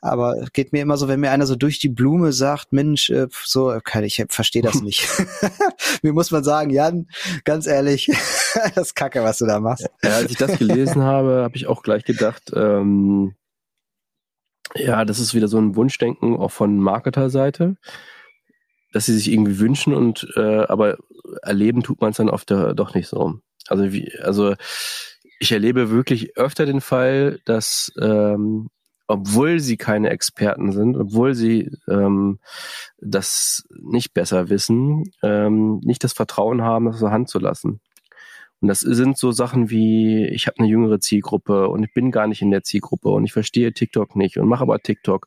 Aber 0.00 0.46
geht 0.52 0.72
mir 0.72 0.80
immer 0.80 0.96
so, 0.96 1.08
wenn 1.08 1.18
mir 1.18 1.32
einer 1.32 1.44
so 1.44 1.56
durch 1.56 1.80
die 1.80 1.88
Blume 1.88 2.32
sagt, 2.32 2.72
Mensch, 2.72 3.10
äh, 3.10 3.26
so, 3.44 3.72
okay, 3.72 4.04
ich 4.04 4.24
verstehe 4.28 4.62
das 4.62 4.80
nicht. 4.82 5.08
mir 6.02 6.12
muss 6.12 6.30
man 6.30 6.44
sagen, 6.44 6.70
Jan, 6.70 7.08
ganz 7.42 7.66
ehrlich, 7.66 8.06
das 8.76 8.88
ist 8.88 8.94
Kacke, 8.94 9.24
was 9.24 9.38
du 9.38 9.46
da 9.46 9.58
machst. 9.58 9.88
Ja, 10.04 10.10
als 10.10 10.30
ich 10.30 10.36
das 10.36 10.56
gelesen 10.56 11.02
habe, 11.02 11.42
habe 11.42 11.56
ich 11.56 11.66
auch 11.66 11.82
gleich 11.82 12.04
gedacht, 12.04 12.52
ähm, 12.54 13.34
ja, 14.76 15.04
das 15.04 15.18
ist 15.18 15.34
wieder 15.34 15.48
so 15.48 15.58
ein 15.58 15.74
Wunschdenken 15.74 16.36
auch 16.36 16.52
von 16.52 16.78
Marketerseite 16.78 17.74
dass 18.92 19.06
sie 19.06 19.14
sich 19.14 19.30
irgendwie 19.30 19.58
wünschen 19.58 19.94
und 19.94 20.26
äh, 20.36 20.64
aber 20.64 20.96
erleben 21.42 21.82
tut 21.82 22.00
man 22.00 22.10
es 22.10 22.16
dann 22.16 22.30
oft 22.30 22.50
doch 22.50 22.94
nicht 22.94 23.08
so. 23.08 23.34
Also 23.68 23.92
wie, 23.92 24.12
also 24.20 24.54
ich 25.38 25.52
erlebe 25.52 25.90
wirklich 25.90 26.36
öfter 26.36 26.66
den 26.66 26.80
Fall, 26.80 27.40
dass 27.44 27.92
ähm, 28.00 28.68
obwohl 29.10 29.58
sie 29.58 29.76
keine 29.76 30.10
Experten 30.10 30.70
sind, 30.70 30.96
obwohl 30.96 31.34
sie 31.34 31.72
ähm, 31.88 32.38
das 32.98 33.64
nicht 33.82 34.14
besser 34.14 34.50
wissen, 34.50 35.10
ähm, 35.24 35.80
nicht 35.82 36.04
das 36.04 36.12
Vertrauen 36.12 36.62
haben, 36.62 36.84
das 36.84 37.00
zur 37.00 37.10
Hand 37.10 37.28
zu 37.28 37.40
lassen. 37.40 37.80
Und 38.60 38.68
das 38.68 38.80
sind 38.80 39.18
so 39.18 39.32
Sachen 39.32 39.68
wie, 39.68 40.26
ich 40.26 40.46
habe 40.46 40.58
eine 40.58 40.68
jüngere 40.68 41.00
Zielgruppe 41.00 41.68
und 41.68 41.82
ich 41.82 41.92
bin 41.92 42.12
gar 42.12 42.28
nicht 42.28 42.42
in 42.42 42.52
der 42.52 42.62
Zielgruppe 42.62 43.08
und 43.08 43.24
ich 43.24 43.32
verstehe 43.32 43.72
TikTok 43.72 44.14
nicht 44.14 44.38
und 44.38 44.46
mache 44.46 44.62
aber 44.62 44.78
TikTok. 44.78 45.26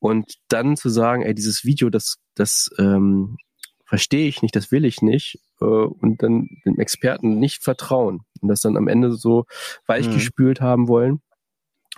Und 0.00 0.34
dann 0.48 0.76
zu 0.76 0.88
sagen, 0.88 1.22
ey, 1.22 1.34
dieses 1.34 1.64
Video, 1.64 1.90
das, 1.90 2.16
das 2.34 2.70
ähm, 2.78 3.36
verstehe 3.84 4.28
ich 4.28 4.42
nicht, 4.42 4.54
das 4.54 4.70
will 4.70 4.84
ich 4.84 5.02
nicht, 5.02 5.40
äh, 5.60 5.64
und 5.64 6.22
dann 6.22 6.48
dem 6.64 6.78
Experten 6.78 7.38
nicht 7.38 7.64
vertrauen 7.64 8.20
und 8.40 8.48
das 8.48 8.60
dann 8.60 8.76
am 8.76 8.88
Ende 8.88 9.12
so 9.12 9.46
weichgespült 9.86 10.60
mhm. 10.60 10.64
haben 10.64 10.88
wollen 10.88 11.20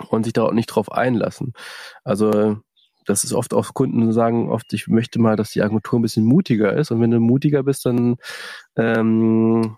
und 0.08 0.24
sich 0.24 0.32
da 0.32 0.44
auch 0.44 0.52
nicht 0.52 0.66
drauf 0.66 0.90
einlassen. 0.92 1.52
Also 2.04 2.58
das 3.06 3.24
ist 3.24 3.32
oft 3.32 3.54
auch 3.54 3.74
Kunden 3.74 4.12
sagen 4.12 4.50
oft, 4.50 4.72
ich 4.72 4.86
möchte 4.86 5.18
mal, 5.18 5.36
dass 5.36 5.50
die 5.50 5.62
Agentur 5.62 5.98
ein 5.98 6.02
bisschen 6.02 6.24
mutiger 6.24 6.72
ist. 6.74 6.90
Und 6.90 7.00
wenn 7.00 7.10
du 7.10 7.18
mutiger 7.18 7.62
bist, 7.62 7.84
dann 7.86 8.16
ähm, 8.76 9.76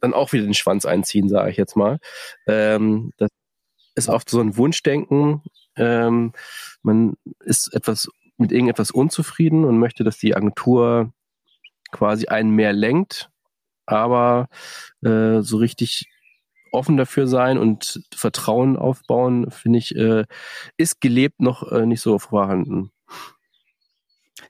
dann 0.00 0.14
auch 0.14 0.32
wieder 0.32 0.44
den 0.44 0.54
Schwanz 0.54 0.84
einziehen, 0.84 1.28
sage 1.28 1.50
ich 1.50 1.56
jetzt 1.56 1.76
mal. 1.76 1.98
Ähm, 2.46 3.12
das 3.16 3.30
ist 3.94 4.08
oft 4.08 4.28
so 4.28 4.40
ein 4.40 4.56
Wunschdenken. 4.56 5.42
Ähm, 5.76 6.32
man 6.82 7.14
ist 7.40 7.74
etwas 7.74 8.08
mit 8.36 8.52
irgendetwas 8.52 8.90
unzufrieden 8.90 9.64
und 9.64 9.78
möchte, 9.78 10.04
dass 10.04 10.18
die 10.18 10.34
Agentur 10.34 11.12
quasi 11.90 12.26
einen 12.26 12.50
mehr 12.50 12.72
lenkt, 12.72 13.30
aber 13.86 14.48
äh, 15.02 15.40
so 15.40 15.58
richtig 15.58 16.08
offen 16.72 16.96
dafür 16.96 17.26
sein 17.26 17.58
und 17.58 18.02
Vertrauen 18.14 18.76
aufbauen, 18.76 19.50
finde 19.50 19.78
ich, 19.78 19.94
äh, 19.94 20.24
ist 20.76 21.00
gelebt 21.00 21.40
noch 21.40 21.70
äh, 21.70 21.86
nicht 21.86 22.00
so 22.00 22.18
vorhanden. 22.18 22.90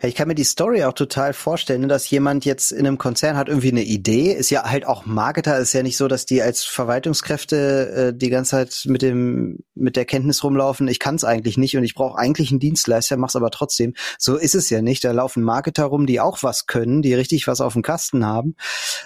Ich 0.05 0.17
kann 0.17 0.27
mir 0.27 0.35
die 0.35 0.43
Story 0.43 0.83
auch 0.83 0.95
total 0.95 1.33
vorstellen, 1.33 1.83
ne, 1.83 1.87
dass 1.87 2.11
jemand 2.11 2.45
jetzt 2.45 2.73
in 2.73 2.87
einem 2.87 2.99
Konzern 2.99 3.37
hat 3.37 3.49
irgendwie 3.49 3.71
eine 3.71 3.85
Idee, 3.85 4.33
ist 4.33 4.51
ja 4.51 4.65
halt 4.65 4.85
auch 4.85 5.07
Marketer, 5.07 5.57
ist 5.59 5.75
ja 5.75 5.85
nicht 5.85 5.97
so, 5.97 6.09
dass 6.09 6.27
die 6.27 6.43
als 6.43 6.65
Verwaltungskräfte 6.65 8.13
äh, 8.13 8.17
die 8.17 8.29
ganze 8.29 8.51
Zeit 8.51 8.83
mit 8.87 9.01
dem 9.01 9.61
mit 9.77 9.95
der 9.95 10.05
Kenntnis 10.05 10.43
rumlaufen, 10.43 10.89
ich 10.89 10.99
kann 10.99 11.15
es 11.15 11.23
eigentlich 11.23 11.57
nicht 11.57 11.77
und 11.77 11.85
ich 11.85 11.95
brauche 11.95 12.19
eigentlich 12.19 12.51
einen 12.51 12.59
Dienstleister, 12.59 13.17
mach's 13.17 13.37
aber 13.37 13.51
trotzdem. 13.51 13.95
So 14.19 14.37
ist 14.37 14.57
es 14.57 14.71
ja 14.71 14.83
nicht. 14.83 15.05
Da 15.05 15.13
laufen 15.13 15.45
Marketer 15.45 15.85
rum, 15.85 16.07
die 16.07 16.21
auch 16.21 16.43
was 16.43 16.67
können, 16.67 17.03
die 17.03 17.15
richtig 17.15 17.47
was 17.47 17.61
auf 17.61 17.75
dem 17.75 17.83
Kasten 17.83 18.27
haben 18.27 18.57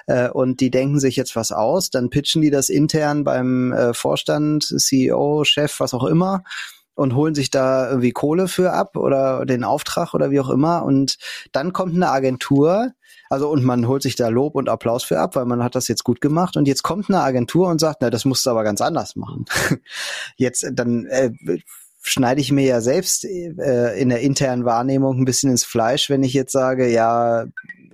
äh, 0.06 0.30
und 0.30 0.60
die 0.60 0.70
denken 0.70 0.98
sich 0.98 1.16
jetzt 1.16 1.36
was 1.36 1.52
aus, 1.52 1.90
dann 1.90 2.08
pitchen 2.08 2.40
die 2.40 2.50
das 2.50 2.70
intern 2.70 3.22
beim 3.22 3.72
äh, 3.72 3.92
Vorstand, 3.92 4.64
CEO, 4.64 5.44
Chef, 5.44 5.78
was 5.78 5.92
auch 5.92 6.04
immer 6.04 6.42
und 6.96 7.14
holen 7.14 7.34
sich 7.34 7.50
da 7.50 7.88
irgendwie 7.88 8.10
Kohle 8.10 8.48
für 8.48 8.72
ab 8.72 8.96
oder 8.96 9.46
den 9.46 9.64
Auftrag 9.64 10.14
oder 10.14 10.30
wie 10.30 10.40
auch 10.40 10.50
immer. 10.50 10.82
Und 10.82 11.18
dann 11.52 11.72
kommt 11.72 11.94
eine 11.94 12.10
Agentur, 12.10 12.92
also 13.28 13.48
und 13.48 13.64
man 13.64 13.86
holt 13.86 14.02
sich 14.02 14.16
da 14.16 14.28
Lob 14.28 14.54
und 14.54 14.68
Applaus 14.68 15.04
für 15.04 15.20
ab, 15.20 15.36
weil 15.36 15.44
man 15.44 15.62
hat 15.62 15.74
das 15.74 15.88
jetzt 15.88 16.04
gut 16.04 16.20
gemacht. 16.20 16.56
Und 16.56 16.66
jetzt 16.66 16.82
kommt 16.82 17.08
eine 17.08 17.20
Agentur 17.20 17.68
und 17.68 17.80
sagt, 17.80 17.98
na, 18.00 18.10
das 18.10 18.24
musst 18.24 18.46
du 18.46 18.50
aber 18.50 18.64
ganz 18.64 18.80
anders 18.80 19.14
machen. 19.14 19.44
jetzt 20.36 20.66
dann 20.72 21.06
äh, 21.06 21.30
schneide 22.02 22.40
ich 22.40 22.52
mir 22.52 22.64
ja 22.64 22.80
selbst 22.80 23.24
äh, 23.24 24.00
in 24.00 24.08
der 24.08 24.20
internen 24.20 24.64
Wahrnehmung 24.64 25.18
ein 25.18 25.24
bisschen 25.24 25.50
ins 25.50 25.64
Fleisch, 25.64 26.08
wenn 26.08 26.22
ich 26.22 26.32
jetzt 26.32 26.52
sage, 26.52 26.88
ja, 26.88 27.46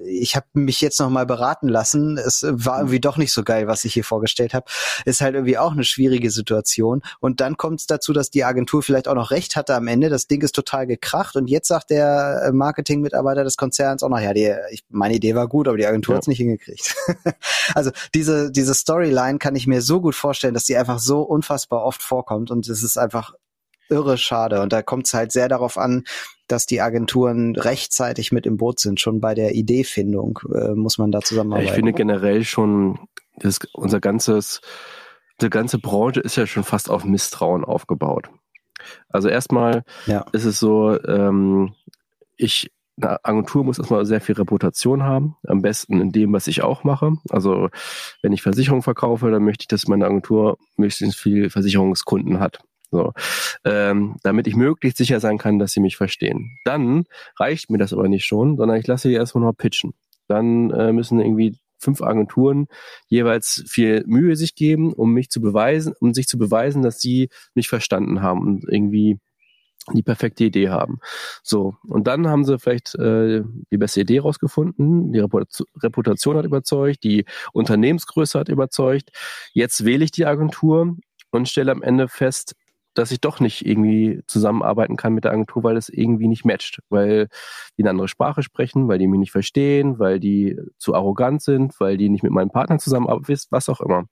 ich 0.06 0.36
habe 0.36 0.46
mich 0.54 0.80
jetzt 0.80 1.00
noch 1.00 1.10
mal 1.10 1.26
beraten 1.26 1.68
lassen. 1.68 2.18
Es 2.18 2.44
war 2.48 2.78
irgendwie 2.78 3.00
doch 3.00 3.16
nicht 3.16 3.32
so 3.32 3.42
geil, 3.42 3.66
was 3.66 3.84
ich 3.84 3.94
hier 3.94 4.04
vorgestellt 4.04 4.54
habe. 4.54 4.66
Ist 5.04 5.20
halt 5.20 5.34
irgendwie 5.34 5.58
auch 5.58 5.72
eine 5.72 5.84
schwierige 5.84 6.30
Situation. 6.30 7.02
Und 7.20 7.40
dann 7.40 7.56
kommt 7.56 7.80
es 7.80 7.86
dazu, 7.86 8.12
dass 8.12 8.30
die 8.30 8.44
Agentur 8.44 8.82
vielleicht 8.82 9.08
auch 9.08 9.14
noch 9.14 9.30
recht 9.30 9.56
hatte 9.56 9.74
am 9.74 9.86
Ende. 9.86 10.08
Das 10.08 10.26
Ding 10.26 10.42
ist 10.42 10.54
total 10.54 10.86
gekracht. 10.86 11.36
Und 11.36 11.48
jetzt 11.48 11.68
sagt 11.68 11.90
der 11.90 12.42
äh, 12.46 12.52
Marketingmitarbeiter 12.52 13.44
des 13.44 13.56
Konzerns 13.56 14.02
auch 14.02 14.08
noch, 14.08 14.20
ja, 14.20 14.32
die, 14.32 14.52
ich, 14.70 14.84
meine 14.90 15.14
Idee 15.14 15.34
war 15.34 15.48
gut, 15.48 15.68
aber 15.68 15.76
die 15.76 15.86
Agentur 15.86 16.14
ja. 16.14 16.16
hat 16.16 16.24
es 16.24 16.28
nicht 16.28 16.38
hingekriegt. 16.38 16.94
also 17.74 17.90
diese, 18.14 18.50
diese 18.50 18.74
Storyline 18.74 19.38
kann 19.38 19.56
ich 19.56 19.66
mir 19.66 19.82
so 19.82 20.00
gut 20.00 20.14
vorstellen, 20.14 20.54
dass 20.54 20.64
die 20.64 20.76
einfach 20.76 20.98
so 20.98 21.22
unfassbar 21.22 21.84
oft 21.84 22.02
vorkommt. 22.02 22.50
Und 22.50 22.68
es 22.68 22.82
ist 22.82 22.96
einfach 22.96 23.34
irre 23.88 24.18
schade. 24.18 24.62
Und 24.62 24.72
da 24.72 24.82
kommt 24.82 25.06
es 25.06 25.14
halt 25.14 25.32
sehr 25.32 25.48
darauf 25.48 25.78
an, 25.78 26.04
dass 26.52 26.66
die 26.66 26.82
Agenturen 26.82 27.56
rechtzeitig 27.56 28.30
mit 28.30 28.46
im 28.46 28.58
Boot 28.58 28.78
sind. 28.78 29.00
Schon 29.00 29.20
bei 29.20 29.34
der 29.34 29.54
Ideefindung 29.54 30.38
äh, 30.54 30.74
muss 30.74 30.98
man 30.98 31.10
da 31.10 31.20
zusammenarbeiten. 31.22 31.68
Ich 31.68 31.74
finde 31.74 31.94
generell 31.94 32.44
schon, 32.44 32.98
das, 33.36 33.58
unser 33.72 34.00
ganzes, 34.00 34.60
die 35.40 35.48
ganze 35.48 35.78
Branche 35.78 36.20
ist 36.20 36.36
ja 36.36 36.46
schon 36.46 36.64
fast 36.64 36.90
auf 36.90 37.04
Misstrauen 37.04 37.64
aufgebaut. 37.64 38.28
Also 39.08 39.28
erstmal 39.28 39.84
ja. 40.06 40.26
ist 40.32 40.44
es 40.44 40.60
so, 40.60 41.02
ähm, 41.04 41.74
ich 42.36 42.70
eine 43.00 43.24
Agentur 43.24 43.64
muss 43.64 43.78
erstmal 43.78 44.04
sehr 44.04 44.20
viel 44.20 44.34
Reputation 44.34 45.02
haben, 45.02 45.36
am 45.46 45.62
besten 45.62 46.00
in 46.00 46.12
dem, 46.12 46.32
was 46.34 46.46
ich 46.46 46.62
auch 46.62 46.84
mache. 46.84 47.14
Also 47.30 47.70
wenn 48.20 48.32
ich 48.32 48.42
Versicherungen 48.42 48.82
verkaufe, 48.82 49.30
dann 49.30 49.42
möchte 49.42 49.62
ich, 49.62 49.68
dass 49.68 49.88
meine 49.88 50.04
Agentur 50.04 50.58
möglichst 50.76 51.16
viel 51.16 51.48
Versicherungskunden 51.48 52.38
hat. 52.38 52.60
So, 52.92 53.12
ähm, 53.64 54.16
damit 54.22 54.46
ich 54.46 54.54
möglichst 54.54 54.98
sicher 54.98 55.18
sein 55.18 55.38
kann, 55.38 55.58
dass 55.58 55.72
sie 55.72 55.80
mich 55.80 55.96
verstehen. 55.96 56.58
Dann 56.64 57.04
reicht 57.38 57.70
mir 57.70 57.78
das 57.78 57.94
aber 57.94 58.06
nicht 58.06 58.26
schon, 58.26 58.58
sondern 58.58 58.76
ich 58.76 58.86
lasse 58.86 59.08
sie 59.08 59.14
erstmal 59.14 59.44
noch 59.44 59.56
pitchen. 59.56 59.94
Dann 60.28 60.70
äh, 60.70 60.92
müssen 60.92 61.18
irgendwie 61.18 61.56
fünf 61.78 62.02
Agenturen 62.02 62.68
jeweils 63.08 63.64
viel 63.66 64.04
Mühe 64.06 64.36
sich 64.36 64.54
geben, 64.54 64.92
um 64.92 65.14
mich 65.14 65.30
zu 65.30 65.40
beweisen, 65.40 65.94
um 66.00 66.12
sich 66.12 66.28
zu 66.28 66.36
beweisen, 66.36 66.82
dass 66.82 67.00
sie 67.00 67.30
mich 67.54 67.68
verstanden 67.68 68.20
haben 68.20 68.46
und 68.46 68.64
irgendwie 68.68 69.18
die 69.92 70.02
perfekte 70.02 70.44
Idee 70.44 70.68
haben. 70.68 71.00
So, 71.42 71.74
und 71.88 72.06
dann 72.06 72.28
haben 72.28 72.44
sie 72.44 72.58
vielleicht 72.58 72.94
äh, 72.96 73.42
die 73.72 73.78
beste 73.78 74.02
Idee 74.02 74.20
rausgefunden, 74.20 75.12
die 75.12 75.18
Reputation 75.18 76.36
hat 76.36 76.44
überzeugt, 76.44 77.02
die 77.02 77.24
Unternehmensgröße 77.52 78.38
hat 78.38 78.48
überzeugt. 78.48 79.10
Jetzt 79.54 79.84
wähle 79.84 80.04
ich 80.04 80.12
die 80.12 80.26
Agentur 80.26 80.96
und 81.30 81.48
stelle 81.48 81.72
am 81.72 81.82
Ende 81.82 82.06
fest, 82.06 82.54
dass 82.94 83.10
ich 83.10 83.20
doch 83.20 83.40
nicht 83.40 83.66
irgendwie 83.66 84.22
zusammenarbeiten 84.26 84.96
kann 84.96 85.14
mit 85.14 85.24
der 85.24 85.32
Agentur, 85.32 85.62
weil 85.62 85.76
es 85.76 85.88
irgendwie 85.88 86.28
nicht 86.28 86.44
matcht, 86.44 86.80
weil 86.88 87.28
die 87.76 87.82
eine 87.82 87.90
andere 87.90 88.08
Sprache 88.08 88.42
sprechen, 88.42 88.88
weil 88.88 88.98
die 88.98 89.06
mich 89.06 89.20
nicht 89.20 89.32
verstehen, 89.32 89.98
weil 89.98 90.20
die 90.20 90.58
zu 90.78 90.94
arrogant 90.94 91.42
sind, 91.42 91.78
weil 91.80 91.96
die 91.96 92.08
nicht 92.08 92.22
mit 92.22 92.32
meinem 92.32 92.50
Partner 92.50 92.78
zusammenarbeiten, 92.78 93.38
was 93.50 93.68
auch 93.68 93.80
immer. 93.80 94.04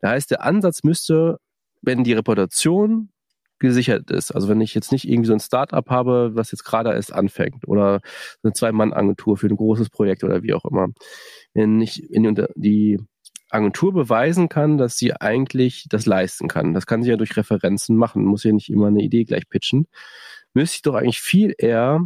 Da 0.00 0.10
heißt, 0.10 0.30
der 0.30 0.42
Ansatz 0.42 0.82
müsste, 0.82 1.38
wenn 1.82 2.04
die 2.04 2.12
Reputation 2.12 3.10
gesichert 3.58 4.10
ist, 4.10 4.32
also 4.32 4.48
wenn 4.48 4.60
ich 4.60 4.74
jetzt 4.74 4.90
nicht 4.90 5.06
irgendwie 5.06 5.26
so 5.26 5.34
ein 5.34 5.40
Startup 5.40 5.88
habe, 5.90 6.30
was 6.34 6.50
jetzt 6.50 6.64
gerade 6.64 6.92
erst 6.92 7.12
anfängt 7.12 7.68
oder 7.68 8.00
eine 8.42 8.54
Zwei-Mann-Agentur 8.54 9.36
für 9.36 9.48
ein 9.48 9.56
großes 9.56 9.90
Projekt 9.90 10.24
oder 10.24 10.42
wie 10.42 10.54
auch 10.54 10.64
immer, 10.64 10.88
wenn 11.52 11.80
ich 11.80 12.06
die, 12.10 12.46
die 12.56 12.98
Agentur 13.50 13.92
beweisen 13.92 14.48
kann, 14.48 14.78
dass 14.78 14.96
sie 14.96 15.14
eigentlich 15.14 15.86
das 15.88 16.06
leisten 16.06 16.48
kann. 16.48 16.74
Das 16.74 16.86
kann 16.86 17.02
sie 17.02 17.10
ja 17.10 17.16
durch 17.16 17.36
Referenzen 17.36 17.96
machen, 17.96 18.24
muss 18.24 18.44
ja 18.44 18.52
nicht 18.52 18.70
immer 18.70 18.88
eine 18.88 19.02
Idee 19.02 19.24
gleich 19.24 19.48
pitchen. 19.48 19.86
Müsste 20.54 20.76
ich 20.76 20.82
doch 20.82 20.94
eigentlich 20.94 21.20
viel 21.20 21.54
eher 21.56 22.00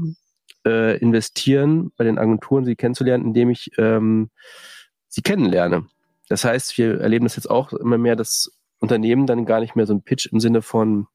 äh, 0.67 0.99
investieren, 0.99 1.93
bei 1.97 2.05
den 2.05 2.19
Agenturen 2.19 2.65
sie 2.65 2.77
kennenzulernen, 2.77 3.25
indem 3.25 3.51
ich 3.51 3.71
ähm, 3.79 4.31
sie 5.09 5.23
kennenlerne. 5.23 5.87
Das 6.29 6.45
heißt, 6.45 6.79
wir 6.79 7.01
erleben 7.01 7.27
das 7.27 7.37
jetzt 7.37 7.51
auch 7.51 7.73
immer 7.73 7.99
mehr, 7.99 8.17
dass 8.17 8.51
Unternehmen 8.79 9.27
dann 9.27 9.47
gar 9.47 9.61
nicht 9.61 9.77
mehr 9.77 9.87
so 9.87 9.95
ein 9.95 10.03
Pitch 10.03 10.27
im 10.27 10.41
Sinne 10.41 10.63
von 10.63 11.07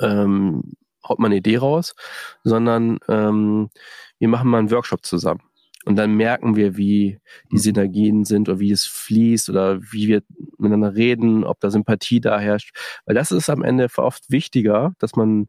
ähm, 0.00 0.74
haut 1.06 1.18
man 1.18 1.30
eine 1.30 1.38
Idee 1.38 1.58
raus, 1.58 1.94
sondern 2.42 2.98
ähm, 3.08 3.70
wir 4.18 4.28
machen 4.28 4.48
mal 4.48 4.58
einen 4.58 4.70
Workshop 4.70 5.04
zusammen. 5.04 5.42
Und 5.84 5.96
dann 5.96 6.14
merken 6.14 6.56
wir, 6.56 6.76
wie 6.76 7.18
die 7.52 7.58
Synergien 7.58 8.24
sind 8.24 8.48
oder 8.48 8.58
wie 8.58 8.70
es 8.70 8.86
fließt 8.86 9.50
oder 9.50 9.82
wie 9.82 10.08
wir 10.08 10.22
miteinander 10.56 10.94
reden, 10.94 11.44
ob 11.44 11.60
da 11.60 11.70
Sympathie 11.70 12.20
da 12.20 12.40
herrscht. 12.40 12.74
Weil 13.04 13.14
das 13.14 13.30
ist 13.32 13.50
am 13.50 13.62
Ende 13.62 13.88
oft 13.96 14.30
wichtiger, 14.30 14.94
dass 14.98 15.14
man 15.14 15.48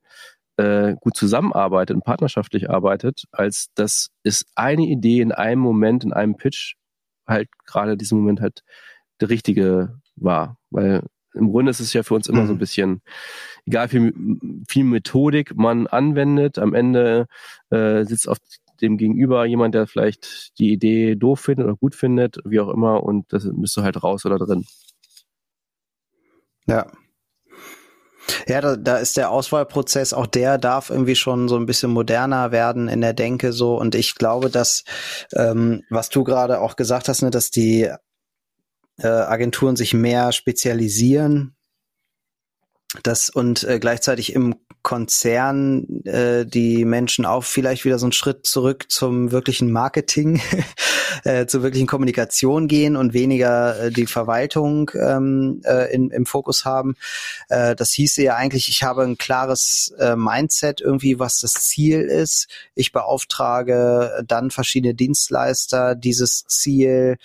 äh, 0.58 0.96
gut 1.00 1.16
zusammenarbeitet 1.16 1.96
und 1.96 2.04
partnerschaftlich 2.04 2.70
arbeitet, 2.70 3.24
als 3.32 3.68
dass 3.76 4.10
es 4.24 4.46
eine 4.56 4.84
Idee 4.84 5.22
in 5.22 5.32
einem 5.32 5.62
Moment, 5.62 6.04
in 6.04 6.14
einem 6.14 6.36
Pitch 6.36 6.76
halt 7.28 7.50
gerade 7.66 7.98
diesem 7.98 8.20
Moment 8.20 8.42
halt 8.42 8.62
der 9.22 9.30
richtige 9.30 10.00
war. 10.16 10.58
Weil 10.70 11.04
im 11.34 11.52
Grunde 11.52 11.72
ist 11.72 11.80
es 11.80 11.94
ja 11.94 12.04
für 12.04 12.14
uns 12.14 12.28
immer 12.28 12.46
so 12.46 12.54
ein 12.54 12.56
mhm. 12.56 12.60
bisschen, 12.60 13.02
egal 13.66 13.92
wie 13.92 14.14
viel 14.68 14.84
Methodik 14.84 15.56
man 15.56 15.88
anwendet, 15.88 16.60
am 16.60 16.74
Ende 16.74 17.28
äh, 17.70 18.06
sitzt 18.06 18.30
auf 18.30 18.38
dem 18.82 18.98
Gegenüber 18.98 19.46
jemand, 19.46 19.76
der 19.76 19.88
vielleicht 19.88 20.58
die 20.60 20.72
Idee 20.72 21.16
doof 21.16 21.40
findet 21.40 21.66
oder 21.66 21.76
gut 21.76 21.96
findet, 21.96 22.38
wie 22.46 22.60
auch 22.60 22.70
immer, 22.70 23.04
und 23.04 23.32
das 23.32 23.46
müsste 23.46 23.84
halt 23.84 24.04
raus 24.04 24.26
oder 24.26 24.38
drin. 24.38 24.66
Ja. 26.68 26.92
Ja, 28.48 28.60
da, 28.60 28.76
da 28.76 28.98
ist 28.98 29.18
der 29.18 29.30
Auswahlprozess 29.30 30.14
auch 30.14 30.26
der 30.26 30.58
darf 30.58 30.90
irgendwie 30.90 31.16
schon 31.16 31.48
so 31.48 31.58
ein 31.58 31.68
bisschen 31.68 31.92
moderner 31.92 32.52
werden 32.52 32.88
in 32.88 33.02
der 33.02 33.14
Denke 33.14 33.54
so 33.54 33.80
und 33.80 33.94
ich 33.94 34.16
glaube, 34.16 34.50
dass 34.50 34.84
ähm, 35.34 35.84
was 35.92 36.10
du 36.10 36.24
gerade 36.24 36.60
auch 36.60 36.76
gesagt 36.76 37.08
hast, 37.08 37.22
ne, 37.22 37.30
dass 37.30 37.52
die 37.52 37.88
äh, 38.98 39.08
Agenturen 39.08 39.76
sich 39.76 39.94
mehr 39.94 40.32
spezialisieren 40.32 41.56
das 43.04 43.30
und 43.30 43.64
äh, 43.64 43.80
gleichzeitig 43.80 44.34
im 44.34 44.56
Konzern 44.86 46.04
äh, 46.06 46.46
die 46.46 46.86
Menschen 46.86 47.26
auch 47.26 47.44
vielleicht 47.44 47.86
wieder 47.86 47.98
so 47.98 48.06
einen 48.06 48.12
Schritt 48.12 48.46
zurück 48.46 48.86
zum 48.90 49.32
wirklichen 49.32 49.72
Marketing, 49.72 50.40
äh, 51.24 51.48
zur 51.48 51.64
wirklichen 51.64 51.88
Kommunikation 51.88 52.68
gehen 52.68 52.96
und 52.96 53.14
weniger 53.14 53.86
äh, 53.86 53.92
die 53.92 54.06
Verwaltung 54.06 54.92
ähm, 54.94 55.62
äh, 55.66 55.92
in, 55.92 56.12
im 56.12 56.28
Fokus 56.28 56.66
haben. 56.66 56.96
Äh, 57.50 57.76
das 57.76 57.94
hieße 57.94 58.22
ja 58.22 58.36
eigentlich, 58.36 58.70
ich 58.70 58.84
habe 58.84 59.02
ein 59.02 59.18
klares 59.18 59.92
äh, 59.98 60.16
Mindset 60.16 60.82
irgendwie, 60.82 61.18
was 61.18 61.40
das 61.40 61.54
Ziel 61.54 62.02
ist. 62.02 62.48
Ich 62.76 62.92
beauftrage 62.92 64.24
dann 64.28 64.52
verschiedene 64.52 64.94
Dienstleister, 64.94 65.96
dieses 65.96 66.46
Ziel 66.46 67.18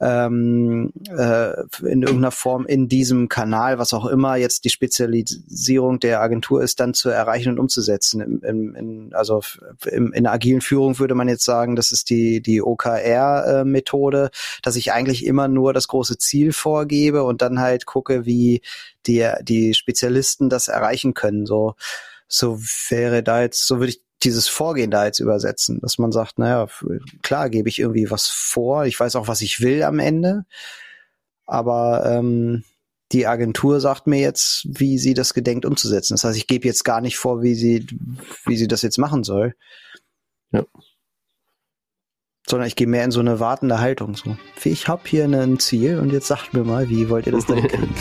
ähm, 0.00 0.92
äh, 1.10 1.52
in 1.82 2.02
irgendeiner 2.02 2.30
Form 2.30 2.64
in 2.64 2.88
diesem 2.88 3.28
Kanal, 3.28 3.78
was 3.78 3.92
auch 3.92 4.06
immer 4.06 4.36
jetzt 4.36 4.64
die 4.64 4.70
Spezialisierung 4.70 6.00
der 6.00 6.22
Agentur 6.22 6.62
ist, 6.62 6.80
dann 6.80 6.94
zu 6.94 7.10
erreichen 7.10 7.52
und 7.52 7.58
umzusetzen. 7.58 8.20
In, 8.20 8.40
in, 8.40 8.74
in, 8.74 9.14
also 9.14 9.42
in, 9.86 10.12
in 10.12 10.24
der 10.24 10.32
agilen 10.32 10.62
Führung 10.62 10.98
würde 10.98 11.14
man 11.14 11.28
jetzt 11.28 11.44
sagen, 11.44 11.76
das 11.76 11.92
ist 11.92 12.08
die, 12.08 12.40
die 12.40 12.62
OKR-Methode, 12.62 14.30
äh, 14.32 14.60
dass 14.62 14.76
ich 14.76 14.92
eigentlich 14.92 15.26
immer 15.26 15.48
nur 15.48 15.74
das 15.74 15.88
große 15.88 16.16
Ziel 16.16 16.52
vorgebe 16.52 17.22
und 17.22 17.42
dann 17.42 17.60
halt 17.60 17.84
gucke, 17.84 18.24
wie 18.24 18.62
die, 19.06 19.28
die 19.42 19.74
Spezialisten 19.74 20.48
das 20.48 20.68
erreichen 20.68 21.12
können. 21.12 21.44
So, 21.44 21.74
so 22.26 22.58
wäre 22.88 23.22
da 23.22 23.42
jetzt, 23.42 23.66
so 23.66 23.78
würde 23.78 23.90
ich 23.90 24.02
dieses 24.22 24.48
Vorgehen 24.48 24.90
da 24.90 25.06
jetzt 25.06 25.20
übersetzen, 25.20 25.80
dass 25.80 25.98
man 25.98 26.12
sagt, 26.12 26.38
naja, 26.38 26.68
klar 27.22 27.48
gebe 27.50 27.68
ich 27.68 27.78
irgendwie 27.78 28.10
was 28.10 28.28
vor, 28.28 28.84
ich 28.84 28.98
weiß 28.98 29.16
auch, 29.16 29.28
was 29.28 29.40
ich 29.40 29.60
will 29.60 29.82
am 29.82 29.98
Ende, 29.98 30.44
aber 31.46 32.04
ähm, 32.06 32.64
die 33.12 33.26
Agentur 33.26 33.80
sagt 33.80 34.06
mir 34.06 34.20
jetzt, 34.20 34.66
wie 34.68 34.98
sie 34.98 35.14
das 35.14 35.34
gedenkt 35.34 35.64
umzusetzen. 35.64 36.14
Das 36.14 36.24
heißt, 36.24 36.36
ich 36.36 36.46
gebe 36.46 36.66
jetzt 36.66 36.84
gar 36.84 37.00
nicht 37.00 37.18
vor, 37.18 37.42
wie 37.42 37.54
sie, 37.54 37.86
wie 38.46 38.56
sie 38.56 38.68
das 38.68 38.82
jetzt 38.82 38.98
machen 38.98 39.24
soll. 39.24 39.56
Ja. 40.52 40.64
Sondern 42.48 42.68
ich 42.68 42.76
gehe 42.76 42.86
mehr 42.86 43.04
in 43.04 43.10
so 43.10 43.20
eine 43.20 43.40
wartende 43.40 43.80
Haltung. 43.80 44.14
So, 44.14 44.36
ich 44.64 44.88
habe 44.88 45.02
hier 45.06 45.24
ein 45.24 45.58
Ziel 45.58 45.98
und 45.98 46.12
jetzt 46.12 46.28
sagt 46.28 46.54
mir 46.54 46.64
mal, 46.64 46.88
wie 46.88 47.08
wollt 47.08 47.26
ihr 47.26 47.32
das 47.32 47.46
denn 47.46 47.62
kriegen? 47.68 47.94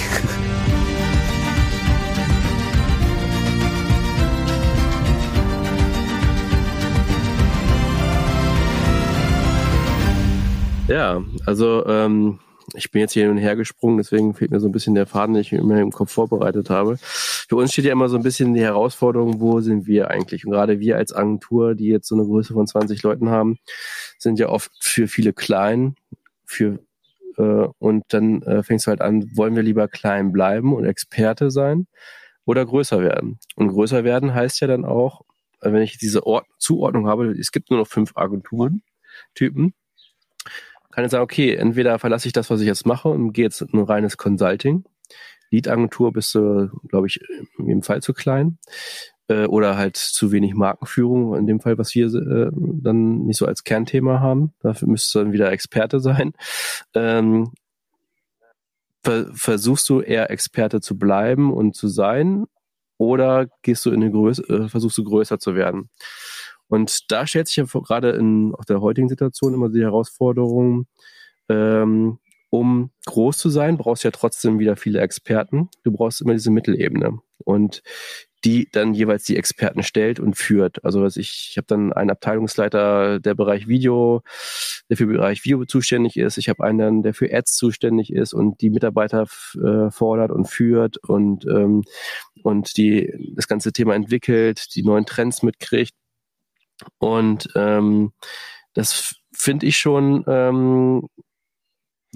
Ja, 10.89 11.23
also 11.45 11.85
ähm, 11.85 12.39
ich 12.73 12.89
bin 12.89 13.01
jetzt 13.01 13.13
hier 13.13 13.23
hin 13.23 13.31
und 13.31 13.37
her 13.37 13.55
gesprungen, 13.55 13.97
deswegen 13.97 14.33
fehlt 14.33 14.49
mir 14.49 14.59
so 14.59 14.67
ein 14.67 14.71
bisschen 14.71 14.95
der 14.95 15.05
Faden, 15.05 15.35
den 15.35 15.41
ich 15.41 15.51
mir 15.51 15.79
im 15.79 15.91
Kopf 15.91 16.11
vorbereitet 16.11 16.71
habe. 16.71 16.97
Für 16.99 17.57
uns 17.57 17.73
steht 17.73 17.85
ja 17.85 17.91
immer 17.91 18.09
so 18.09 18.17
ein 18.17 18.23
bisschen 18.23 18.55
die 18.55 18.61
Herausforderung, 18.61 19.39
wo 19.39 19.61
sind 19.61 19.85
wir 19.85 20.09
eigentlich? 20.09 20.45
Und 20.45 20.51
gerade 20.51 20.79
wir 20.79 20.97
als 20.97 21.13
Agentur, 21.13 21.75
die 21.75 21.85
jetzt 21.85 22.07
so 22.07 22.15
eine 22.15 22.25
Größe 22.25 22.53
von 22.53 22.65
20 22.65 23.03
Leuten 23.03 23.29
haben, 23.29 23.59
sind 24.17 24.39
ja 24.39 24.49
oft 24.49 24.71
für 24.79 25.07
viele 25.07 25.31
klein, 25.31 25.93
für 26.43 26.79
äh, 27.37 27.67
und 27.77 28.05
dann 28.07 28.41
äh, 28.41 28.63
fängst 28.63 28.87
du 28.87 28.89
halt 28.89 29.01
an, 29.01 29.29
wollen 29.35 29.55
wir 29.55 29.63
lieber 29.63 29.87
klein 29.87 30.31
bleiben 30.31 30.73
und 30.73 30.85
Experte 30.85 31.51
sein 31.51 31.85
oder 32.45 32.65
größer 32.65 32.99
werden? 33.01 33.37
Und 33.55 33.69
größer 33.69 34.03
werden 34.03 34.33
heißt 34.33 34.59
ja 34.61 34.65
dann 34.65 34.85
auch, 34.85 35.21
wenn 35.61 35.83
ich 35.83 35.99
diese 35.99 36.25
Ort 36.25 36.47
Zuordnung 36.57 37.07
habe, 37.07 37.27
es 37.27 37.51
gibt 37.51 37.69
nur 37.69 37.79
noch 37.79 37.87
fünf 37.87 38.13
Agenturen, 38.15 38.81
Typen, 39.35 39.75
kann 40.99 41.05
ich 41.05 41.11
sagen, 41.11 41.23
okay, 41.23 41.55
entweder 41.55 41.97
verlasse 41.97 42.27
ich 42.27 42.33
das, 42.33 42.49
was 42.49 42.59
ich 42.59 42.67
jetzt 42.67 42.85
mache 42.85 43.07
und 43.07 43.31
gehe 43.31 43.45
jetzt 43.45 43.61
ein 43.61 43.79
reines 43.79 44.17
Consulting. 44.17 44.83
Lead-Agentur 45.49 46.11
bist 46.11 46.35
du, 46.35 46.67
glaube 46.89 47.07
ich, 47.07 47.21
in 47.57 47.67
jedem 47.67 47.83
Fall 47.83 48.01
zu 48.01 48.13
klein. 48.13 48.57
Äh, 49.29 49.45
oder 49.45 49.77
halt 49.77 49.95
zu 49.95 50.33
wenig 50.33 50.55
Markenführung, 50.55 51.37
in 51.37 51.47
dem 51.47 51.61
Fall, 51.61 51.77
was 51.77 51.95
wir 51.95 52.07
äh, 52.07 52.51
dann 52.51 53.25
nicht 53.25 53.37
so 53.37 53.45
als 53.45 53.63
Kernthema 53.63 54.19
haben. 54.19 54.51
Dafür 54.59 54.89
müsstest 54.89 55.15
du 55.15 55.19
dann 55.19 55.31
wieder 55.31 55.49
Experte 55.53 56.01
sein. 56.01 56.33
Ähm, 56.93 57.53
ver 59.01 59.27
versuchst 59.33 59.87
du 59.87 60.01
eher 60.01 60.29
Experte 60.31 60.81
zu 60.81 60.97
bleiben 60.97 61.53
und 61.53 61.77
zu 61.77 61.87
sein 61.87 62.43
oder 62.97 63.47
gehst 63.61 63.85
du 63.85 63.91
in 63.91 64.01
eine 64.01 64.11
Größe, 64.11 64.43
äh, 64.49 64.67
versuchst 64.67 64.97
du 64.97 65.05
größer 65.05 65.39
zu 65.39 65.55
werden? 65.55 65.89
Und 66.69 67.11
da 67.11 67.27
stellt 67.27 67.47
sich 67.47 67.57
ja 67.57 67.65
gerade 67.65 68.11
in 68.11 68.53
auch 68.55 68.65
der 68.65 68.81
heutigen 68.81 69.09
Situation 69.09 69.53
immer 69.53 69.69
die 69.69 69.81
Herausforderung, 69.81 70.87
ähm, 71.49 72.19
um 72.51 72.91
groß 73.05 73.37
zu 73.37 73.49
sein, 73.49 73.77
brauchst 73.77 74.03
du 74.03 74.07
ja 74.07 74.11
trotzdem 74.11 74.59
wieder 74.59 74.75
viele 74.75 75.01
Experten. 75.01 75.69
Du 75.83 75.91
brauchst 75.91 76.21
immer 76.21 76.33
diese 76.33 76.51
Mittelebene 76.51 77.19
und 77.43 77.81
die 78.45 78.69
dann 78.71 78.93
jeweils 78.93 79.23
die 79.23 79.35
Experten 79.35 79.83
stellt 79.83 80.19
und 80.19 80.35
führt. 80.35 80.83
Also 80.85 81.01
was 81.01 81.17
ich, 81.17 81.49
ich 81.51 81.57
habe 81.57 81.67
dann 81.67 81.91
einen 81.91 82.09
Abteilungsleiter, 82.09 83.19
der 83.19 83.35
Bereich 83.35 83.67
Video, 83.67 84.21
der 84.89 84.97
für 84.97 85.07
Bereich 85.07 85.43
Video 85.43 85.65
zuständig 85.65 86.17
ist. 86.17 86.37
Ich 86.37 86.47
habe 86.47 86.63
einen, 86.63 87.03
der 87.03 87.13
für 87.13 87.31
Ads 87.33 87.55
zuständig 87.55 88.13
ist 88.13 88.33
und 88.33 88.61
die 88.61 88.69
Mitarbeiter 88.69 89.27
äh, 89.61 89.91
fordert 89.91 90.31
und 90.31 90.45
führt 90.45 90.97
und 90.97 91.45
ähm, 91.45 91.83
und 92.41 92.77
die 92.77 93.33
das 93.35 93.49
ganze 93.49 93.73
Thema 93.73 93.95
entwickelt, 93.95 94.73
die 94.75 94.83
neuen 94.83 95.05
Trends 95.05 95.43
mitkriegt. 95.43 95.93
Und 96.97 97.49
ähm, 97.55 98.13
das 98.73 99.15
finde 99.33 99.65
ich 99.65 99.77
schon 99.77 100.23
ähm, 100.27 101.09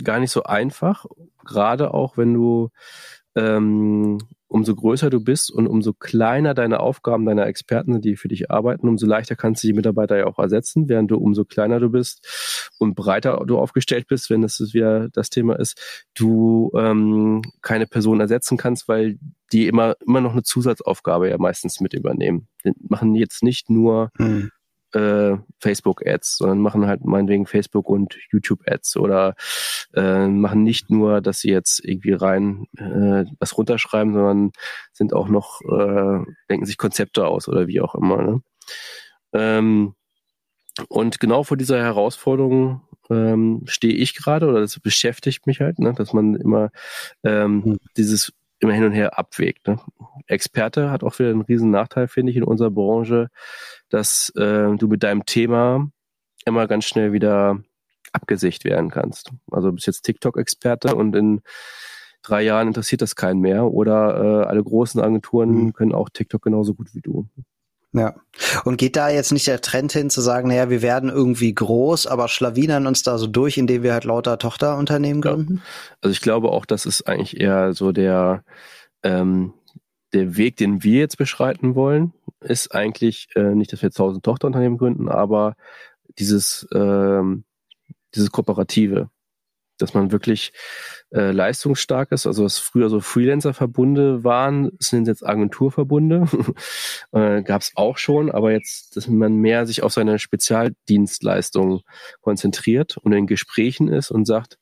gar 0.03 0.19
nicht 0.19 0.31
so 0.31 0.43
einfach, 0.43 1.05
gerade 1.45 1.93
auch 1.93 2.17
wenn 2.17 2.33
du 2.33 2.69
ähm, 3.35 4.19
umso 4.53 4.75
größer 4.75 5.09
du 5.09 5.19
bist 5.19 5.51
und 5.51 5.65
umso 5.65 5.93
kleiner 5.93 6.53
deine 6.53 6.79
Aufgaben 6.79 7.25
deiner 7.25 7.47
Experten 7.47 7.93
sind, 7.93 8.05
die 8.05 8.15
für 8.15 8.27
dich 8.27 8.51
arbeiten, 8.51 8.87
umso 8.87 9.07
leichter 9.07 9.35
kannst 9.35 9.63
du 9.63 9.67
die 9.67 9.73
Mitarbeiter 9.73 10.15
ja 10.15 10.27
auch 10.27 10.37
ersetzen, 10.37 10.87
während 10.87 11.09
du 11.09 11.17
umso 11.17 11.43
kleiner 11.43 11.79
du 11.79 11.89
bist 11.89 12.71
und 12.77 12.93
breiter 12.93 13.43
du 13.47 13.57
aufgestellt 13.57 14.07
bist, 14.07 14.29
wenn 14.29 14.43
das 14.43 14.59
wieder 14.73 15.09
das 15.09 15.29
Thema 15.29 15.59
ist, 15.59 16.05
du 16.13 16.71
ähm, 16.77 17.41
keine 17.63 17.87
Person 17.87 18.19
ersetzen 18.19 18.57
kannst, 18.57 18.87
weil 18.87 19.17
die 19.51 19.65
immer 19.65 19.95
immer 20.05 20.21
noch 20.21 20.33
eine 20.33 20.43
Zusatzaufgabe 20.43 21.29
ja 21.29 21.37
meistens 21.39 21.79
mit 21.79 21.93
übernehmen. 21.93 22.47
Die 22.63 22.73
machen 22.87 23.15
jetzt 23.15 23.41
nicht 23.41 23.71
nur 23.71 24.11
hm 24.17 24.51
äh, 24.93 25.37
Facebook-Ads, 25.59 26.37
sondern 26.37 26.59
machen 26.59 26.87
halt 26.87 27.05
meinetwegen 27.05 27.45
Facebook- 27.45 27.89
und 27.89 28.17
YouTube-Ads 28.31 28.97
oder 28.97 29.35
äh, 29.93 30.27
machen 30.27 30.63
nicht 30.63 30.89
nur, 30.89 31.21
dass 31.21 31.39
sie 31.39 31.49
jetzt 31.49 31.83
irgendwie 31.83 32.13
rein 32.13 32.65
äh, 32.77 33.25
was 33.39 33.57
runterschreiben, 33.57 34.13
sondern 34.13 34.51
sind 34.91 35.13
auch 35.13 35.27
noch, 35.27 35.61
äh, 35.61 36.23
denken 36.49 36.65
sich 36.65 36.77
Konzepte 36.77 37.27
aus 37.27 37.47
oder 37.47 37.67
wie 37.67 37.81
auch 37.81 37.95
immer. 37.95 38.21
Ne? 38.21 38.41
Ähm, 39.33 39.95
und 40.89 41.19
genau 41.19 41.43
vor 41.43 41.57
dieser 41.57 41.81
Herausforderung 41.81 42.81
ähm, 43.09 43.61
stehe 43.65 43.93
ich 43.93 44.15
gerade 44.15 44.47
oder 44.47 44.61
das 44.61 44.79
beschäftigt 44.79 45.45
mich 45.45 45.59
halt, 45.59 45.79
ne, 45.79 45.93
dass 45.93 46.13
man 46.13 46.35
immer 46.35 46.71
ähm, 47.23 47.63
hm. 47.63 47.79
dieses 47.97 48.33
immer 48.63 48.73
hin 48.73 48.85
und 48.85 48.93
her 48.93 49.19
abwägt. 49.19 49.67
Ne? 49.67 49.79
Experte 50.27 50.89
hat 50.89 51.03
auch 51.03 51.19
wieder 51.19 51.29
einen 51.29 51.41
riesen 51.41 51.69
Nachteil, 51.69 52.07
finde 52.07 52.31
ich, 52.31 52.37
in 52.37 52.43
unserer 52.43 52.71
Branche, 52.71 53.29
dass 53.89 54.31
äh, 54.35 54.75
du 54.75 54.87
mit 54.87 55.03
deinem 55.03 55.25
Thema 55.25 55.89
immer 56.45 56.67
ganz 56.67 56.85
schnell 56.85 57.13
wieder 57.13 57.59
abgesicht 58.13 58.63
werden 58.63 58.89
kannst. 58.89 59.31
Also 59.51 59.69
du 59.69 59.75
bist 59.75 59.87
jetzt 59.87 60.03
TikTok-Experte 60.03 60.95
und 60.95 61.15
in 61.15 61.41
drei 62.21 62.41
Jahren 62.43 62.67
interessiert 62.67 63.01
das 63.01 63.15
keinen 63.15 63.41
mehr 63.41 63.65
oder 63.65 64.43
äh, 64.43 64.45
alle 64.45 64.63
großen 64.63 65.01
Agenturen 65.01 65.65
mhm. 65.65 65.73
können 65.73 65.93
auch 65.93 66.09
TikTok 66.09 66.41
genauso 66.41 66.73
gut 66.73 66.93
wie 66.93 67.01
du. 67.01 67.27
Ja. 67.93 68.15
Und 68.65 68.77
geht 68.77 68.95
da 68.95 69.09
jetzt 69.09 69.31
nicht 69.31 69.45
der 69.45 69.61
Trend 69.61 69.91
hin 69.91 70.09
zu 70.09 70.19
sagen, 70.19 70.47
naja, 70.47 70.69
wir 70.69 70.81
werden 70.81 71.09
irgendwie 71.09 71.53
groß, 71.53 72.07
aber 72.07 72.27
schlawinern 72.27 72.87
uns 72.87 73.03
da 73.03 73.19
so 73.19 73.27
durch, 73.27 73.57
indem 73.57 73.83
wir 73.83 73.93
halt 73.93 74.03
lauter 74.03 74.39
Tochterunternehmen 74.39 75.21
gründen? 75.21 75.57
Ja. 75.57 75.61
Also 76.01 76.11
ich 76.11 76.21
glaube 76.21 76.49
auch, 76.49 76.65
das 76.65 76.87
ist 76.87 77.07
eigentlich 77.07 77.39
eher 77.39 77.73
so 77.73 77.91
der, 77.91 78.43
ähm, 79.03 79.53
der 80.13 80.35
Weg, 80.37 80.57
den 80.57 80.83
wir 80.83 80.99
jetzt 80.99 81.17
beschreiten 81.17 81.75
wollen, 81.75 82.13
ist 82.41 82.73
eigentlich 82.73 83.27
äh, 83.35 83.53
nicht, 83.53 83.71
dass 83.71 83.83
wir 83.83 83.91
tausend 83.91 84.25
Tochterunternehmen 84.25 84.79
gründen, 84.79 85.07
aber 85.07 85.55
dieses, 86.17 86.67
ähm, 86.73 87.43
dieses 88.15 88.31
Kooperative 88.31 89.09
dass 89.77 89.93
man 89.93 90.11
wirklich 90.11 90.53
äh, 91.11 91.31
leistungsstark 91.31 92.11
ist. 92.11 92.27
Also 92.27 92.43
was 92.43 92.57
früher 92.57 92.89
so 92.89 92.99
Freelancer-Verbunde 92.99 94.23
waren, 94.23 94.71
sind 94.79 95.07
jetzt 95.07 95.25
Agenturverbunde. 95.25 96.27
äh, 97.11 97.41
Gab 97.43 97.61
es 97.61 97.71
auch 97.75 97.97
schon, 97.97 98.31
aber 98.31 98.51
jetzt, 98.51 98.95
dass 98.95 99.07
man 99.07 99.35
mehr 99.35 99.65
sich 99.65 99.83
auf 99.83 99.93
seine 99.93 100.19
Spezialdienstleistung 100.19 101.81
konzentriert 102.21 102.97
und 102.97 103.13
in 103.13 103.27
Gesprächen 103.27 103.87
ist 103.87 104.11
und 104.11 104.25
sagt, 104.25 104.57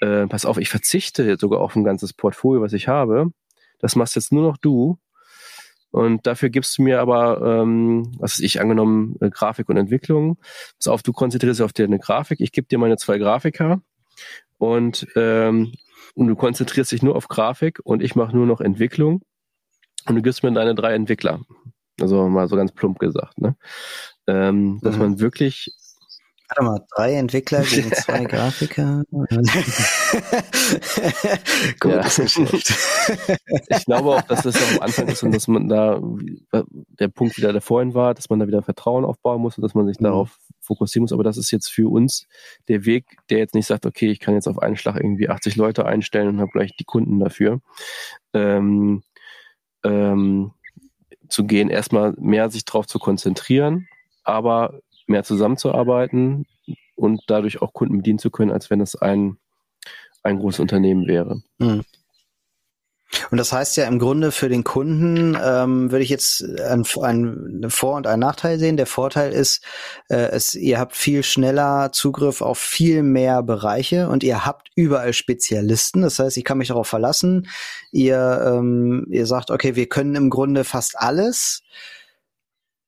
äh, 0.00 0.26
pass 0.26 0.46
auf, 0.46 0.58
ich 0.58 0.68
verzichte 0.68 1.24
jetzt 1.24 1.40
sogar 1.40 1.60
auf 1.60 1.74
ein 1.76 1.84
ganzes 1.84 2.12
Portfolio, 2.12 2.62
was 2.62 2.72
ich 2.72 2.88
habe. 2.88 3.32
Das 3.78 3.96
machst 3.96 4.16
jetzt 4.16 4.32
nur 4.32 4.42
noch 4.42 4.56
du. 4.56 4.98
Und 5.90 6.26
dafür 6.26 6.50
gibst 6.50 6.76
du 6.76 6.82
mir 6.82 7.00
aber, 7.00 7.40
ähm, 7.42 8.12
was 8.18 8.34
ist 8.34 8.40
ich, 8.40 8.60
angenommen, 8.60 9.16
äh, 9.20 9.30
Grafik 9.30 9.68
und 9.68 9.78
Entwicklung. 9.78 10.36
Pass 10.78 10.88
auf, 10.88 11.02
du 11.02 11.12
konzentrierst 11.12 11.60
dich 11.60 11.64
auf 11.64 11.72
deine 11.72 11.98
Grafik. 11.98 12.40
Ich 12.40 12.52
gebe 12.52 12.68
dir 12.68 12.78
meine 12.78 12.98
zwei 12.98 13.18
Grafiker 13.18 13.80
und, 14.58 15.06
ähm, 15.16 15.72
und 16.14 16.26
du 16.28 16.36
konzentrierst 16.36 16.92
dich 16.92 17.02
nur 17.02 17.16
auf 17.16 17.28
Grafik 17.28 17.80
und 17.84 18.02
ich 18.02 18.14
mache 18.14 18.36
nur 18.36 18.46
noch 18.46 18.60
Entwicklung 18.60 19.22
und 20.06 20.16
du 20.16 20.22
gibst 20.22 20.42
mir 20.42 20.52
deine 20.52 20.74
drei 20.74 20.94
Entwickler. 20.94 21.40
Also 22.00 22.28
mal 22.28 22.48
so 22.48 22.56
ganz 22.56 22.72
plump 22.72 22.98
gesagt, 22.98 23.38
ne? 23.38 23.56
Ähm, 24.26 24.78
dass 24.82 24.96
mhm. 24.96 25.02
man 25.02 25.20
wirklich 25.20 25.72
Warte 26.48 26.64
mal, 26.64 26.80
drei 26.96 27.14
Entwickler 27.14 27.62
gegen 27.62 27.92
zwei 27.94 28.24
Grafiker. 28.24 29.02
Gut, 31.78 31.92
ja. 31.92 32.06
ich 33.68 33.84
glaube 33.84 34.08
auch, 34.08 34.22
dass 34.22 34.44
das 34.44 34.56
am 34.72 34.80
Anfang 34.80 35.08
ist 35.08 35.22
und 35.22 35.34
dass 35.34 35.46
man 35.46 35.68
da, 35.68 36.00
der 36.98 37.08
Punkt 37.08 37.36
wieder 37.36 37.52
der 37.52 37.60
vorhin 37.60 37.92
war, 37.92 38.14
dass 38.14 38.30
man 38.30 38.38
da 38.38 38.46
wieder 38.46 38.62
Vertrauen 38.62 39.04
aufbauen 39.04 39.42
muss 39.42 39.58
und 39.58 39.62
dass 39.62 39.74
man 39.74 39.86
sich 39.86 40.00
mhm. 40.00 40.04
darauf 40.04 40.38
fokussieren 40.68 41.02
muss. 41.02 41.12
Aber 41.12 41.24
das 41.24 41.36
ist 41.36 41.50
jetzt 41.50 41.68
für 41.68 41.90
uns 41.90 42.28
der 42.68 42.84
Weg, 42.84 43.04
der 43.30 43.38
jetzt 43.38 43.54
nicht 43.54 43.66
sagt, 43.66 43.86
okay, 43.86 44.10
ich 44.10 44.20
kann 44.20 44.34
jetzt 44.34 44.46
auf 44.46 44.58
einen 44.58 44.76
Schlag 44.76 44.96
irgendwie 44.96 45.28
80 45.28 45.56
Leute 45.56 45.86
einstellen 45.86 46.28
und 46.28 46.40
habe 46.40 46.52
gleich 46.52 46.76
die 46.76 46.84
Kunden 46.84 47.18
dafür. 47.18 47.60
Ähm, 48.32 49.02
ähm, 49.84 50.52
zu 51.28 51.44
gehen, 51.44 51.68
erstmal 51.68 52.14
mehr 52.18 52.48
sich 52.50 52.64
darauf 52.64 52.86
zu 52.86 52.98
konzentrieren, 52.98 53.88
aber 54.24 54.80
mehr 55.06 55.24
zusammenzuarbeiten 55.24 56.46
und 56.96 57.22
dadurch 57.26 57.62
auch 57.62 57.72
Kunden 57.72 57.98
bedienen 57.98 58.18
zu 58.18 58.30
können, 58.30 58.50
als 58.50 58.70
wenn 58.70 58.80
es 58.80 58.94
ein, 58.96 59.36
ein 60.22 60.38
großes 60.38 60.60
Unternehmen 60.60 61.06
wäre. 61.06 61.42
Mhm. 61.58 61.84
Und 63.30 63.38
das 63.38 63.52
heißt 63.52 63.76
ja 63.78 63.86
im 63.86 63.98
Grunde 63.98 64.32
für 64.32 64.48
den 64.48 64.64
Kunden 64.64 65.36
ähm, 65.42 65.90
würde 65.90 66.04
ich 66.04 66.10
jetzt 66.10 66.42
ein, 66.42 66.84
ein 67.02 67.70
Vor- 67.70 67.96
und 67.96 68.06
einen 68.06 68.20
Nachteil 68.20 68.58
sehen. 68.58 68.76
Der 68.76 68.86
Vorteil 68.86 69.32
ist, 69.32 69.62
äh, 70.08 70.30
es, 70.30 70.54
ihr 70.54 70.78
habt 70.78 70.94
viel 70.94 71.22
schneller 71.22 71.90
Zugriff 71.92 72.42
auf 72.42 72.58
viel 72.58 73.02
mehr 73.02 73.42
Bereiche 73.42 74.08
und 74.08 74.22
ihr 74.22 74.44
habt 74.44 74.68
überall 74.74 75.14
Spezialisten. 75.14 76.02
Das 76.02 76.18
heißt, 76.18 76.36
ich 76.36 76.44
kann 76.44 76.58
mich 76.58 76.68
darauf 76.68 76.86
verlassen. 76.86 77.48
Ihr, 77.92 78.42
ähm, 78.46 79.06
ihr 79.10 79.26
sagt, 79.26 79.50
okay, 79.50 79.74
wir 79.74 79.88
können 79.88 80.14
im 80.14 80.28
Grunde 80.28 80.64
fast 80.64 80.98
alles. 80.98 81.62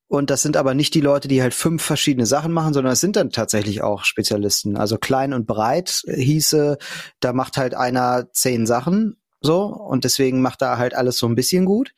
Und 0.06 0.28
das 0.28 0.42
sind 0.42 0.56
aber 0.56 0.74
nicht 0.74 0.92
die 0.94 1.00
Leute, 1.00 1.28
die 1.28 1.40
halt 1.40 1.54
fünf 1.54 1.82
verschiedene 1.82 2.26
Sachen 2.26 2.52
machen, 2.52 2.74
sondern 2.74 2.92
es 2.92 3.00
sind 3.00 3.14
dann 3.14 3.30
tatsächlich 3.30 3.80
auch 3.80 4.04
Spezialisten. 4.04 4.76
Also 4.76 4.98
klein 4.98 5.32
und 5.32 5.46
breit 5.46 6.02
hieße, 6.06 6.78
da 7.20 7.32
macht 7.32 7.56
halt 7.56 7.74
einer 7.74 8.26
zehn 8.32 8.66
Sachen 8.66 9.16
so 9.40 9.64
und 9.64 10.04
deswegen 10.04 10.40
macht 10.42 10.62
er 10.62 10.78
halt 10.78 10.94
alles 10.94 11.18
so 11.18 11.26
ein 11.26 11.34
bisschen 11.34 11.64
gut. 11.64 11.92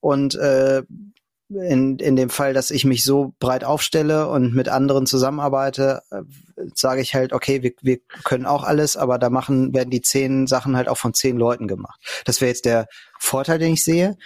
Und 0.00 0.34
äh, 0.34 0.82
in, 1.54 1.98
in 1.98 2.16
dem 2.16 2.30
Fall, 2.30 2.54
dass 2.54 2.70
ich 2.70 2.84
mich 2.84 3.04
so 3.04 3.34
breit 3.38 3.64
aufstelle 3.64 4.28
und 4.28 4.54
mit 4.54 4.68
anderen 4.68 5.06
zusammenarbeite, 5.06 6.02
äh, 6.10 6.22
sage 6.74 7.00
ich 7.02 7.14
halt, 7.14 7.32
okay, 7.32 7.62
wir, 7.62 7.72
wir 7.82 7.98
können 8.24 8.46
auch 8.46 8.64
alles, 8.64 8.96
aber 8.96 9.18
da 9.18 9.30
machen, 9.30 9.74
werden 9.74 9.90
die 9.90 10.02
zehn 10.02 10.46
Sachen 10.46 10.76
halt 10.76 10.88
auch 10.88 10.98
von 10.98 11.14
zehn 11.14 11.36
Leuten 11.36 11.68
gemacht. 11.68 12.00
Das 12.24 12.40
wäre 12.40 12.48
jetzt 12.48 12.64
der 12.64 12.86
Vorteil, 13.18 13.58
den 13.58 13.74
ich 13.74 13.84
sehe. 13.84 14.16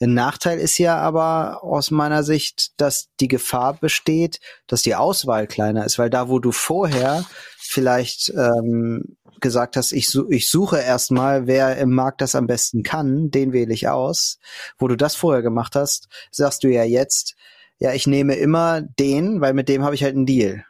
Der 0.00 0.08
Nachteil 0.08 0.58
ist 0.58 0.78
ja 0.78 0.98
aber 0.98 1.62
aus 1.62 1.92
meiner 1.92 2.24
Sicht, 2.24 2.80
dass 2.80 3.08
die 3.20 3.28
Gefahr 3.28 3.74
besteht, 3.74 4.40
dass 4.66 4.82
die 4.82 4.96
Auswahl 4.96 5.46
kleiner 5.46 5.84
ist, 5.84 5.98
weil 5.98 6.10
da, 6.10 6.28
wo 6.28 6.40
du 6.40 6.50
vorher 6.50 7.24
vielleicht 7.58 8.30
ähm, 8.30 9.16
gesagt 9.42 9.76
hast, 9.76 9.92
ich, 9.92 10.16
ich 10.30 10.50
suche 10.50 10.78
erstmal, 10.78 11.46
wer 11.46 11.76
im 11.76 11.90
Markt 11.90 12.20
das 12.22 12.34
am 12.34 12.46
besten 12.46 12.82
kann, 12.82 13.30
den 13.30 13.52
wähle 13.52 13.74
ich 13.74 13.88
aus. 13.88 14.38
Wo 14.78 14.88
du 14.88 14.96
das 14.96 15.14
vorher 15.14 15.42
gemacht 15.42 15.76
hast, 15.76 16.08
sagst 16.30 16.64
du 16.64 16.68
ja 16.68 16.84
jetzt, 16.84 17.34
ja, 17.78 17.92
ich 17.92 18.06
nehme 18.06 18.36
immer 18.36 18.80
den, 18.80 19.40
weil 19.40 19.52
mit 19.52 19.68
dem 19.68 19.82
habe 19.82 19.94
ich 19.94 20.02
halt 20.02 20.16
einen 20.16 20.26
Deal. 20.26 20.64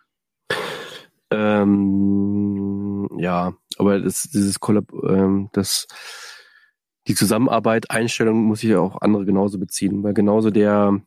Ähm, 1.31 3.09
ja, 3.19 3.55
aber 3.79 4.01
das, 4.01 4.25
dieses 4.25 4.61
Kollab, 4.61 4.93
ähm, 4.93 5.49
das 5.53 5.87
die 7.09 7.15
Zusammenarbeit, 7.15 7.91
Einstellung 7.91 8.45
muss 8.45 8.63
ich 8.63 8.71
ja 8.71 8.79
auch 8.79 9.01
andere 9.01 9.25
genauso 9.25 9.59
beziehen, 9.59 10.03
weil 10.03 10.15
genauso 10.15 10.51
der, 10.51 11.01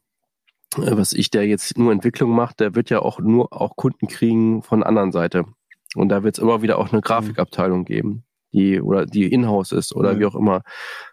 äh, 0.78 0.98
was 0.98 1.14
ich, 1.14 1.30
der 1.30 1.48
jetzt 1.48 1.78
nur 1.78 1.92
Entwicklung 1.92 2.32
macht, 2.32 2.60
der 2.60 2.76
wird 2.76 2.90
ja 2.90 3.00
auch 3.00 3.20
nur 3.20 3.54
auch 3.54 3.76
Kunden 3.76 4.08
kriegen 4.08 4.62
von 4.62 4.80
der 4.82 4.90
anderen 4.90 5.12
Seite. 5.12 5.46
Und 5.96 6.10
da 6.10 6.24
wird 6.24 6.38
es 6.38 6.42
immer 6.42 6.62
wieder 6.62 6.78
auch 6.78 6.92
eine 6.92 7.02
Grafikabteilung 7.02 7.86
geben, 7.86 8.26
die 8.54 8.82
oder 8.82 9.06
die 9.06 9.32
in-house 9.32 9.72
ist 9.72 9.96
oder 9.96 10.14
mhm. 10.14 10.20
wie 10.20 10.26
auch 10.26 10.36
immer. 10.36 10.62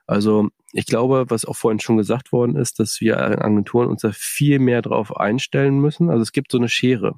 Also 0.06 0.48
ich 0.72 0.86
glaube, 0.86 1.26
was 1.28 1.44
auch 1.44 1.56
vorhin 1.56 1.80
schon 1.80 1.96
gesagt 1.96 2.32
worden 2.32 2.56
ist, 2.56 2.80
dass 2.80 3.00
wir 3.00 3.18
Agenturen 3.18 3.88
uns 3.88 4.02
da 4.02 4.10
viel 4.12 4.58
mehr 4.58 4.82
drauf 4.82 5.16
einstellen 5.16 5.78
müssen. 5.78 6.10
Also 6.10 6.22
es 6.22 6.32
gibt 6.32 6.50
so 6.50 6.58
eine 6.58 6.68
Schere. 6.68 7.14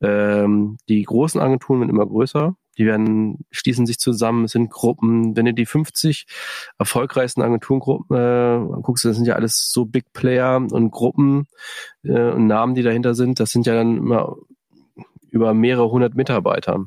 Ähm, 0.00 0.78
die 0.88 1.02
großen 1.02 1.40
Agenturen 1.40 1.80
werden 1.80 1.90
immer 1.90 2.06
größer, 2.06 2.56
die 2.78 2.86
werden, 2.86 3.44
schließen 3.50 3.86
sich 3.86 3.98
zusammen, 3.98 4.44
es 4.44 4.52
sind 4.52 4.70
Gruppen. 4.70 5.36
Wenn 5.36 5.44
du 5.44 5.54
die 5.54 5.66
50 5.66 6.26
erfolgreichsten 6.78 7.42
Agenturengruppen 7.42 8.16
äh, 8.16 8.80
guckst, 8.82 9.04
das 9.04 9.16
sind 9.16 9.26
ja 9.26 9.34
alles 9.34 9.70
so 9.70 9.84
Big 9.84 10.12
Player 10.12 10.56
und 10.56 10.90
Gruppen 10.90 11.46
äh, 12.02 12.30
und 12.30 12.46
Namen, 12.46 12.74
die 12.74 12.82
dahinter 12.82 13.14
sind, 13.14 13.40
das 13.40 13.50
sind 13.50 13.66
ja 13.66 13.74
dann 13.74 13.98
immer 13.98 14.36
über 15.32 15.54
mehrere 15.54 15.90
hundert 15.90 16.14
Mitarbeiter. 16.14 16.86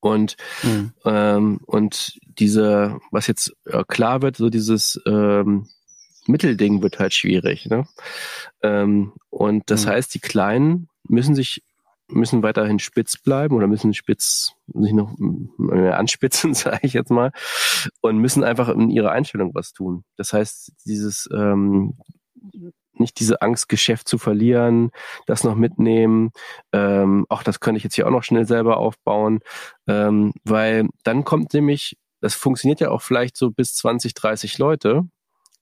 Und, 0.00 0.36
mhm. 0.62 0.92
ähm, 1.04 1.60
und 1.64 2.18
diese, 2.24 2.98
was 3.10 3.26
jetzt 3.26 3.52
äh, 3.66 3.84
klar 3.86 4.20
wird, 4.20 4.36
so 4.36 4.50
dieses 4.50 5.00
ähm, 5.06 5.68
Mittelding 6.26 6.82
wird 6.82 6.98
halt 6.98 7.14
schwierig. 7.14 7.66
Ne? 7.66 7.86
Ähm, 8.62 9.12
und 9.30 9.70
das 9.70 9.86
mhm. 9.86 9.90
heißt, 9.90 10.14
die 10.14 10.20
Kleinen 10.20 10.88
müssen 11.04 11.34
sich 11.34 11.62
müssen 12.08 12.42
weiterhin 12.42 12.78
spitz 12.78 13.16
bleiben 13.16 13.54
oder 13.56 13.66
müssen 13.66 13.94
spitz 13.94 14.52
sich 14.66 14.92
noch 14.92 15.16
äh, 15.70 15.88
anspitzen, 15.88 16.52
sage 16.54 16.80
ich 16.82 16.92
jetzt 16.92 17.10
mal, 17.10 17.32
und 18.02 18.18
müssen 18.18 18.44
einfach 18.44 18.68
in 18.68 18.90
ihrer 18.90 19.12
Einstellung 19.12 19.54
was 19.54 19.72
tun. 19.72 20.04
Das 20.16 20.34
heißt, 20.34 20.72
dieses 20.84 21.26
ähm, 21.32 21.94
nicht 22.94 23.18
diese 23.20 23.42
Angst, 23.42 23.68
Geschäft 23.68 24.08
zu 24.08 24.18
verlieren, 24.18 24.90
das 25.26 25.44
noch 25.44 25.54
mitnehmen. 25.54 26.30
Ähm, 26.72 27.26
auch 27.28 27.42
das 27.42 27.60
könnte 27.60 27.78
ich 27.78 27.84
jetzt 27.84 27.94
hier 27.94 28.06
auch 28.06 28.12
noch 28.12 28.24
schnell 28.24 28.46
selber 28.46 28.76
aufbauen, 28.78 29.40
ähm, 29.86 30.32
weil 30.44 30.88
dann 31.04 31.24
kommt 31.24 31.54
nämlich, 31.54 31.96
das 32.20 32.34
funktioniert 32.34 32.80
ja 32.80 32.90
auch 32.90 33.02
vielleicht 33.02 33.36
so 33.36 33.50
bis 33.50 33.74
20, 33.74 34.14
30 34.14 34.58
Leute 34.58 35.02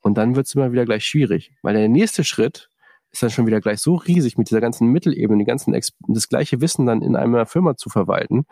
und 0.00 0.16
dann 0.18 0.36
wird 0.36 0.46
es 0.46 0.54
immer 0.54 0.72
wieder 0.72 0.84
gleich 0.84 1.04
schwierig, 1.04 1.52
weil 1.62 1.74
der 1.74 1.88
nächste 1.88 2.24
Schritt 2.24 2.69
ist 3.12 3.22
dann 3.22 3.30
schon 3.30 3.46
wieder 3.46 3.60
gleich 3.60 3.80
so 3.80 3.96
riesig 3.96 4.38
mit 4.38 4.50
dieser 4.50 4.60
ganzen 4.60 4.88
Mittelebene, 4.88 5.38
die 5.38 5.48
ganzen 5.48 5.74
Ex 5.74 5.92
das 6.08 6.28
gleiche 6.28 6.60
Wissen 6.60 6.86
dann 6.86 7.02
in 7.02 7.16
einer 7.16 7.46
Firma 7.46 7.76
zu 7.76 7.90
verwalten, 7.90 8.46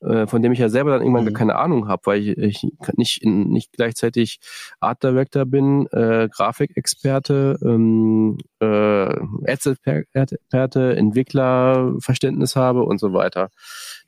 äh, 0.00 0.26
von 0.26 0.42
dem 0.42 0.52
ich 0.52 0.58
ja 0.58 0.68
selber 0.68 0.90
dann 0.90 1.02
irgendwann 1.02 1.24
mhm. 1.24 1.28
gar 1.28 1.38
keine 1.38 1.56
Ahnung 1.56 1.88
habe, 1.88 2.02
weil 2.06 2.20
ich, 2.20 2.38
ich 2.38 2.66
nicht 2.96 3.22
in, 3.22 3.48
nicht 3.48 3.72
gleichzeitig 3.72 4.40
Art 4.80 5.02
Director 5.02 5.44
bin, 5.44 5.86
äh, 5.88 6.28
Grafikexperte, 6.30 7.58
ähm, 7.62 8.38
äh, 8.60 8.66
Ads-Experte, 8.66 10.96
Entwickler, 10.96 11.94
Verständnis 12.00 12.56
habe 12.56 12.84
und 12.84 12.98
so 12.98 13.12
weiter. 13.12 13.50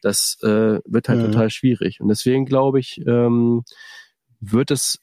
Das 0.01 0.39
äh, 0.43 0.81
wird 0.85 1.09
halt 1.09 1.21
mhm. 1.21 1.33
total 1.33 1.51
schwierig. 1.51 2.01
Und 2.01 2.09
deswegen 2.09 2.47
glaube 2.47 2.81
ich, 2.81 3.01
ähm, 3.07 3.65
wird 4.41 4.71
es 4.71 4.99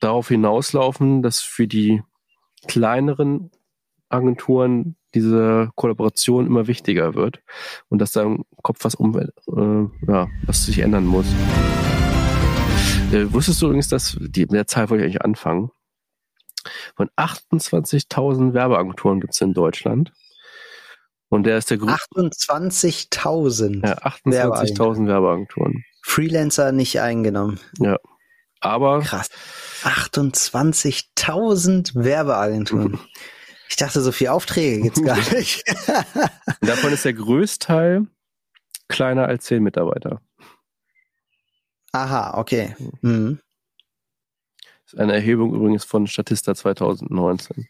darauf 0.00 0.28
hinauslaufen, 0.28 1.22
dass 1.22 1.40
für 1.40 1.66
die 1.66 2.02
kleineren 2.66 3.50
Agenturen 4.08 4.96
diese 5.14 5.70
Kollaboration 5.74 6.46
immer 6.46 6.66
wichtiger 6.66 7.14
wird 7.14 7.40
und 7.88 7.98
dass 7.98 8.12
da 8.12 8.22
im 8.22 8.44
Kopf 8.62 8.84
was 8.84 8.94
um, 8.94 9.18
äh, 9.18 9.26
ja, 10.06 10.28
was 10.44 10.66
sich 10.66 10.80
ändern 10.80 11.06
muss. 11.06 11.26
Äh, 13.12 13.32
wusstest 13.32 13.62
du 13.62 13.66
übrigens, 13.66 13.88
dass 13.88 14.16
die, 14.20 14.42
mit 14.42 14.52
der 14.52 14.66
Zahl 14.66 14.90
wollte 14.90 15.04
ich 15.04 15.10
eigentlich 15.10 15.24
anfangen? 15.24 15.70
Von 16.96 17.08
28.000 17.16 18.52
Werbeagenturen 18.52 19.20
gibt 19.20 19.32
es 19.34 19.40
in 19.40 19.54
Deutschland. 19.54 20.12
Und 21.30 21.44
der 21.44 21.58
ist 21.58 21.70
der 21.70 21.78
größte. 21.78 21.96
28.000. 22.16 23.86
Ja, 23.86 23.98
28.000 23.98 25.06
Werbeagenturen. 25.06 25.84
Freelancer 26.02 26.72
nicht 26.72 27.00
eingenommen. 27.00 27.60
Ja. 27.78 27.98
Aber. 28.60 29.00
Krass. 29.00 29.30
28.000 29.82 31.94
Werbeagenturen. 31.94 32.98
Ich 33.68 33.76
dachte, 33.76 34.00
so 34.00 34.12
viele 34.12 34.32
Aufträge 34.32 34.82
gibt's 34.82 35.02
gar 35.02 35.16
nicht. 35.32 35.62
Davon 36.60 36.92
ist 36.92 37.04
der 37.04 37.14
Größteil 37.14 38.06
kleiner 38.88 39.26
als 39.26 39.44
zehn 39.44 39.62
Mitarbeiter. 39.62 40.20
Aha, 41.92 42.38
okay. 42.38 42.74
Mhm. 43.02 43.40
Das 44.84 44.94
ist 44.94 44.98
eine 44.98 45.14
Erhebung 45.14 45.54
übrigens 45.54 45.84
von 45.84 46.06
Statista 46.06 46.54
2019. 46.54 47.68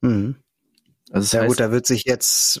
Mhm. 0.00 0.36
Also 1.10 1.36
ja 1.36 1.42
heißt, 1.42 1.50
gut, 1.50 1.60
da 1.60 1.70
wird 1.70 1.86
sich 1.86 2.04
jetzt, 2.04 2.60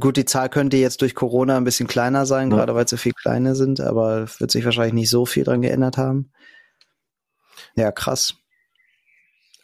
gut, 0.00 0.16
die 0.16 0.24
Zahl 0.24 0.48
könnte 0.48 0.76
jetzt 0.76 1.00
durch 1.00 1.14
Corona 1.14 1.56
ein 1.56 1.64
bisschen 1.64 1.86
kleiner 1.86 2.26
sein, 2.26 2.50
ja. 2.50 2.56
gerade 2.56 2.74
weil 2.74 2.88
so 2.88 2.96
viel 2.96 3.12
kleine 3.12 3.54
sind, 3.54 3.80
aber 3.80 4.26
wird 4.38 4.50
sich 4.50 4.64
wahrscheinlich 4.64 4.94
nicht 4.94 5.10
so 5.10 5.26
viel 5.26 5.44
dran 5.44 5.62
geändert 5.62 5.96
haben. 5.96 6.32
Ja, 7.76 7.92
krass. 7.92 8.34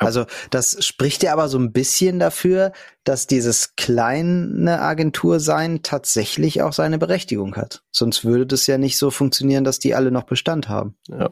Also 0.01 0.25
das 0.49 0.83
spricht 0.85 1.23
ja 1.23 1.35
aber 1.35 1.49
so 1.49 1.59
ein 1.59 1.73
bisschen 1.73 2.19
dafür, 2.19 2.73
dass 3.05 3.27
dieses 3.27 3.77
kleine 3.77 4.81
Agentur 4.81 5.41
sein 5.41 5.83
tatsächlich 5.83 6.63
auch 6.63 6.73
seine 6.73 6.97
Berechtigung 6.97 7.55
hat. 7.57 7.83
Sonst 7.91 8.25
würde 8.25 8.47
das 8.47 8.67
ja 8.67 8.79
nicht 8.79 8.97
so 8.97 9.11
funktionieren, 9.11 9.63
dass 9.63 9.79
die 9.79 9.95
alle 9.95 10.11
noch 10.11 10.23
Bestand 10.23 10.71
haben. 10.71 10.95
Ja, 11.09 11.29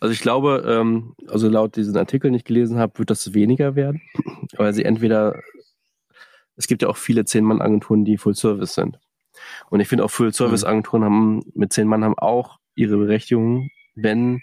also 0.00 0.14
ich 0.14 0.22
glaube, 0.22 0.64
ähm, 0.66 1.14
also 1.28 1.50
laut 1.50 1.76
diesen 1.76 1.98
Artikel, 1.98 2.30
den 2.30 2.36
ich 2.36 2.44
gelesen 2.44 2.78
habe, 2.78 2.98
wird 2.98 3.10
das 3.10 3.34
weniger 3.34 3.74
werden, 3.74 4.00
weil 4.56 4.72
sie 4.72 4.86
entweder, 4.86 5.38
es 6.60 6.66
gibt 6.66 6.82
ja 6.82 6.88
auch 6.88 6.98
viele 6.98 7.24
Zehn-Mann-Agenturen, 7.24 8.04
die 8.04 8.18
Full-Service 8.18 8.74
sind. 8.74 9.00
Und 9.70 9.80
ich 9.80 9.88
finde 9.88 10.04
auch 10.04 10.10
Full-Service-Agenturen 10.10 11.04
haben 11.04 11.42
mit 11.54 11.72
zehn 11.72 11.88
Mann 11.88 12.04
haben 12.04 12.18
auch 12.18 12.58
ihre 12.74 12.98
Berechtigung, 12.98 13.70
wenn 13.94 14.42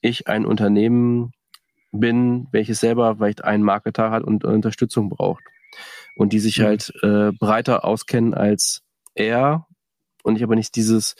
ich 0.00 0.28
ein 0.28 0.46
Unternehmen 0.46 1.32
bin, 1.92 2.48
welches 2.52 2.80
selber 2.80 3.16
vielleicht 3.16 3.44
einen 3.44 3.64
Marketer 3.64 4.10
hat 4.10 4.24
und 4.24 4.44
Unterstützung 4.44 5.10
braucht. 5.10 5.44
Und 6.16 6.32
die 6.32 6.38
sich 6.38 6.58
mhm. 6.58 6.62
halt 6.64 6.92
äh, 7.02 7.32
breiter 7.32 7.84
auskennen 7.84 8.32
als 8.32 8.80
er 9.14 9.66
und 10.28 10.36
ich 10.36 10.42
aber 10.42 10.54
nicht 10.54 10.76
dieses, 10.76 11.16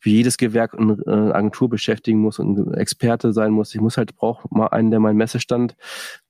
wie 0.00 0.12
jedes 0.12 0.36
Gewerk 0.36 0.74
eine 0.74 0.94
äh, 1.06 1.32
Agentur 1.32 1.68
beschäftigen 1.68 2.18
muss 2.18 2.38
und 2.38 2.74
Experte 2.74 3.32
sein 3.32 3.52
muss. 3.52 3.74
Ich 3.74 3.80
muss 3.80 3.96
halt, 3.96 4.14
brauche 4.16 4.48
mal 4.50 4.68
einen, 4.68 4.90
der 4.90 5.00
meinen 5.00 5.16
Messestand 5.16 5.76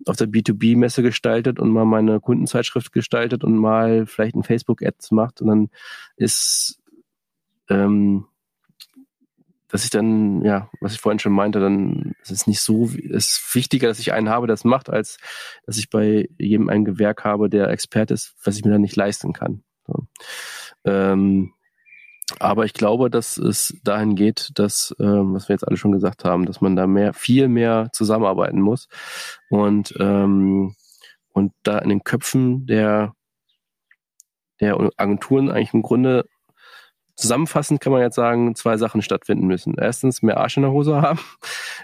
auf 0.07 0.17
der 0.17 0.29
B2B-Messe 0.29 1.03
gestaltet 1.03 1.61
und 1.61 1.71
mal 1.71 1.85
meine 1.85 2.21
Kundenzeitschrift 2.21 2.93
gestaltet 2.93 3.45
und 3.45 3.57
mal 3.57 4.07
vielleicht 4.07 4.35
ein 4.35 4.43
Facebook-Ads 4.43 5.13
macht 5.13 5.41
und 5.41 5.49
dann 5.49 5.71
ist 6.17 6.79
ähm, 7.71 8.27
dass 9.73 9.85
ich 9.85 9.91
dann, 9.91 10.43
ja, 10.43 10.69
was 10.83 10.93
ich 10.93 11.01
vorhin 11.01 11.19
schon 11.19 11.33
meinte, 11.33 11.59
dann 11.59 12.15
ist 12.21 12.31
es 12.31 12.47
nicht 12.47 12.61
so, 12.61 12.91
es 13.11 13.39
ist 13.39 13.55
wichtiger, 13.55 13.89
dass 13.89 14.01
ich 14.01 14.13
einen 14.13 14.29
habe, 14.29 14.47
der 14.47 14.53
das 14.53 14.65
macht, 14.65 14.91
als 14.91 15.17
dass 15.65 15.79
ich 15.79 15.89
bei 15.89 16.29
jedem 16.39 16.69
ein 16.69 16.85
Gewerk 16.85 17.25
habe, 17.25 17.49
der 17.49 17.71
Experte 17.71 18.13
ist, 18.13 18.35
was 18.45 18.59
ich 18.59 18.67
mir 18.67 18.71
dann 18.71 18.83
nicht 18.83 18.97
leisten 18.97 19.33
kann. 19.33 19.65
So. 19.87 20.07
Ähm, 20.85 21.55
aber 22.41 22.65
ich 22.65 22.75
glaube, 22.75 23.11
dass 23.11 23.37
es 23.37 23.77
dahin 23.85 24.17
geht, 24.17 24.51
dass, 24.55 24.95
ähm, 25.01 25.35
was 25.35 25.49
wir 25.49 25.55
jetzt 25.55 25.67
alle 25.67 25.77
schon 25.77 25.93
gesagt 25.93 26.25
haben, 26.25 26.47
dass 26.47 26.61
man 26.61 26.77
da 26.77 26.87
mehr, 26.87 27.13
viel 27.13 27.49
mehr 27.49 27.89
zusammenarbeiten 27.93 28.61
muss 28.61 28.89
und 29.51 29.95
ähm, 29.99 30.75
und 31.35 31.53
da 31.63 31.79
in 31.79 31.89
den 31.89 32.05
Köpfen 32.05 32.67
der 32.67 33.15
der 34.61 34.79
Agenturen 34.97 35.51
eigentlich 35.51 35.75
im 35.75 35.83
Grunde 35.83 36.27
zusammenfassend 37.17 37.81
kann 37.81 37.93
man 37.93 38.03
jetzt 38.03 38.17
sagen, 38.17 38.55
zwei 38.55 38.77
Sachen 38.77 39.03
stattfinden 39.03 39.47
müssen. 39.47 39.75
Erstens 39.79 40.23
mehr 40.23 40.39
Arsch 40.39 40.57
in 40.57 40.63
der 40.63 40.73
Hose 40.73 41.03
haben, 41.03 41.21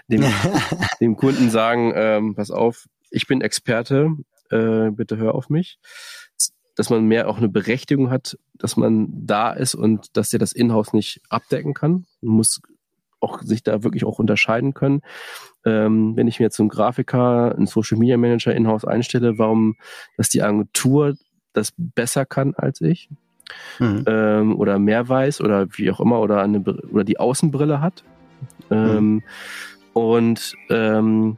dem, 0.07 0.23
dem 1.01 1.15
Kunden 1.15 1.49
sagen, 1.49 1.91
ähm, 1.95 2.35
pass 2.35 2.51
auf, 2.51 2.87
ich 3.11 3.27
bin 3.27 3.41
Experte, 3.41 4.11
äh, 4.49 4.89
bitte 4.91 5.17
hör 5.17 5.35
auf 5.35 5.49
mich. 5.49 5.79
Dass 6.79 6.89
man 6.89 7.03
mehr 7.03 7.27
auch 7.27 7.39
eine 7.39 7.49
Berechtigung 7.49 8.09
hat, 8.09 8.37
dass 8.53 8.77
man 8.77 9.09
da 9.11 9.51
ist 9.51 9.75
und 9.75 10.15
dass 10.15 10.29
der 10.29 10.39
das 10.39 10.53
Inhouse 10.53 10.93
nicht 10.93 11.19
abdecken 11.27 11.73
kann. 11.73 12.05
Man 12.21 12.35
muss 12.35 12.61
auch 13.19 13.41
sich 13.41 13.63
da 13.63 13.83
wirklich 13.83 14.05
auch 14.05 14.17
unterscheiden 14.17 14.73
können. 14.73 15.01
Ähm, 15.65 16.15
wenn 16.15 16.29
ich 16.29 16.39
mir 16.39 16.45
jetzt 16.45 16.57
einen 16.57 16.69
Grafiker, 16.69 17.53
einen 17.53 17.67
Social 17.67 17.97
Media 17.97 18.15
Manager 18.15 18.55
in-house 18.55 18.85
einstelle, 18.85 19.37
warum, 19.37 19.75
dass 20.15 20.29
die 20.29 20.41
Agentur 20.41 21.15
das 21.51 21.73
besser 21.75 22.25
kann 22.25 22.53
als 22.55 22.79
ich, 22.79 23.09
mhm. 23.79 24.05
ähm, 24.07 24.55
oder 24.57 24.79
mehr 24.79 25.09
weiß 25.09 25.41
oder 25.41 25.67
wie 25.73 25.91
auch 25.91 25.99
immer 25.99 26.21
oder 26.21 26.41
eine 26.41 26.61
oder 26.61 27.03
die 27.03 27.19
Außenbrille 27.19 27.81
hat. 27.81 28.05
Ähm, 28.71 29.15
mhm. 29.15 29.23
Und 29.91 30.55
ähm, 30.69 31.37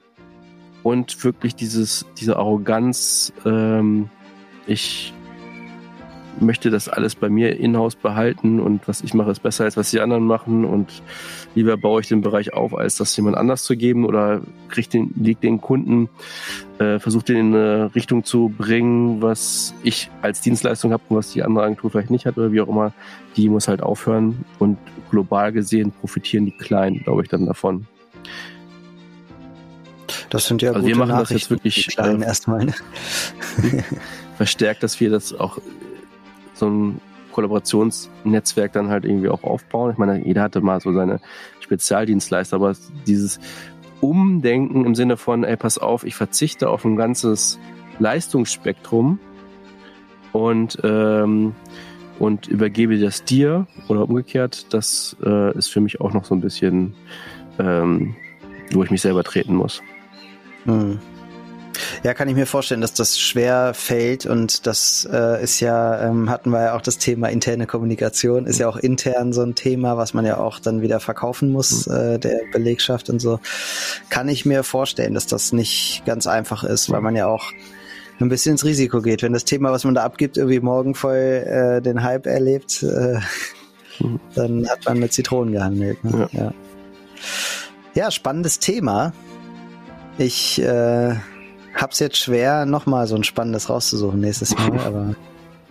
und 0.84 1.24
wirklich 1.24 1.56
dieses 1.56 2.06
diese 2.20 2.38
Arroganz. 2.38 3.34
Ähm, 3.44 4.12
ich 4.68 5.14
möchte 6.40 6.70
das 6.70 6.88
alles 6.88 7.16
bei 7.16 7.30
mir 7.30 7.58
in-house 7.58 7.96
behalten 7.96 8.60
und 8.60 8.88
was 8.88 9.02
ich 9.02 9.14
mache 9.14 9.32
ist 9.32 9.44
besser 9.44 9.66
als 9.66 9.78
was 9.78 9.92
die 9.92 10.00
anderen 10.00 10.26
machen 10.26 10.66
und 10.66 11.04
lieber 11.56 11.78
baue 11.78 12.02
ich 12.02 12.08
den 12.08 12.22
Bereich 12.22 12.54
auf, 12.54 12.76
als 12.76 12.96
das 12.96 13.16
jemand 13.16 13.38
anders 13.38 13.64
zu 13.64 13.76
geben 13.76 14.06
oder 14.06 14.42
kriegt 14.70 14.94
den, 14.94 15.14
liegt 15.16 15.44
den 15.44 15.62
Kunden, 15.62 16.10
äh, 16.80 17.00
versucht 17.00 17.30
den 17.30 17.38
in 17.38 17.56
eine 17.56 17.96
Richtung 17.96 18.24
zu 18.24 18.54
bringen, 18.58 19.22
was 19.22 19.74
ich 19.84 20.10
als 20.22 20.42
Dienstleistung 20.42 20.94
habe 20.94 21.04
und 21.10 21.18
was 21.18 21.32
die 21.32 21.44
andere 21.44 21.66
Agentur 21.66 21.92
vielleicht 21.92 22.12
nicht 22.12 22.26
hat 22.26 22.38
oder 22.38 22.52
wie 22.52 22.62
auch 22.62 22.70
immer, 22.70 22.94
die 23.36 23.50
muss 23.50 23.68
halt 23.68 23.82
aufhören 23.82 24.46
und 24.60 24.78
global 25.10 25.52
gesehen 25.52 25.92
profitieren 25.92 26.46
die 26.46 26.58
Kleinen, 26.58 27.00
glaube 27.04 27.24
ich, 27.24 27.30
dann 27.30 27.46
davon. 27.46 27.88
Das 30.30 30.46
sind 30.46 30.62
ja 30.62 30.72
also 30.72 30.88
wir 30.88 30.96
machen 30.96 31.18
das 31.18 31.30
jetzt 31.30 31.50
wirklich 31.50 31.98
äh, 31.98 32.22
erstmal. 32.22 32.66
Ne? 32.66 32.74
verstärkt, 34.42 34.82
dass 34.82 35.00
wir 35.00 35.12
das 35.12 35.34
auch 35.34 35.60
so 36.62 36.70
ein 36.70 37.02
Kollaborationsnetzwerk 37.32 38.74
dann 38.74 38.90
halt 38.90 39.06
irgendwie 39.06 39.30
auch 39.30 39.44
aufbauen. 39.44 39.92
Ich 39.92 39.98
meine, 39.98 40.26
jeder 40.26 40.44
hatte 40.44 40.62
mal 40.62 40.80
so 40.80 40.94
seine 40.94 41.20
Spezialdienstleister, 41.60 42.56
aber 42.56 42.76
dieses 43.08 43.40
Umdenken 44.00 44.86
im 44.86 44.96
Sinne 44.96 45.18
von, 45.18 45.44
ey, 45.44 45.58
pass 45.58 45.78
auf, 45.78 46.04
ich 46.04 46.16
verzichte 46.16 46.70
auf 46.70 46.86
ein 46.86 46.96
ganzes 46.96 47.60
Leistungsspektrum 48.00 49.20
und, 50.32 50.78
ähm, 50.84 51.56
und 52.20 52.48
übergebe 52.48 53.00
das 53.00 53.24
dir 53.24 53.68
oder 53.88 54.04
umgekehrt, 54.04 54.74
das 54.74 55.16
äh, 55.24 55.58
ist 55.58 55.68
für 55.68 55.82
mich 55.82 56.02
auch 56.02 56.14
noch 56.14 56.26
so 56.26 56.36
ein 56.36 56.42
bisschen, 56.42 56.94
ähm, 57.60 58.16
wo 58.72 58.84
ich 58.84 58.92
mich 58.92 59.02
selber 59.02 59.24
treten 59.24 59.56
muss. 59.56 59.82
Hm. 60.66 61.00
Ja, 62.04 62.16
kann 62.16 62.28
ich 62.28 62.34
mir 62.34 62.48
vorstellen, 62.48 62.82
dass 62.82 62.94
das 62.94 63.20
schwer 63.20 63.76
fällt 63.76 64.26
und 64.26 64.66
das 64.66 65.08
äh, 65.12 65.44
ist 65.44 65.60
ja, 65.60 66.10
ähm, 66.10 66.32
hatten 66.32 66.50
wir 66.50 66.64
ja 66.64 66.76
auch 66.76 66.82
das 66.82 66.98
Thema 66.98 67.28
interne 67.30 67.68
Kommunikation, 67.68 68.48
ist 68.48 68.60
ja 68.60 68.68
auch 68.68 68.78
intern 68.78 69.34
so 69.34 69.44
ein 69.44 69.54
Thema, 69.54 69.98
was 69.98 70.16
man 70.16 70.26
ja 70.26 70.38
auch 70.38 70.58
dann 70.58 70.82
wieder 70.82 71.00
verkaufen 71.00 71.52
muss, 71.52 71.86
mhm. 71.86 71.94
äh, 71.94 72.18
der 72.18 72.40
Belegschaft 72.52 73.12
und 73.12 73.20
so. 73.20 73.40
Kann 74.10 74.30
ich 74.30 74.46
mir 74.46 74.64
vorstellen, 74.64 75.14
dass 75.14 75.28
das 75.28 75.54
nicht 75.54 76.02
ganz 76.08 76.26
einfach 76.26 76.64
ist, 76.64 76.90
weil 76.90 77.02
man 77.02 77.16
ja 77.16 77.28
auch 77.28 77.52
ein 78.20 78.30
bisschen 78.30 78.54
ins 78.54 78.66
Risiko 78.66 79.04
geht. 79.04 79.22
Wenn 79.22 79.34
das 79.34 79.46
Thema, 79.46 79.72
was 79.72 79.84
man 79.84 79.94
da 79.94 80.04
abgibt, 80.04 80.38
irgendwie 80.38 80.60
morgen 80.60 80.96
voll 80.96 81.16
äh, 81.16 81.82
den 81.84 82.02
Hype 82.02 82.26
erlebt, 82.26 82.82
äh, 82.82 83.20
mhm. 84.00 84.20
dann 84.34 84.68
hat 84.68 84.86
man 84.86 84.98
mit 84.98 85.14
Zitronen 85.14 85.54
gehandelt. 85.54 86.04
Ne? 86.04 86.28
Ja. 86.32 86.42
ja. 86.42 86.54
ja, 87.94 88.10
spannendes 88.10 88.58
Thema. 88.58 89.14
Ich 90.18 90.60
äh, 90.62 91.16
hab's 91.82 92.00
jetzt 92.00 92.18
schwer, 92.18 92.66
nochmal 92.66 93.08
so 93.08 93.16
ein 93.16 93.24
spannendes 93.24 93.70
rauszusuchen 93.70 94.20
nächstes 94.20 94.56
Mal, 94.56 94.80
aber 94.86 95.16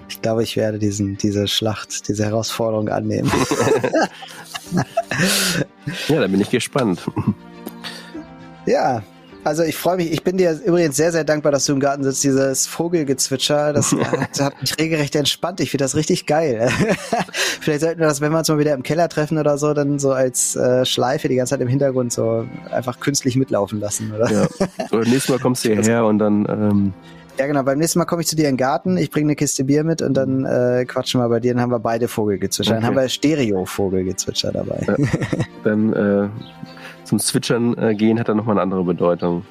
ich 0.09 0.21
glaube, 0.21 0.43
ich 0.43 0.57
werde 0.57 0.79
diesen, 0.79 1.17
diese 1.17 1.47
Schlacht, 1.47 2.09
diese 2.09 2.25
Herausforderung 2.25 2.89
annehmen. 2.89 3.31
ja, 6.09 6.21
da 6.21 6.27
bin 6.27 6.41
ich 6.41 6.51
gespannt. 6.51 7.01
Ja, 8.67 9.03
also 9.45 9.63
ich 9.63 9.77
freue 9.77 9.97
mich, 9.97 10.13
ich 10.13 10.23
bin 10.23 10.37
dir 10.37 10.59
übrigens 10.65 10.97
sehr, 10.97 11.13
sehr 11.13 11.25
dankbar, 11.25 11.53
dass 11.53 11.65
du 11.65 11.73
im 11.73 11.81
Garten 11.81 12.05
sitzt. 12.05 12.23
Dieses 12.25 12.67
Vogelgezwitscher, 12.67 13.73
das 13.73 13.93
hat, 14.11 14.41
hat 14.41 14.61
mich 14.61 14.79
regelrecht 14.79 15.15
entspannt. 15.17 15.61
Ich 15.61 15.71
finde 15.71 15.85
das 15.85 15.97
richtig 15.97 16.27
geil. 16.27 16.69
Vielleicht 17.61 17.81
sollten 17.81 18.01
wir 18.01 18.07
das, 18.07 18.21
wenn 18.21 18.33
wir 18.33 18.39
uns 18.39 18.49
mal 18.49 18.59
wieder 18.59 18.75
im 18.75 18.83
Keller 18.83 19.09
treffen 19.09 19.39
oder 19.39 19.59
so, 19.59 19.73
dann 19.75 19.99
so 19.99 20.13
als 20.13 20.57
äh, 20.57 20.85
Schleife 20.85 21.29
die 21.29 21.37
ganze 21.37 21.51
Zeit 21.51 21.61
im 21.61 21.69
Hintergrund 21.69 22.13
so 22.13 22.47
einfach 22.71 23.01
künstlich 23.01 23.37
mitlaufen 23.37 23.81
lassen, 23.81 24.13
oder? 24.13 24.31
Ja. 24.31 24.47
Oder 24.91 25.05
nächstes 25.05 25.29
Mal 25.29 25.39
kommst 25.39 25.65
du 25.65 25.71
hierher 25.71 26.05
und 26.05 26.19
dann... 26.19 26.47
Ähm 26.49 26.93
ja, 27.39 27.47
genau. 27.47 27.63
Beim 27.63 27.79
nächsten 27.79 27.99
Mal 27.99 28.05
komme 28.05 28.21
ich 28.21 28.29
zu 28.29 28.37
dir 28.37 28.49
in 28.49 28.53
den 28.53 28.57
Garten, 28.59 28.99
ich 28.99 29.11
bringe 29.11 29.29
eine 29.29 29.37
Kiste 29.37 29.65
Bier 29.65 29.83
mit 29.83 30.03
und 30.03 30.15
dann 30.15 30.45
äh, 30.45 30.85
quatschen 30.87 31.21
wir 31.21 31.29
bei 31.29 31.41
dir. 31.41 31.55
Dann 31.55 31.63
haben 31.63 31.71
wir 31.71 31.79
beide 31.79 32.07
Vogelgezwitscher. 32.07 32.73
Okay. 32.73 32.81
Dann 32.81 32.87
haben 32.87 32.97
wir 32.97 33.09
Stereo-Vogelgezwitscher 33.09 34.53
dabei. 34.53 34.85
Ja. 34.87 34.97
Dann 35.65 35.93
äh, 35.95 36.29
zum 37.11 37.19
Switchern 37.19 37.77
äh, 37.77 37.95
gehen 37.97 38.21
hat 38.21 38.29
dann 38.29 38.37
nochmal 38.37 38.55
eine 38.55 38.63
andere 38.63 38.85
Bedeutung. 38.85 39.45